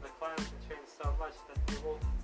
the 0.01 0.09
climate 0.19 0.37
can 0.37 0.69
change 0.69 0.87
so 1.01 1.13
much 1.19 1.33
that 1.49 1.67
people 1.67 1.97
die. 2.01 2.18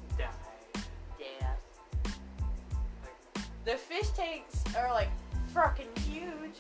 The 3.66 3.76
fish 3.78 4.10
tanks 4.16 4.64
are 4.78 4.92
like 4.94 5.10
fucking 5.54 5.88
huge, 6.08 6.56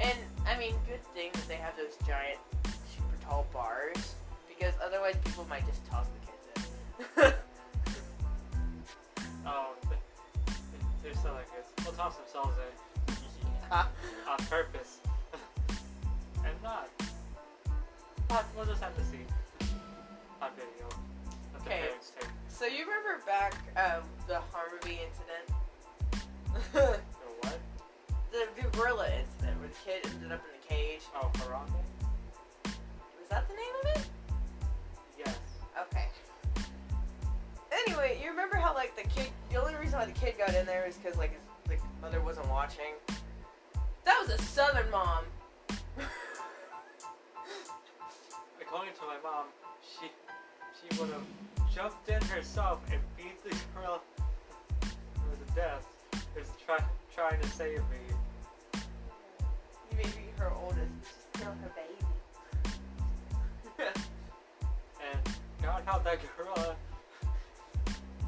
and 0.00 0.18
I 0.46 0.58
mean, 0.58 0.74
good 0.88 1.02
thing 1.14 1.30
that 1.34 1.46
they 1.46 1.54
have 1.54 1.76
those 1.76 1.96
giant, 2.06 2.38
super 2.64 3.16
tall 3.24 3.46
bars 3.52 4.14
because 4.48 4.74
otherwise 4.84 5.16
people 5.24 5.46
might 5.48 5.64
just 5.66 5.84
toss 5.86 6.06
the 6.08 6.26
kids 6.26 6.68
in. 7.16 7.32
oh, 9.46 9.70
they- 9.88 9.96
they're 11.02 11.14
so 11.14 11.32
like 11.32 11.48
this. 11.56 11.66
They'll 11.84 11.94
toss 11.94 12.16
themselves 12.16 12.56
in 12.58 13.64
on 13.72 14.38
purpose, 14.50 14.98
and 16.44 16.54
not. 16.62 16.88
But 18.28 18.46
we'll 18.56 18.66
just 18.66 18.82
have 18.82 18.96
to 18.96 19.04
see 19.04 19.18
on 20.40 20.50
video. 20.56 20.88
Okay. 21.60 21.90
So 22.48 22.66
you 22.66 22.80
remember 22.80 23.20
back 23.26 23.54
um, 23.76 24.02
the 24.26 24.40
Harmony 24.52 25.00
incident, 25.06 25.48
The 26.72 27.00
what? 27.40 27.58
the, 28.30 28.46
the 28.56 28.68
gorilla 28.76 29.08
incident 29.08 29.58
where 29.60 29.68
the 29.68 29.74
kid 29.84 30.06
ended 30.12 30.32
up 30.32 30.42
in 30.44 30.60
the 30.60 30.74
cage. 30.74 31.02
Oh, 31.14 31.30
Harambe? 31.34 31.72
Was 32.64 33.28
that 33.30 33.48
the 33.48 33.54
name 33.54 33.74
of 33.82 33.96
it? 33.96 34.06
Yes. 35.18 35.38
Okay. 35.80 36.06
Anyway, 37.86 38.20
you 38.22 38.30
remember 38.30 38.56
how 38.56 38.74
like 38.74 38.96
the 38.96 39.08
kid? 39.08 39.30
The 39.50 39.60
only 39.60 39.74
reason 39.74 39.98
why 39.98 40.06
the 40.06 40.12
kid 40.12 40.34
got 40.38 40.54
in 40.54 40.66
there 40.66 40.86
is 40.86 40.96
because 40.96 41.18
like 41.18 41.32
his 41.32 41.40
like 41.68 41.80
mother 42.00 42.20
wasn't 42.20 42.48
watching. 42.48 42.94
That 44.04 44.18
was 44.20 44.30
a 44.30 44.42
Southern 44.42 44.90
mom. 44.90 45.24
According 48.60 48.94
to 48.94 49.00
my 49.02 49.18
mom, 49.22 49.46
she 49.82 50.10
she 50.80 51.00
would 51.00 51.10
have 51.10 51.24
jumped 51.74 52.08
in 52.08 52.22
herself 52.22 52.80
and 52.90 53.00
beat 53.16 53.42
the 53.44 53.56
girl 53.74 54.02
to 54.80 55.54
death. 55.54 55.86
Is 56.34 56.48
try, 56.64 56.78
trying 57.14 57.40
to 57.40 57.48
save 57.48 57.78
me. 57.90 57.98
you 58.74 59.96
Maybe 59.96 60.30
her 60.38 60.50
oldest, 60.50 60.88
still 61.34 61.46
her 61.46 61.72
baby. 61.76 62.06
And 65.02 65.34
God 65.60 65.82
help 65.84 66.04
that 66.04 66.18
gorilla. 66.36 66.76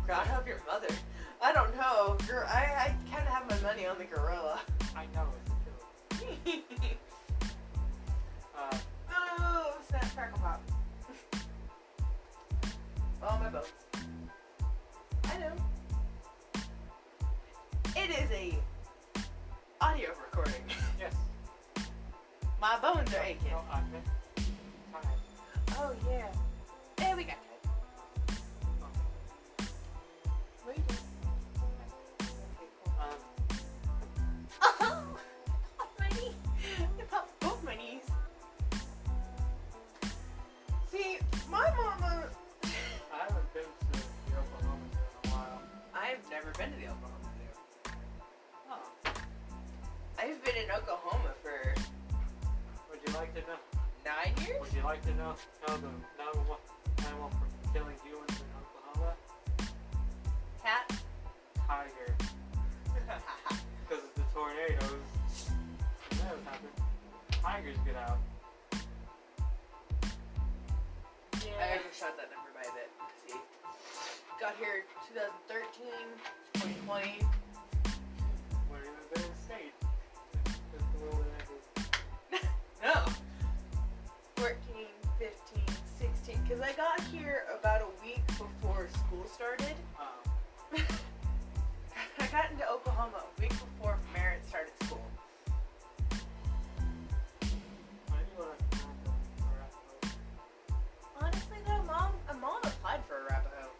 God 0.06 0.26
help 0.26 0.46
your 0.46 0.60
mother. 0.66 0.88
I 1.40 1.52
don't 1.52 1.74
know. 1.76 2.16
Girl, 2.26 2.44
I, 2.48 2.58
I 2.58 2.96
kind 3.10 3.26
of 3.26 3.32
have 3.32 3.48
my 3.48 3.58
money 3.60 3.86
on 3.86 3.96
the 3.98 4.04
gorilla. 4.04 4.60
I 4.96 5.06
know 5.14 5.28
it's 6.10 6.20
a 6.20 6.52
killer. 6.52 6.62
Uh, 8.56 8.78
oh, 9.40 9.76
snap, 9.88 10.14
crackle, 10.14 10.38
pop. 10.38 10.62
All 13.22 13.38
my 13.38 13.48
bones. 13.50 13.83
A 18.34 18.58
audio 19.80 20.08
recording. 20.20 20.62
yes. 20.98 21.14
My 22.60 22.78
bones 22.80 23.14
are 23.14 23.22
aching. 23.22 23.50
No, 23.50 23.60
I 23.70 23.80
meant 23.92 24.04
time. 24.92 25.02
Oh 25.78 25.94
yeah. 26.10 26.26
There 26.96 27.16
we 27.16 27.24
go. 27.24 27.32
What 30.64 30.74
are 30.74 30.78
you 30.78 30.82
doing? 30.88 30.98
Okay. 31.62 32.68
Um, 34.80 35.16
Oh, 35.80 35.86
my 36.00 36.08
knee. 36.08 36.34
It 36.98 37.10
popped 37.10 37.38
both 37.38 37.62
my 37.62 37.76
knees. 37.76 38.02
See, 40.90 41.18
my 41.48 41.70
mama. 41.76 42.24
I 42.64 43.18
haven't 43.28 43.54
been 43.54 43.62
to 43.62 43.68
the 43.92 44.38
Oklahoma 44.38 44.82
in 45.22 45.30
a 45.30 45.34
while. 45.34 45.62
I've 45.94 46.30
never 46.30 46.50
been 46.58 46.72
to 46.72 46.78
the 46.78 46.86
Oklahoma 46.86 47.13
Zoo. 50.74 50.80
I've 50.80 50.86
been 50.86 50.94
in 50.94 50.98
Oklahoma 50.98 51.34
for 51.42 51.74
like 53.14 53.34
to 53.34 53.40
know? 53.40 53.56
Nine 54.04 54.34
years? 54.44 54.60
Would 54.60 54.72
you 54.74 54.82
like 54.82 55.02
to 55.02 55.14
know, 55.14 55.34
know 55.66 55.76
the 55.76 55.88
number 56.18 56.42
one 56.50 56.58
animal 57.06 57.30
for 57.30 57.72
killing 57.72 57.96
humans 58.04 58.36
in 58.36 58.48
Oklahoma? 58.58 59.14
Cat? 60.62 60.92
Tiger. 61.66 62.14
Because 63.86 64.02
of 64.02 64.14
the 64.14 64.22
tornadoes. 64.32 65.04
Tornadoes 66.08 66.44
happen. 66.44 66.72
Tigers 67.30 67.76
get 67.84 67.96
out. 67.96 68.18
I 68.64 68.78
just 71.34 71.46
overshot 71.52 72.16
that 72.16 72.32
number 72.32 72.48
by 72.54 72.62
a 72.62 72.72
bit. 72.72 72.88
See, 73.28 73.36
got 74.40 74.56
here 74.56 74.84
2013, 75.12 75.84
2020. 76.54 77.33
School 88.94 89.24
started. 89.32 89.74
I 92.18 92.26
got 92.28 92.50
into 92.50 92.68
Oklahoma 92.68 93.22
a 93.22 93.40
week 93.40 93.50
before 93.50 93.98
Merritt 94.12 94.46
started 94.48 94.72
school. 94.84 95.00
Honestly, 101.20 101.58
though, 101.66 101.82
mom, 101.86 102.12
uh, 102.28 102.34
mom 102.34 102.60
applied 102.64 103.00
for 103.06 103.22
Arapahoe. 103.30 103.70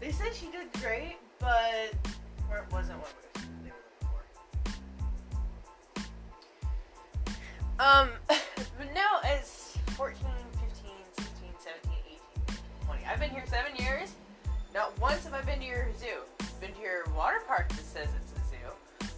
They 0.00 0.12
said 0.12 0.34
she 0.34 0.46
did 0.46 0.72
great, 0.80 1.16
but 1.38 1.92
it 1.92 2.72
wasn't 2.72 2.98
what 3.00 3.12
they 3.34 3.70
were. 3.70 3.74
Um, 7.78 8.10
but 8.28 8.94
now 8.94 9.20
as 9.24 9.76
14, 9.96 10.16
15, 10.52 10.90
16, 11.18 11.48
17, 11.58 11.92
18, 12.48 12.56
20. 12.86 13.04
I've 13.04 13.20
been 13.20 13.30
here 13.30 13.44
seven 13.46 13.76
years. 13.76 14.12
Not 14.74 14.98
once 15.00 15.22
have 15.22 15.34
I 15.34 15.42
been 15.42 15.60
to 15.60 15.64
your 15.64 15.86
zoo. 16.00 16.46
Been 16.60 16.72
to 16.74 16.80
your 16.80 17.04
water 17.16 17.38
park 17.46 17.68
that 17.68 17.84
says 17.84 18.08
it's 18.16 18.32
a 18.32 18.40
zoo. 18.50 18.56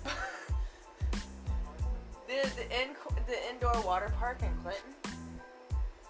the 2.28 2.46
the, 2.56 2.64
in, 2.82 2.90
the 3.26 3.48
indoor 3.50 3.80
water 3.80 4.12
park 4.18 4.42
in 4.42 4.54
Clinton. 4.62 4.92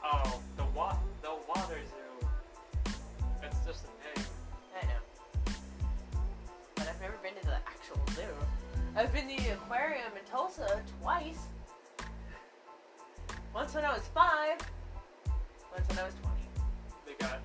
Oh, 0.04 0.40
the 0.56 0.64
wa- 0.74 0.96
the 1.22 1.30
water 1.48 1.78
zoo. 1.78 2.26
It's 3.44 3.64
just 3.64 3.84
a 3.84 4.18
name. 4.18 4.26
I 4.82 4.86
know. 4.86 5.54
But 6.74 6.88
I've 6.88 7.00
never 7.00 7.16
been 7.22 7.34
to 7.40 7.46
the 7.46 7.58
actual 7.68 8.00
zoo. 8.16 8.22
I've 8.96 9.12
been 9.12 9.28
to 9.28 9.44
the 9.44 9.50
aquarium 9.50 10.10
in 10.18 10.28
Tulsa 10.28 10.82
twice. 11.00 11.46
Once 13.54 13.74
when 13.74 13.84
I 13.84 13.92
was 13.92 14.02
five. 14.12 14.58
Once 15.72 15.88
when 15.88 15.98
I 16.00 16.04
was 16.04 16.14
20. 16.20 16.36
They 17.06 17.12
got 17.24 17.38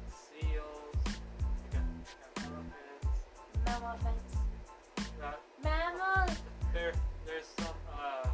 elephants. 3.72 4.36
Elephants. 4.98 5.12
Got, 5.20 5.40
Mammals. 5.64 6.38
there, 6.74 6.94
there's 7.26 7.46
some 7.58 7.78
uh, 7.98 8.28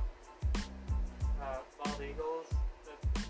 uh, 1.42 1.58
bald 1.84 2.02
eagles. 2.02 2.48
That, 2.86 3.24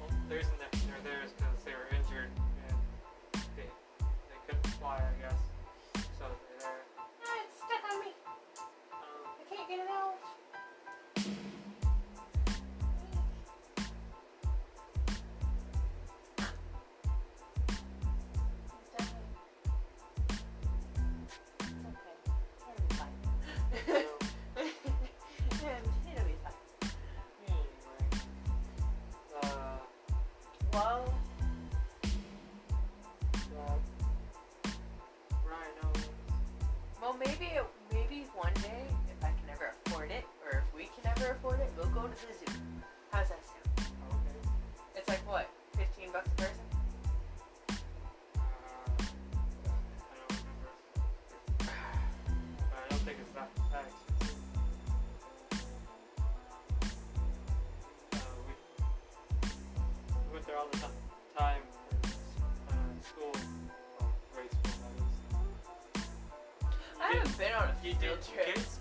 well, 0.00 0.10
there's 0.28 0.44
in 0.44 0.58
there. 0.58 0.68
They're 0.72 1.12
theirs 1.12 1.30
because 1.36 1.64
they 1.64 1.72
were 1.72 1.88
injured 1.96 2.30
and 2.68 2.76
they 3.56 3.64
they 3.64 4.38
couldn't 4.46 4.66
fly, 4.78 4.96
I 4.96 5.22
guess. 5.22 5.40
Been 68.04 68.73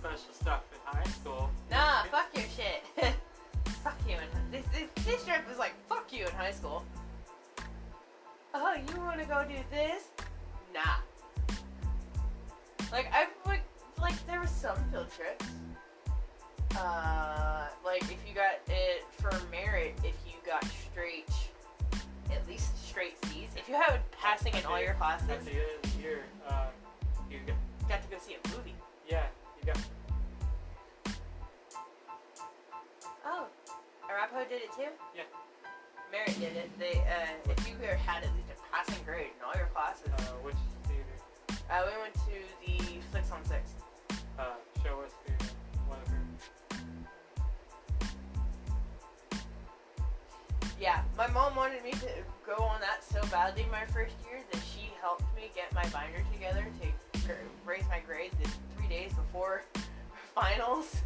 mom 51.43 51.55
wanted 51.57 51.83
me 51.83 51.91
to 51.91 52.07
go 52.47 52.63
on 52.63 52.79
that 52.79 53.03
so 53.03 53.19
badly 53.29 53.65
my 53.69 53.85
first 53.87 54.15
year 54.29 54.39
that 54.49 54.61
she 54.61 54.93
helped 55.01 55.25
me 55.35 55.51
get 55.53 55.73
my 55.73 55.83
binder 55.89 56.23
together 56.31 56.65
to 57.13 57.33
raise 57.65 57.83
my 57.89 57.99
grade 58.07 58.31
the 58.41 58.49
three 58.77 58.87
days 58.87 59.11
before 59.11 59.65
finals. 60.35 61.01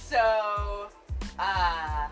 So, 0.00 0.88
uh, 1.38 2.08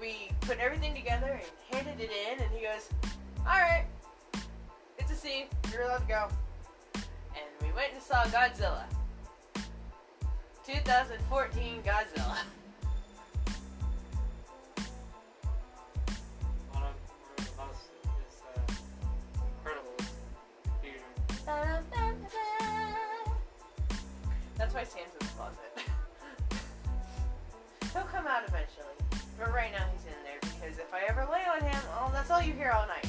we 0.00 0.30
put 0.42 0.58
everything 0.58 0.94
together 0.94 1.40
and 1.40 1.76
handed 1.76 2.04
it 2.04 2.10
in, 2.12 2.40
and 2.40 2.50
he 2.52 2.64
goes, 2.64 2.88
"All 3.40 3.58
right, 3.58 3.86
it's 4.96 5.10
a 5.10 5.16
C. 5.16 5.46
You're 5.72 5.82
allowed 5.82 5.98
to 5.98 6.06
go." 6.06 6.28
And 6.94 7.46
we 7.62 7.72
went 7.72 7.94
and 7.94 8.02
saw 8.02 8.22
Godzilla. 8.26 8.84
2014 10.64 11.82
Godzilla. 11.82 12.36
That's 24.68 24.84
why 24.84 25.00
Sam's 25.00 25.16
in 25.18 25.24
the 25.24 25.32
closet. 25.32 25.72
He'll 27.94 28.10
come 28.12 28.26
out 28.26 28.42
eventually. 28.46 28.92
But 29.40 29.54
right 29.54 29.72
now 29.72 29.86
he's 29.96 30.04
in 30.04 30.12
there 30.28 30.36
because 30.42 30.76
if 30.76 30.92
I 30.92 31.08
ever 31.08 31.26
lay 31.32 31.40
on 31.48 31.64
him, 31.64 31.80
oh, 31.96 32.10
that's 32.12 32.30
all 32.30 32.42
you 32.42 32.52
hear 32.52 32.72
all 32.76 32.86
night. 32.86 33.08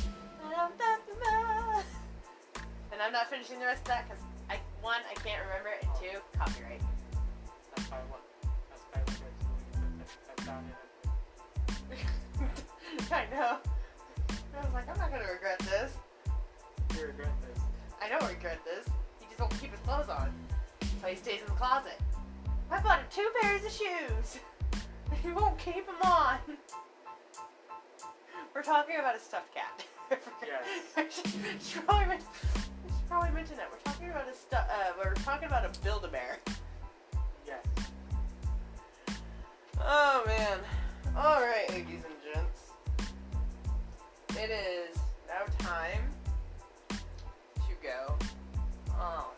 And 2.94 3.02
I'm 3.04 3.12
not 3.12 3.30
finishing 3.30 3.60
the 3.60 3.66
rest 3.66 3.82
of 3.82 3.88
that 3.90 4.08
because 4.08 4.24
I 4.50 4.58
one 4.82 5.02
I 5.12 5.16
can't 5.20 5.44
remember 5.44 5.68
it, 5.76 5.84
and 5.84 5.92
two 6.00 6.22
copyright. 6.40 6.80
That's 7.76 7.90
probably 7.90 8.08
what. 8.08 8.22
That's 8.72 8.84
probably 8.94 9.16
what 9.20 9.36
makes 10.00 10.16
it 10.16 10.20
put 10.32 10.38
that, 10.38 10.38
that 10.38 10.48
down 10.48 10.64
in 10.64 10.72
it. 11.92 12.00
I 13.12 13.28
know. 13.36 13.60
I 14.56 14.64
was 14.64 14.72
like, 14.74 14.88
I'm 14.88 14.98
not 14.98 15.12
gonna 15.12 15.28
regret 15.28 15.60
this. 15.60 15.92
You 16.96 17.08
regret 17.08 17.36
this. 17.44 17.60
I 18.02 18.08
don't 18.08 18.26
regret 18.30 18.64
this. 18.64 18.88
He 19.20 19.26
just 19.28 19.42
won't 19.42 19.52
keep 19.60 19.72
his 19.72 19.82
clothes 19.82 20.08
on, 20.08 20.34
so 21.02 21.08
he 21.08 21.16
stays 21.16 21.40
in 21.42 21.46
the 21.46 21.52
closet. 21.54 22.00
I 22.72 22.80
bought 22.82 23.00
him 23.00 23.06
two 23.10 23.30
pairs 23.42 23.66
of 23.66 23.72
shoes. 23.72 24.40
he 25.24 25.32
won't 25.32 25.58
keep 25.58 25.86
them 25.86 26.02
on. 26.04 26.38
We're 28.54 28.64
talking 28.64 28.98
about 28.98 29.16
a 29.16 29.20
stuffed 29.20 29.54
cat. 29.54 29.86
Yes. 30.42 31.22
should 31.72 31.86
probably 31.86 32.08
men- 32.08 32.20
we 32.84 32.92
should 32.92 33.08
probably 33.08 33.32
mention 33.32 33.58
that 33.58 33.70
we're 33.72 33.92
talking 33.92 34.10
about 34.10 34.28
a 34.28 34.34
stu- 34.34 34.56
uh, 34.56 34.92
we're 34.98 35.14
talking 35.16 35.48
about 35.48 35.66
a 35.66 35.80
build 35.82 36.04
a 36.04 36.08
bear. 36.08 36.40
Yes. 37.46 37.64
Oh 39.80 40.24
man. 40.26 40.60
All 41.16 41.42
right, 41.42 41.70
ladies 41.70 42.04
and 42.06 42.34
gents. 42.34 42.72
It 44.38 44.50
is 44.50 44.98
now 45.28 45.46
time 45.60 46.04
to 46.78 47.74
go. 47.84 48.18
Oh. 48.92 49.32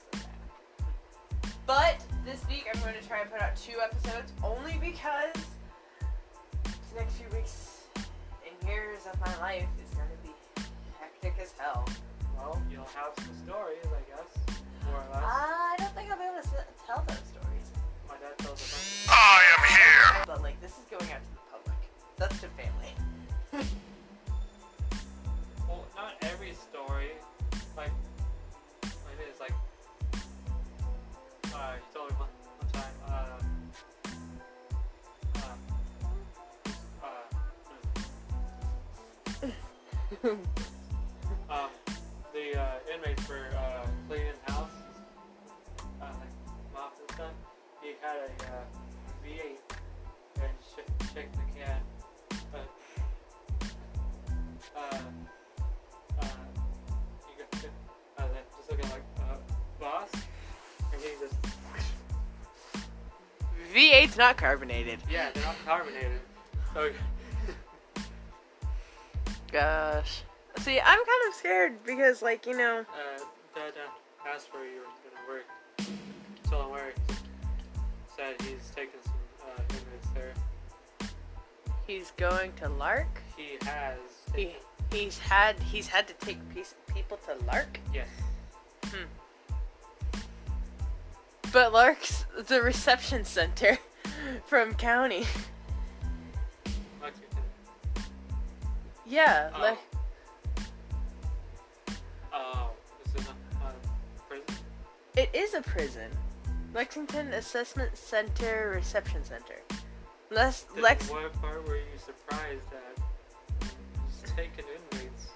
But 1.71 2.03
this 2.25 2.45
week 2.49 2.67
I'm 2.67 2.81
going 2.81 2.95
to 3.01 3.07
try 3.07 3.21
and 3.21 3.31
put 3.31 3.41
out 3.41 3.55
two 3.55 3.79
episodes 3.81 4.33
only 4.43 4.77
because 4.81 5.31
the 6.65 6.99
next 6.99 7.13
few 7.13 7.27
weeks 7.31 7.87
and 7.95 8.69
years 8.69 8.99
of 9.07 9.17
my 9.21 9.31
life 9.39 9.69
is 9.79 9.95
going 9.95 10.09
to 10.11 10.17
be 10.21 10.35
hectic 10.99 11.33
as 11.41 11.53
hell. 11.57 11.87
Well, 12.35 12.61
you'll 12.69 12.83
have 12.83 13.15
some 13.15 13.33
stories, 13.47 13.87
I 13.87 14.03
guess, 14.11 14.59
more 14.83 14.95
or 14.95 15.15
less. 15.15 15.23
I 15.23 15.75
don't 15.77 15.95
think 15.95 16.11
I'll 16.11 16.17
be 16.17 16.25
able 16.25 16.43
to 16.43 16.49
tell 16.85 17.05
those 17.07 17.23
stories. 17.31 17.71
My 18.05 18.15
dad 18.15 18.37
tells 18.39 18.59
a 18.59 18.67
bunch. 18.67 19.07
I 19.07 19.39
am 19.55 19.63
here. 19.71 20.23
But 20.27 20.41
like, 20.41 20.59
this 20.59 20.71
is 20.71 20.83
going 20.91 21.09
out 21.13 21.23
to 21.23 21.31
the 21.31 21.39
public. 21.55 21.79
That's 22.17 22.41
to 22.41 22.47
family. 22.59 23.65
Well, 25.69 25.85
not 25.95 26.15
every 26.23 26.51
story. 26.51 27.11
Like, 27.77 27.87
like 27.87 28.10
Uh, 31.61 31.73
he 31.75 31.81
told 31.93 32.09
me 32.09 32.15
one, 32.17 32.29
one 32.57 32.69
time. 32.71 32.95
Uh, 33.07 33.37
uh, 40.23 40.29
um, 40.29 40.39
V8's 64.01 64.17
not 64.17 64.37
carbonated. 64.37 64.99
yeah, 65.09 65.29
they're 65.33 65.43
not 65.43 65.55
carbonated. 65.65 66.19
So 66.73 66.89
Gosh. 69.51 70.23
See, 70.59 70.79
I'm 70.79 70.97
kind 70.97 71.21
of 71.27 71.33
scared 71.35 71.83
because, 71.85 72.21
like, 72.21 72.45
you 72.45 72.57
know, 72.57 72.79
uh, 72.79 73.19
Dad 73.55 73.73
uh, 73.77 74.29
asked 74.33 74.53
where 74.53 74.65
you 74.65 74.79
were 74.79 74.85
gonna 75.03 75.27
work. 75.27 75.45
Told 76.49 76.65
him 76.65 76.71
where. 76.71 76.93
Said 78.15 78.41
he's 78.41 78.71
taking 78.75 78.99
some 79.03 79.13
uh, 79.43 79.61
inmates 79.69 80.07
there. 80.13 80.33
he's 81.87 82.11
going 82.17 82.53
to 82.53 82.65
LARC. 82.69 83.07
He 83.35 83.57
has. 83.65 83.97
He 84.35 84.55
he's 84.91 85.17
had 85.19 85.59
he's 85.59 85.87
had 85.87 86.07
to 86.07 86.13
take 86.25 86.37
piece, 86.53 86.75
people 86.93 87.17
to 87.27 87.43
LARC. 87.45 87.77
Yes. 87.93 88.07
But 91.51 91.73
LARC's 91.73 92.25
the 92.47 92.61
reception 92.61 93.25
center 93.25 93.77
from 94.45 94.73
county. 94.75 95.25
Lexington. 97.01 97.39
Yeah, 99.05 99.49
Oh. 99.55 99.59
like 99.61 99.77
Oh, 102.33 102.69
this 103.03 103.21
is 103.23 103.27
a 103.29 103.31
uh, 103.31 103.71
prison. 104.27 104.55
it 105.15 105.29
is 105.33 105.53
a 105.53 105.61
prison. 105.61 106.09
Lexington 106.73 107.33
Assessment 107.33 107.97
Center 107.97 108.71
Reception 108.75 109.23
Center. 109.25 109.61
Les 110.29 110.63
Then 110.73 110.83
Lex 110.83 111.09
What 111.09 111.33
part 111.41 111.67
were 111.67 111.75
you 111.75 111.83
surprised 111.97 112.61
at? 112.71 113.67
Just 114.21 114.37
taking 114.37 114.63
inmates. 114.91 115.27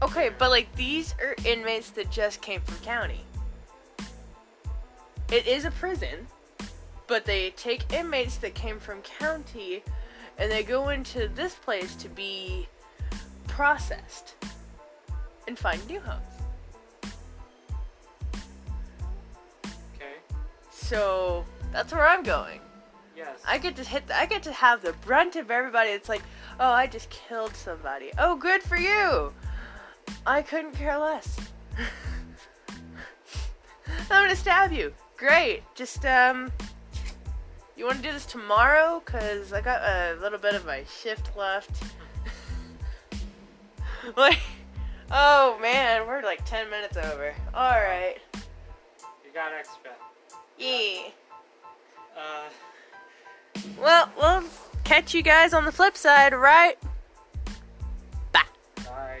Okay, 0.00 0.30
but 0.38 0.50
like 0.50 0.74
these 0.76 1.14
are 1.20 1.34
inmates 1.44 1.90
that 1.90 2.10
just 2.10 2.40
came 2.40 2.62
from 2.62 2.76
county. 2.76 3.20
It 5.30 5.46
is 5.46 5.64
a 5.66 5.70
prison, 5.72 6.26
but 7.06 7.24
they 7.24 7.50
take 7.50 7.92
inmates 7.92 8.36
that 8.38 8.54
came 8.54 8.78
from 8.78 9.00
county 9.02 9.82
and 10.38 10.50
they 10.50 10.62
go 10.62 10.90
into 10.90 11.28
this 11.28 11.54
place 11.54 11.94
to 11.96 12.08
be 12.08 12.68
processed 13.46 14.34
and 15.48 15.58
find 15.58 15.86
new 15.88 16.00
homes. 16.00 16.22
Okay. 19.94 20.16
So 20.70 21.44
that's 21.72 21.92
where 21.92 22.06
I'm 22.06 22.22
going. 22.22 22.60
Yes. 23.16 23.40
I 23.46 23.58
get 23.58 23.76
to 23.76 23.84
hit. 23.84 24.06
The, 24.06 24.18
I 24.18 24.26
get 24.26 24.42
to 24.42 24.52
have 24.52 24.82
the 24.82 24.92
brunt 24.92 25.36
of 25.36 25.50
everybody. 25.50 25.90
It's 25.90 26.08
like, 26.08 26.22
oh, 26.60 26.70
I 26.70 26.86
just 26.86 27.08
killed 27.08 27.56
somebody. 27.56 28.10
Oh, 28.18 28.36
good 28.36 28.62
for 28.62 28.76
you. 28.76 29.32
I 30.26 30.42
couldn't 30.42 30.72
care 30.72 30.98
less. 30.98 31.38
I'm 34.10 34.24
gonna 34.24 34.36
stab 34.36 34.72
you. 34.72 34.92
Great. 35.16 35.62
Just 35.74 36.04
um, 36.04 36.52
you 37.76 37.84
want 37.84 37.98
to 37.98 38.02
do 38.02 38.12
this 38.12 38.26
tomorrow? 38.26 39.00
Cause 39.04 39.52
I 39.52 39.60
got 39.60 39.82
a 39.82 40.18
little 40.20 40.38
bit 40.38 40.54
of 40.54 40.64
my 40.64 40.84
shift 40.84 41.36
left. 41.36 41.82
like, 44.16 44.38
oh 45.10 45.58
man, 45.60 46.06
we're 46.06 46.22
like 46.22 46.44
ten 46.44 46.70
minutes 46.70 46.96
over. 46.96 47.34
All 47.54 47.70
right. 47.80 48.16
You 48.34 49.32
got 49.34 49.52
extra. 49.52 49.90
Yeah. 50.58 51.08
Uh, 52.16 52.48
Well, 53.80 54.10
we'll 54.18 54.44
catch 54.84 55.12
you 55.14 55.22
guys 55.22 55.52
on 55.52 55.64
the 55.64 55.72
flip 55.72 55.96
side, 55.96 56.32
right? 56.32 56.78
Bye. 58.32 58.40
sorry. 58.82 59.20